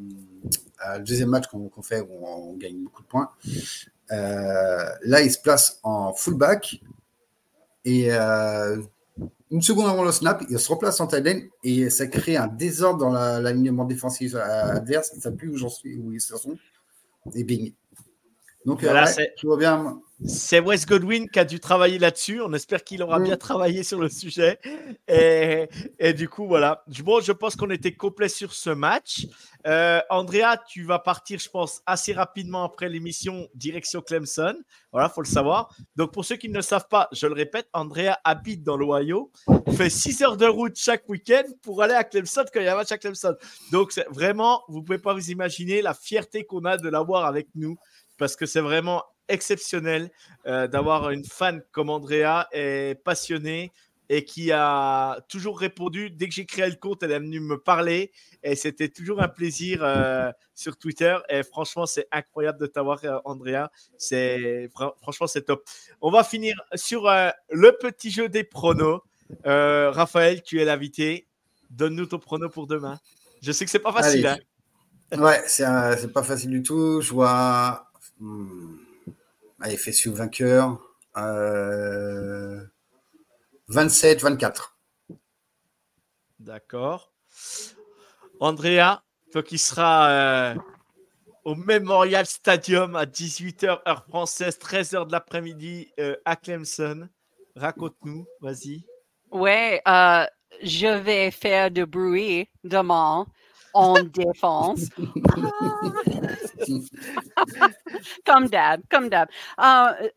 le 0.98 1.04
deuxième 1.04 1.30
match 1.30 1.48
qu'on 1.48 1.82
fait 1.82 2.02
où 2.02 2.26
on, 2.26 2.54
gagne 2.54 2.84
beaucoup 2.84 3.02
de 3.02 3.08
points. 3.08 3.32
Euh, 4.12 4.90
là, 5.04 5.22
il 5.22 5.32
se 5.32 5.40
place 5.40 5.80
en 5.84 6.14
fullback 6.14 6.82
et 7.84 8.12
une 8.12 9.62
seconde 9.62 9.90
avant 9.90 10.04
le 10.04 10.12
snap, 10.12 10.44
il 10.50 10.60
se 10.60 10.70
replace 10.72 11.00
en 11.00 11.08
tight 11.08 11.50
et 11.64 11.90
ça 11.90 12.08
crée 12.08 12.36
un 12.36 12.48
désordre 12.48 13.00
dans 13.00 13.12
l'alignement 13.12 13.86
défensif 13.86 14.36
adverse. 14.36 15.12
Il 15.14 15.18
ne 15.18 15.22
sait 15.22 15.32
plus 15.32 15.50
où 15.50 15.58
j'en 15.58 15.70
suis, 15.70 15.98
où 15.98 16.12
ils 16.12 16.22
sont. 16.22 16.58
Et 17.34 17.44
bing. 17.44 17.74
Donc, 18.66 18.84
voilà, 18.84 19.12
tu 19.36 19.48
vois 19.48 19.58
bien. 19.58 20.00
C'est 20.24 20.62
Wes 20.62 20.86
Godwin 20.86 21.30
qui 21.30 21.40
a 21.40 21.46
dû 21.46 21.60
travailler 21.60 22.00
là-dessus. 22.00 22.42
On 22.42 22.54
espère 22.54 22.84
qu'il 22.84 23.04
aura 23.04 23.20
bien 23.20 23.36
travaillé 23.36 23.84
sur 23.84 24.00
le 24.00 24.08
sujet. 24.08 24.60
Et, 25.08 25.68
et 26.00 26.14
du 26.14 26.30
coup, 26.30 26.48
voilà. 26.48 26.84
Bon, 27.04 27.20
je 27.20 27.34
pense 27.34 27.56
qu'on 27.56 27.70
était 27.70 27.94
complet 27.94 28.30
sur 28.30 28.54
ce 28.54 28.70
match. 28.70 29.28
Euh, 29.68 30.00
Andrea, 30.10 30.58
tu 30.68 30.84
vas 30.84 31.00
partir, 31.00 31.40
je 31.40 31.50
pense, 31.50 31.82
assez 31.86 32.14
rapidement 32.14 32.64
après 32.64 32.88
l'émission 32.88 33.48
direction 33.56 34.02
Clemson. 34.02 34.56
Voilà, 34.92 35.10
faut 35.10 35.22
le 35.22 35.28
savoir. 35.28 35.76
Donc, 35.96 36.14
pour 36.14 36.24
ceux 36.24 36.38
qui 36.38 36.50
ne 36.50 36.56
le 36.56 36.62
savent 36.62 36.88
pas, 36.88 37.10
je 37.12 37.28
le 37.28 37.34
répète, 37.34 37.68
Andrea 37.74 38.18
habite 38.24 38.64
dans 38.64 38.78
l'Ohio, 38.78 39.32
fait 39.76 39.90
6 39.90 40.22
heures 40.22 40.38
de 40.38 40.46
route 40.46 40.78
chaque 40.78 41.10
week-end 41.10 41.44
pour 41.62 41.82
aller 41.82 41.96
à 41.96 42.04
Clemson 42.04 42.46
quand 42.54 42.60
il 42.60 42.66
y 42.66 42.70
a 42.70 42.74
un 42.74 42.78
match 42.78 42.92
à 42.92 42.98
Clemson. 42.98 43.36
Donc, 43.72 43.92
vraiment, 44.12 44.64
vous 44.70 44.80
ne 44.80 44.86
pouvez 44.86 45.00
pas 45.00 45.14
vous 45.14 45.32
imaginer 45.32 45.82
la 45.82 45.94
fierté 45.94 46.46
qu'on 46.46 46.64
a 46.64 46.78
de 46.78 46.88
l'avoir 46.88 47.26
avec 47.26 47.48
nous 47.56 47.76
parce 48.18 48.36
que 48.36 48.46
c'est 48.46 48.62
vraiment 48.62 49.04
exceptionnel 49.28 50.12
euh, 50.46 50.68
d'avoir 50.68 51.10
une 51.10 51.26
fan 51.26 51.62
comme 51.72 51.90
Andrea 51.90 52.48
et 52.52 52.96
passionnée 53.04 53.72
et 54.08 54.24
qui 54.24 54.52
a 54.52 55.20
toujours 55.30 55.60
répondu. 55.60 56.12
Dès 56.12 56.28
que 56.28 56.34
j'ai 56.34 56.46
créé 56.46 56.70
le 56.70 56.76
compte, 56.76 57.02
elle 57.02 57.12
est 57.12 57.20
venue 57.20 57.40
me 57.40 57.58
parler 57.58 58.12
et 58.44 58.56
c'était 58.56 58.90
toujours 58.90 59.20
un 59.22 59.28
plaisir 59.28 59.80
euh, 59.82 60.32
sur 60.54 60.78
Twitter. 60.78 61.18
Et 61.28 61.42
franchement, 61.42 61.88
c'est 61.88 62.08
incroyable 62.12 62.60
de 62.60 62.68
t'avoir, 62.68 63.04
euh, 63.04 63.18
Andrea. 63.26 63.72
C'est 63.98 64.70
franchement, 65.02 65.26
c'est 65.26 65.42
top. 65.42 65.64
On 66.02 66.12
va 66.12 66.24
finir 66.24 66.56
sur 66.76 67.10
le 67.50 67.72
petit 67.72 68.12
jeu 68.12 68.30
des 68.30 68.44
pronos. 68.44 69.02
Raphaël, 69.44 70.44
tu 70.44 70.62
es 70.62 70.66
l'invité. 70.66 71.28
Donne-nous 71.72 72.06
ton 72.06 72.20
prono 72.20 72.48
pour 72.48 72.68
demain. 72.68 73.00
Je 73.42 73.52
sais 73.52 73.66
que 73.66 73.72
c'est 73.72 73.80
pas 73.80 73.92
facile. 73.92 74.28
Hein. 74.28 74.38
Ouais, 75.18 75.42
c'est 75.48 76.14
pas 76.14 76.24
facile 76.24 76.52
du 76.52 76.62
tout. 76.62 77.02
Je 77.02 77.12
vois 77.12 77.88
Hmm. 78.20 78.78
Allez, 79.60 79.78
sur 79.78 80.14
vainqueur. 80.14 80.80
27, 83.68 84.22
24. 84.22 84.78
D'accord. 86.40 87.12
Andrea, 88.40 89.02
toi 89.32 89.42
qui 89.42 89.58
sera 89.58 90.10
euh, 90.10 90.56
au 91.44 91.56
Memorial 91.56 92.26
Stadium 92.26 92.96
à 92.96 93.06
18h 93.06 93.80
heure 93.88 94.06
française, 94.08 94.58
13h 94.62 95.08
de 95.08 95.12
l'après-midi 95.12 95.92
euh, 96.00 96.16
à 96.26 96.36
Clemson. 96.36 97.08
Raconte-nous, 97.56 98.28
vas-y. 98.42 98.86
Ouais, 99.32 99.82
euh, 99.88 100.26
je 100.62 101.00
vais 101.00 101.32
faire 101.32 101.72
du 101.72 101.86
bruit 101.86 102.50
demain 102.64 103.26
en 103.74 104.04
défense. 104.04 104.90
comme 108.26 108.48
d'hab, 108.48 108.82
comme 108.90 109.10
d'hab. 109.10 109.30
Uh, 109.60 110.10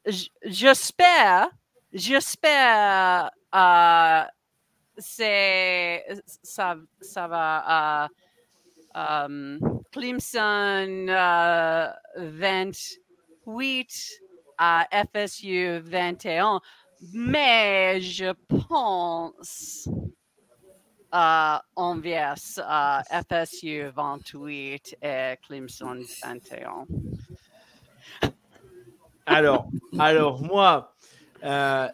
j'espère, 0.44 1.50
j'espère, 1.92 3.30
uh, 3.54 4.24
c'est, 4.96 6.04
ça, 6.42 6.76
ça 7.00 7.28
va, 7.28 8.08
uh, 8.08 8.10
um, 8.94 9.58
Clemson 9.92 11.06
28 12.16 14.22
à 14.58 14.86
FSU 14.92 15.78
21, 15.80 16.60
mais 17.12 18.00
je 18.00 18.32
pense 18.48 19.88
uh, 21.12 21.58
uh, 22.58 23.02
FSU 23.10 23.90
28 23.94 24.96
et 25.02 25.36
Clemson 25.46 26.02
21. 26.22 26.86
alors, 29.26 29.68
alors 29.98 30.42
moi, 30.42 30.94
euh, 31.44 31.88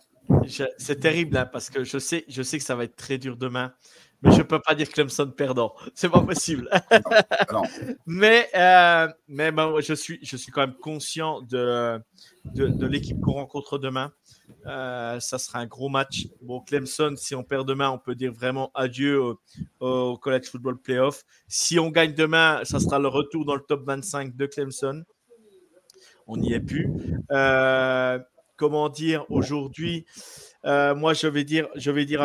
c'est 0.79 1.01
terrible 1.01 1.37
hein, 1.37 1.47
parce 1.47 1.71
que 1.71 1.85
je 1.85 1.99
sais, 1.99 2.25
je 2.29 2.43
sais 2.43 2.59
que 2.59 2.65
ça 2.65 2.75
va 2.75 2.85
être 2.85 2.97
très 2.97 3.19
dur 3.19 3.37
demain 3.37 3.75
mais 4.25 4.33
je 4.33 4.43
peux 4.43 4.59
pas 4.59 4.75
dire 4.75 4.89
Clemson 4.89 5.31
perdant. 5.31 5.75
C'est 5.95 6.09
pas 6.09 6.21
possible. 6.21 6.69
mais 8.07 8.49
euh, 8.55 9.09
mais 9.29 9.53
ben, 9.53 9.75
je, 9.81 9.93
suis, 9.93 10.19
je 10.23 10.37
suis 10.37 10.51
quand 10.51 10.63
même 10.63 10.77
conscient 10.77 11.43
de, 11.43 12.01
de, 12.55 12.87
l'équipe 12.87 13.21
qu'on 13.21 13.33
rencontre 13.33 13.79
demain. 13.79 14.13
Euh, 14.67 15.21
ça 15.21 15.39
sera 15.39 15.59
un 15.59 15.67
gros 15.67 15.91
match. 15.91 16.27
Bon, 16.41 16.61
Clemson, 16.61 17.15
si 17.17 17.35
on 17.35 17.45
perd 17.45 17.69
demain, 17.69 17.91
on 17.91 17.99
peut 17.99 18.15
dire 18.15 18.33
vraiment 18.33 18.71
adieu 18.75 19.21
au, 19.81 20.17
College 20.17 20.47
Football 20.47 20.79
Playoff. 20.79 21.23
Si 21.47 21.79
on 21.79 21.91
gagne 21.91 22.15
demain, 22.15 22.61
ça 22.65 22.81
sera 22.81 22.99
le 22.99 23.09
retour 23.09 23.45
dans 23.45 23.55
le 23.55 23.63
top 23.63 23.85
25 23.85 24.35
de 24.35 24.47
Clemson. 24.47 25.05
On 26.27 26.39
n'y 26.39 26.55
est 26.55 26.61
plus. 26.61 26.91
Euh, 27.31 28.19
comment 28.57 28.89
dire 28.89 29.27
aujourd'hui? 29.29 30.07
Moi, 30.65 31.13
je 31.13 31.27
vais 31.27 31.45
dire, 31.45 31.69
je 31.77 31.91
vais 31.91 32.07
dire 32.07 32.23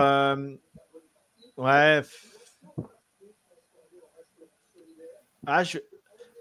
Ouais. 1.59 2.01
Ah, 5.45 5.63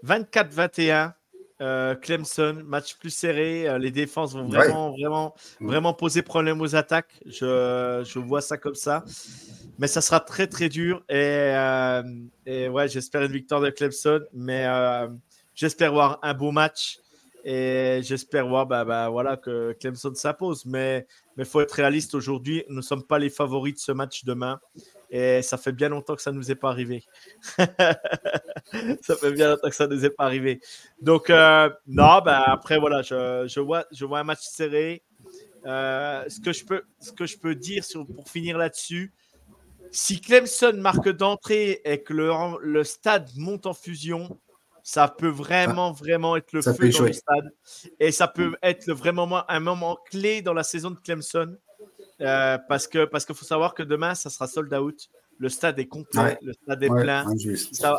24-21. 0.03 1.13
Euh, 1.61 1.93
Clemson, 1.95 2.63
match 2.65 2.95
plus 2.95 3.09
serré. 3.09 3.67
Euh, 3.67 3.77
les 3.77 3.91
défenses 3.91 4.33
vont 4.33 4.47
vraiment, 4.47 4.91
vraiment, 4.91 5.35
vraiment 5.59 5.93
poser 5.93 6.21
problème 6.21 6.61
aux 6.61 6.73
attaques. 6.73 7.19
Je, 7.25 8.01
je, 8.07 8.17
vois 8.17 8.39
ça 8.39 8.57
comme 8.57 8.75
ça. 8.75 9.03
Mais 9.77 9.87
ça 9.87 9.99
sera 9.99 10.21
très, 10.21 10.47
très 10.47 10.69
dur. 10.69 11.03
Et, 11.09 11.15
euh, 11.17 12.01
et 12.45 12.69
ouais, 12.69 12.87
j'espère 12.87 13.23
une 13.23 13.33
victoire 13.33 13.59
de 13.59 13.71
Clemson. 13.71 14.21
Mais 14.31 14.65
j'espère 15.53 15.91
voir 15.91 16.19
un 16.21 16.33
beau 16.33 16.51
match. 16.51 16.99
Et 17.43 17.99
j'espère 18.03 18.47
voir 18.47 18.65
bah, 18.65 18.85
bah, 18.85 19.09
voilà, 19.09 19.35
que 19.35 19.75
Clemson 19.81 20.15
s'impose. 20.15 20.65
Mais 20.65 21.07
il 21.37 21.43
faut 21.43 21.59
être 21.59 21.73
réaliste 21.73 22.15
aujourd'hui. 22.15 22.63
Nous 22.69 22.77
ne 22.77 22.81
sommes 22.81 23.03
pas 23.03 23.19
les 23.19 23.29
favoris 23.29 23.73
de 23.73 23.79
ce 23.79 23.91
match 23.91 24.23
demain. 24.23 24.61
Et 25.11 25.41
ça 25.41 25.57
fait 25.57 25.71
bien 25.71 25.89
longtemps 25.89 26.15
que 26.15 26.21
ça 26.21 26.31
ne 26.31 26.37
nous 26.37 26.51
est 26.51 26.55
pas 26.55 26.69
arrivé. 26.69 27.03
ça 27.57 29.15
fait 29.19 29.31
bien 29.31 29.49
longtemps 29.49 29.69
que 29.69 29.75
ça 29.75 29.87
ne 29.87 29.95
nous 29.95 30.05
est 30.05 30.11
pas 30.11 30.25
arrivé. 30.25 30.61
Donc, 31.01 31.29
euh, 31.29 31.69
non, 31.87 32.19
ben 32.23 32.43
après, 32.45 32.79
voilà, 32.79 33.01
je, 33.01 33.45
je, 33.47 33.59
vois, 33.59 33.85
je 33.91 34.05
vois 34.05 34.19
un 34.19 34.23
match 34.23 34.41
serré. 34.41 35.03
Euh, 35.65 36.23
ce, 36.29 36.39
que 36.39 36.53
je 36.53 36.63
peux, 36.63 36.83
ce 36.99 37.11
que 37.11 37.25
je 37.25 37.37
peux 37.37 37.55
dire 37.55 37.83
sur, 37.83 38.05
pour 38.05 38.29
finir 38.29 38.57
là-dessus, 38.57 39.13
si 39.91 40.21
Clemson 40.21 40.73
marque 40.77 41.09
d'entrée 41.09 41.81
et 41.83 42.01
que 42.01 42.13
le, 42.13 42.31
le, 42.61 42.83
stade 42.83 43.29
monte 43.35 43.65
en 43.65 43.73
fusion, 43.73 44.39
ça 44.83 45.07
peut 45.07 45.29
vraiment, 45.29 45.91
vraiment 45.91 46.37
être 46.37 46.53
le 46.53 46.61
feu 46.61 46.89
dans 46.89 47.03
le 47.03 47.13
stade. 47.13 47.51
Et 47.99 48.11
ça 48.11 48.27
peut 48.27 48.55
être 48.61 48.91
vraiment 48.91 49.49
un 49.49 49.59
moment 49.59 49.97
clé 50.09 50.41
dans 50.41 50.53
la 50.53 50.63
saison 50.63 50.91
de 50.91 50.99
Clemson. 50.99 51.57
Euh, 52.21 52.57
parce 52.67 52.87
que 52.87 53.05
parce 53.05 53.25
qu'il 53.25 53.35
faut 53.35 53.45
savoir 53.45 53.73
que 53.73 53.83
demain, 53.83 54.15
ça 54.15 54.29
sera 54.29 54.47
sold 54.47 54.73
out. 54.73 55.09
Le 55.41 55.47
stade 55.47 55.79
est 55.79 55.85
complet, 55.85 56.37
le 56.41 56.51
stade 56.51 56.83
est 56.83 56.89
plein. 56.89 57.25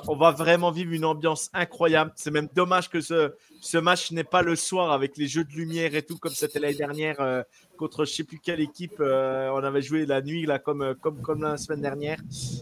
on 0.08 0.16
va 0.16 0.30
vraiment 0.30 0.70
vivre 0.70 0.92
une 0.92 1.06
ambiance 1.06 1.48
incroyable. 1.54 2.12
C'est 2.14 2.30
même 2.30 2.48
dommage 2.54 2.90
que 2.90 3.00
ce, 3.00 3.32
ce 3.62 3.78
match 3.78 4.10
n'est 4.10 4.24
pas 4.24 4.42
le 4.42 4.56
soir 4.56 4.92
avec 4.92 5.16
les 5.16 5.26
jeux 5.26 5.44
de 5.44 5.52
lumière 5.52 5.94
et 5.94 6.02
tout, 6.02 6.18
comme 6.18 6.32
c'était 6.32 6.58
l'année 6.58 6.74
dernière 6.74 7.18
euh, 7.20 7.42
contre 7.78 8.04
je 8.04 8.10
ne 8.10 8.14
sais 8.16 8.24
plus 8.24 8.40
quelle 8.40 8.60
équipe. 8.60 8.96
Euh, 9.00 9.48
on 9.54 9.64
avait 9.64 9.80
joué 9.80 10.04
la 10.04 10.20
nuit, 10.20 10.44
là, 10.44 10.58
comme, 10.58 10.94
comme, 11.00 11.22
comme 11.22 11.42
la 11.42 11.56
semaine 11.56 11.80
dernière. 11.80 12.20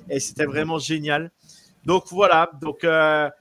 Et 0.08 0.20
c'était 0.20 0.46
vraiment 0.46 0.78
génial. 0.78 1.32
Donc 1.84 2.04
voilà, 2.10 2.48
donc 2.60 2.86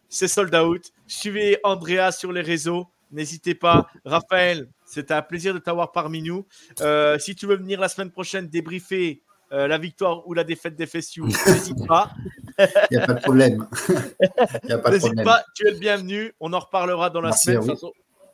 c'est 0.10 0.28
sold 0.28 0.56
out. 0.56 0.92
Suivez 1.06 1.60
Andrea 1.64 2.12
sur 2.12 2.32
les 2.32 2.42
réseaux. 2.42 2.88
N'hésitez 3.12 3.54
pas. 3.54 3.88
Raphaël, 4.06 4.70
c'était 4.88 5.14
un 5.14 5.22
plaisir 5.22 5.54
de 5.54 5.60
t'avoir 5.60 5.92
parmi 5.92 6.22
nous. 6.22 6.48
Euh, 6.82 7.20
si 7.20 7.36
tu 7.36 7.46
veux 7.46 7.58
venir 7.58 7.80
la 7.80 7.90
semaine 7.90 8.10
prochaine 8.10 8.48
débriefer 8.48 9.22
euh, 9.52 9.68
la 9.68 9.78
victoire 9.78 10.26
ou 10.28 10.34
la 10.34 10.44
défaite 10.44 10.76
des 10.76 10.88
FSU, 10.88 11.22
n'hésite 11.48 11.86
pas. 11.86 12.12
Il 12.58 12.98
n'y 12.98 12.98
a 12.98 13.06
pas 13.06 13.14
de 13.14 13.22
problème. 13.22 13.68
N'hésite 14.90 15.24
pas, 15.24 15.44
tu 15.54 15.68
es 15.68 15.72
le 15.72 15.78
bienvenu. 15.78 16.34
On 16.40 16.54
en 16.54 16.60
reparlera 16.60 17.10
dans 17.10 17.22
la 17.22 17.34
semaine. 17.34 17.76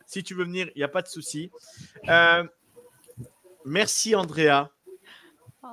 si 0.05 0.23
tu 0.23 0.35
veux 0.35 0.45
venir, 0.45 0.69
il 0.75 0.79
n'y 0.79 0.83
a 0.83 0.87
pas 0.87 1.01
de 1.01 1.07
souci. 1.07 1.51
Euh, 2.07 2.43
merci 3.65 4.15
Andrea 4.15 4.69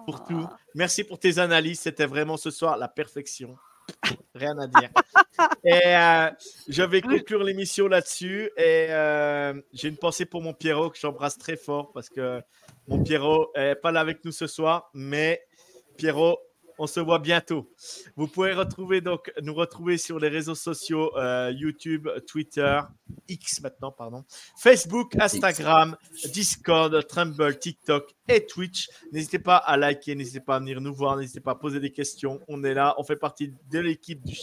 pour 0.06 0.24
tout. 0.24 0.48
Merci 0.74 1.04
pour 1.04 1.18
tes 1.18 1.38
analyses. 1.38 1.80
C'était 1.80 2.06
vraiment 2.06 2.36
ce 2.36 2.50
soir 2.50 2.76
la 2.76 2.88
perfection. 2.88 3.56
Rien 4.34 4.56
à 4.58 4.66
dire. 4.66 4.90
et 5.64 5.96
euh, 5.96 6.30
je 6.68 6.82
vais 6.82 7.00
conclure 7.00 7.42
l'émission 7.42 7.88
là-dessus. 7.88 8.50
Et 8.56 8.86
euh, 8.90 9.54
j'ai 9.72 9.88
une 9.88 9.96
pensée 9.96 10.24
pour 10.24 10.42
mon 10.42 10.52
Pierrot 10.52 10.90
que 10.90 10.98
j'embrasse 10.98 11.38
très 11.38 11.56
fort 11.56 11.92
parce 11.92 12.08
que 12.08 12.40
mon 12.88 13.02
Pierrot 13.02 13.50
n'est 13.56 13.74
pas 13.74 13.92
là 13.92 14.00
avec 14.00 14.24
nous 14.24 14.32
ce 14.32 14.46
soir. 14.46 14.90
Mais 14.94 15.42
Pierrot, 15.96 16.38
on 16.80 16.86
se 16.86 16.98
voit 16.98 17.18
bientôt. 17.18 17.70
Vous 18.16 18.26
pouvez 18.26 18.54
retrouver 18.54 19.02
donc 19.02 19.30
nous 19.42 19.52
retrouver 19.52 19.98
sur 19.98 20.18
les 20.18 20.28
réseaux 20.28 20.54
sociaux 20.54 21.14
euh, 21.18 21.52
YouTube, 21.54 22.08
Twitter, 22.26 22.80
X 23.28 23.60
maintenant, 23.60 23.92
pardon, 23.92 24.24
Facebook, 24.58 25.14
Instagram, 25.20 25.94
Discord, 26.32 27.06
Trumble, 27.06 27.58
TikTok 27.58 28.10
et 28.26 28.46
Twitch. 28.46 28.88
N'hésitez 29.12 29.38
pas 29.38 29.58
à 29.58 29.76
liker, 29.76 30.14
n'hésitez 30.14 30.40
pas 30.40 30.56
à 30.56 30.58
venir 30.58 30.80
nous 30.80 30.94
voir, 30.94 31.18
n'hésitez 31.18 31.40
pas 31.40 31.50
à 31.50 31.54
poser 31.54 31.80
des 31.80 31.92
questions. 31.92 32.40
On 32.48 32.64
est 32.64 32.72
là, 32.72 32.94
on 32.96 33.04
fait 33.04 33.16
partie 33.16 33.52
de 33.70 33.78
l'équipe 33.78 34.24
du, 34.24 34.34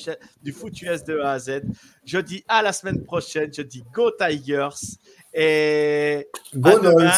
du 0.44 0.52
Foot 0.52 0.80
US 0.84 1.04
de 1.04 1.18
A 1.18 1.32
à 1.32 1.40
Z. 1.40 1.62
Je 2.06 2.20
dis 2.20 2.46
à 2.48 2.62
la 2.62 2.72
semaine 2.72 3.04
prochaine, 3.04 3.52
je 3.52 3.64
dis 3.64 3.84
Go 3.92 4.12
Tigers 4.12 4.78
et 5.34 6.28
à 6.64 6.78
demain. 6.78 7.12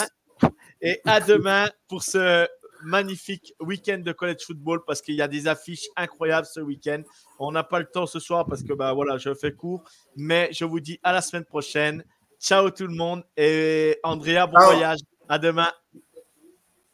Et 0.82 1.02
à 1.04 1.20
demain 1.20 1.70
pour 1.90 2.04
ce 2.04 2.48
magnifique 2.84 3.54
week-end 3.60 4.00
de 4.00 4.12
college 4.12 4.44
football 4.46 4.82
parce 4.86 5.02
qu'il 5.02 5.16
y 5.16 5.22
a 5.22 5.28
des 5.28 5.48
affiches 5.48 5.88
incroyables 5.96 6.48
ce 6.48 6.60
week-end. 6.60 7.02
On 7.40 7.52
n'a 7.52 7.64
pas 7.64 7.80
le 7.80 7.86
temps 7.86 8.06
ce 8.06 8.20
soir 8.20 8.46
parce 8.46 8.64
que 8.64 8.74
bah 8.74 8.94
voilà, 8.94 9.18
je 9.18 9.34
fais 9.34 9.52
court, 9.52 9.84
mais 10.16 10.50
je 10.52 10.66
vous 10.66 10.80
dis 10.80 11.00
à 11.04 11.14
la 11.14 11.22
semaine 11.22 11.46
prochaine. 11.46 12.04
Ciao 12.40 12.70
tout 12.70 12.88
le 12.88 12.96
monde 12.96 13.24
et 13.36 14.00
Andrea, 14.04 14.48
bon 14.48 14.60
voyage. 14.64 15.00
À 15.28 15.38
demain. 15.38 15.72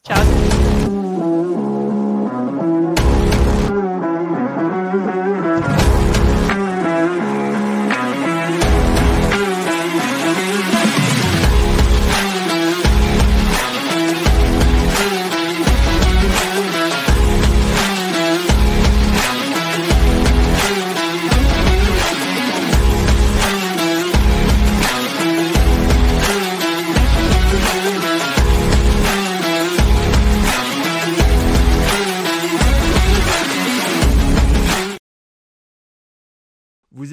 Ciao. 0.06 1.55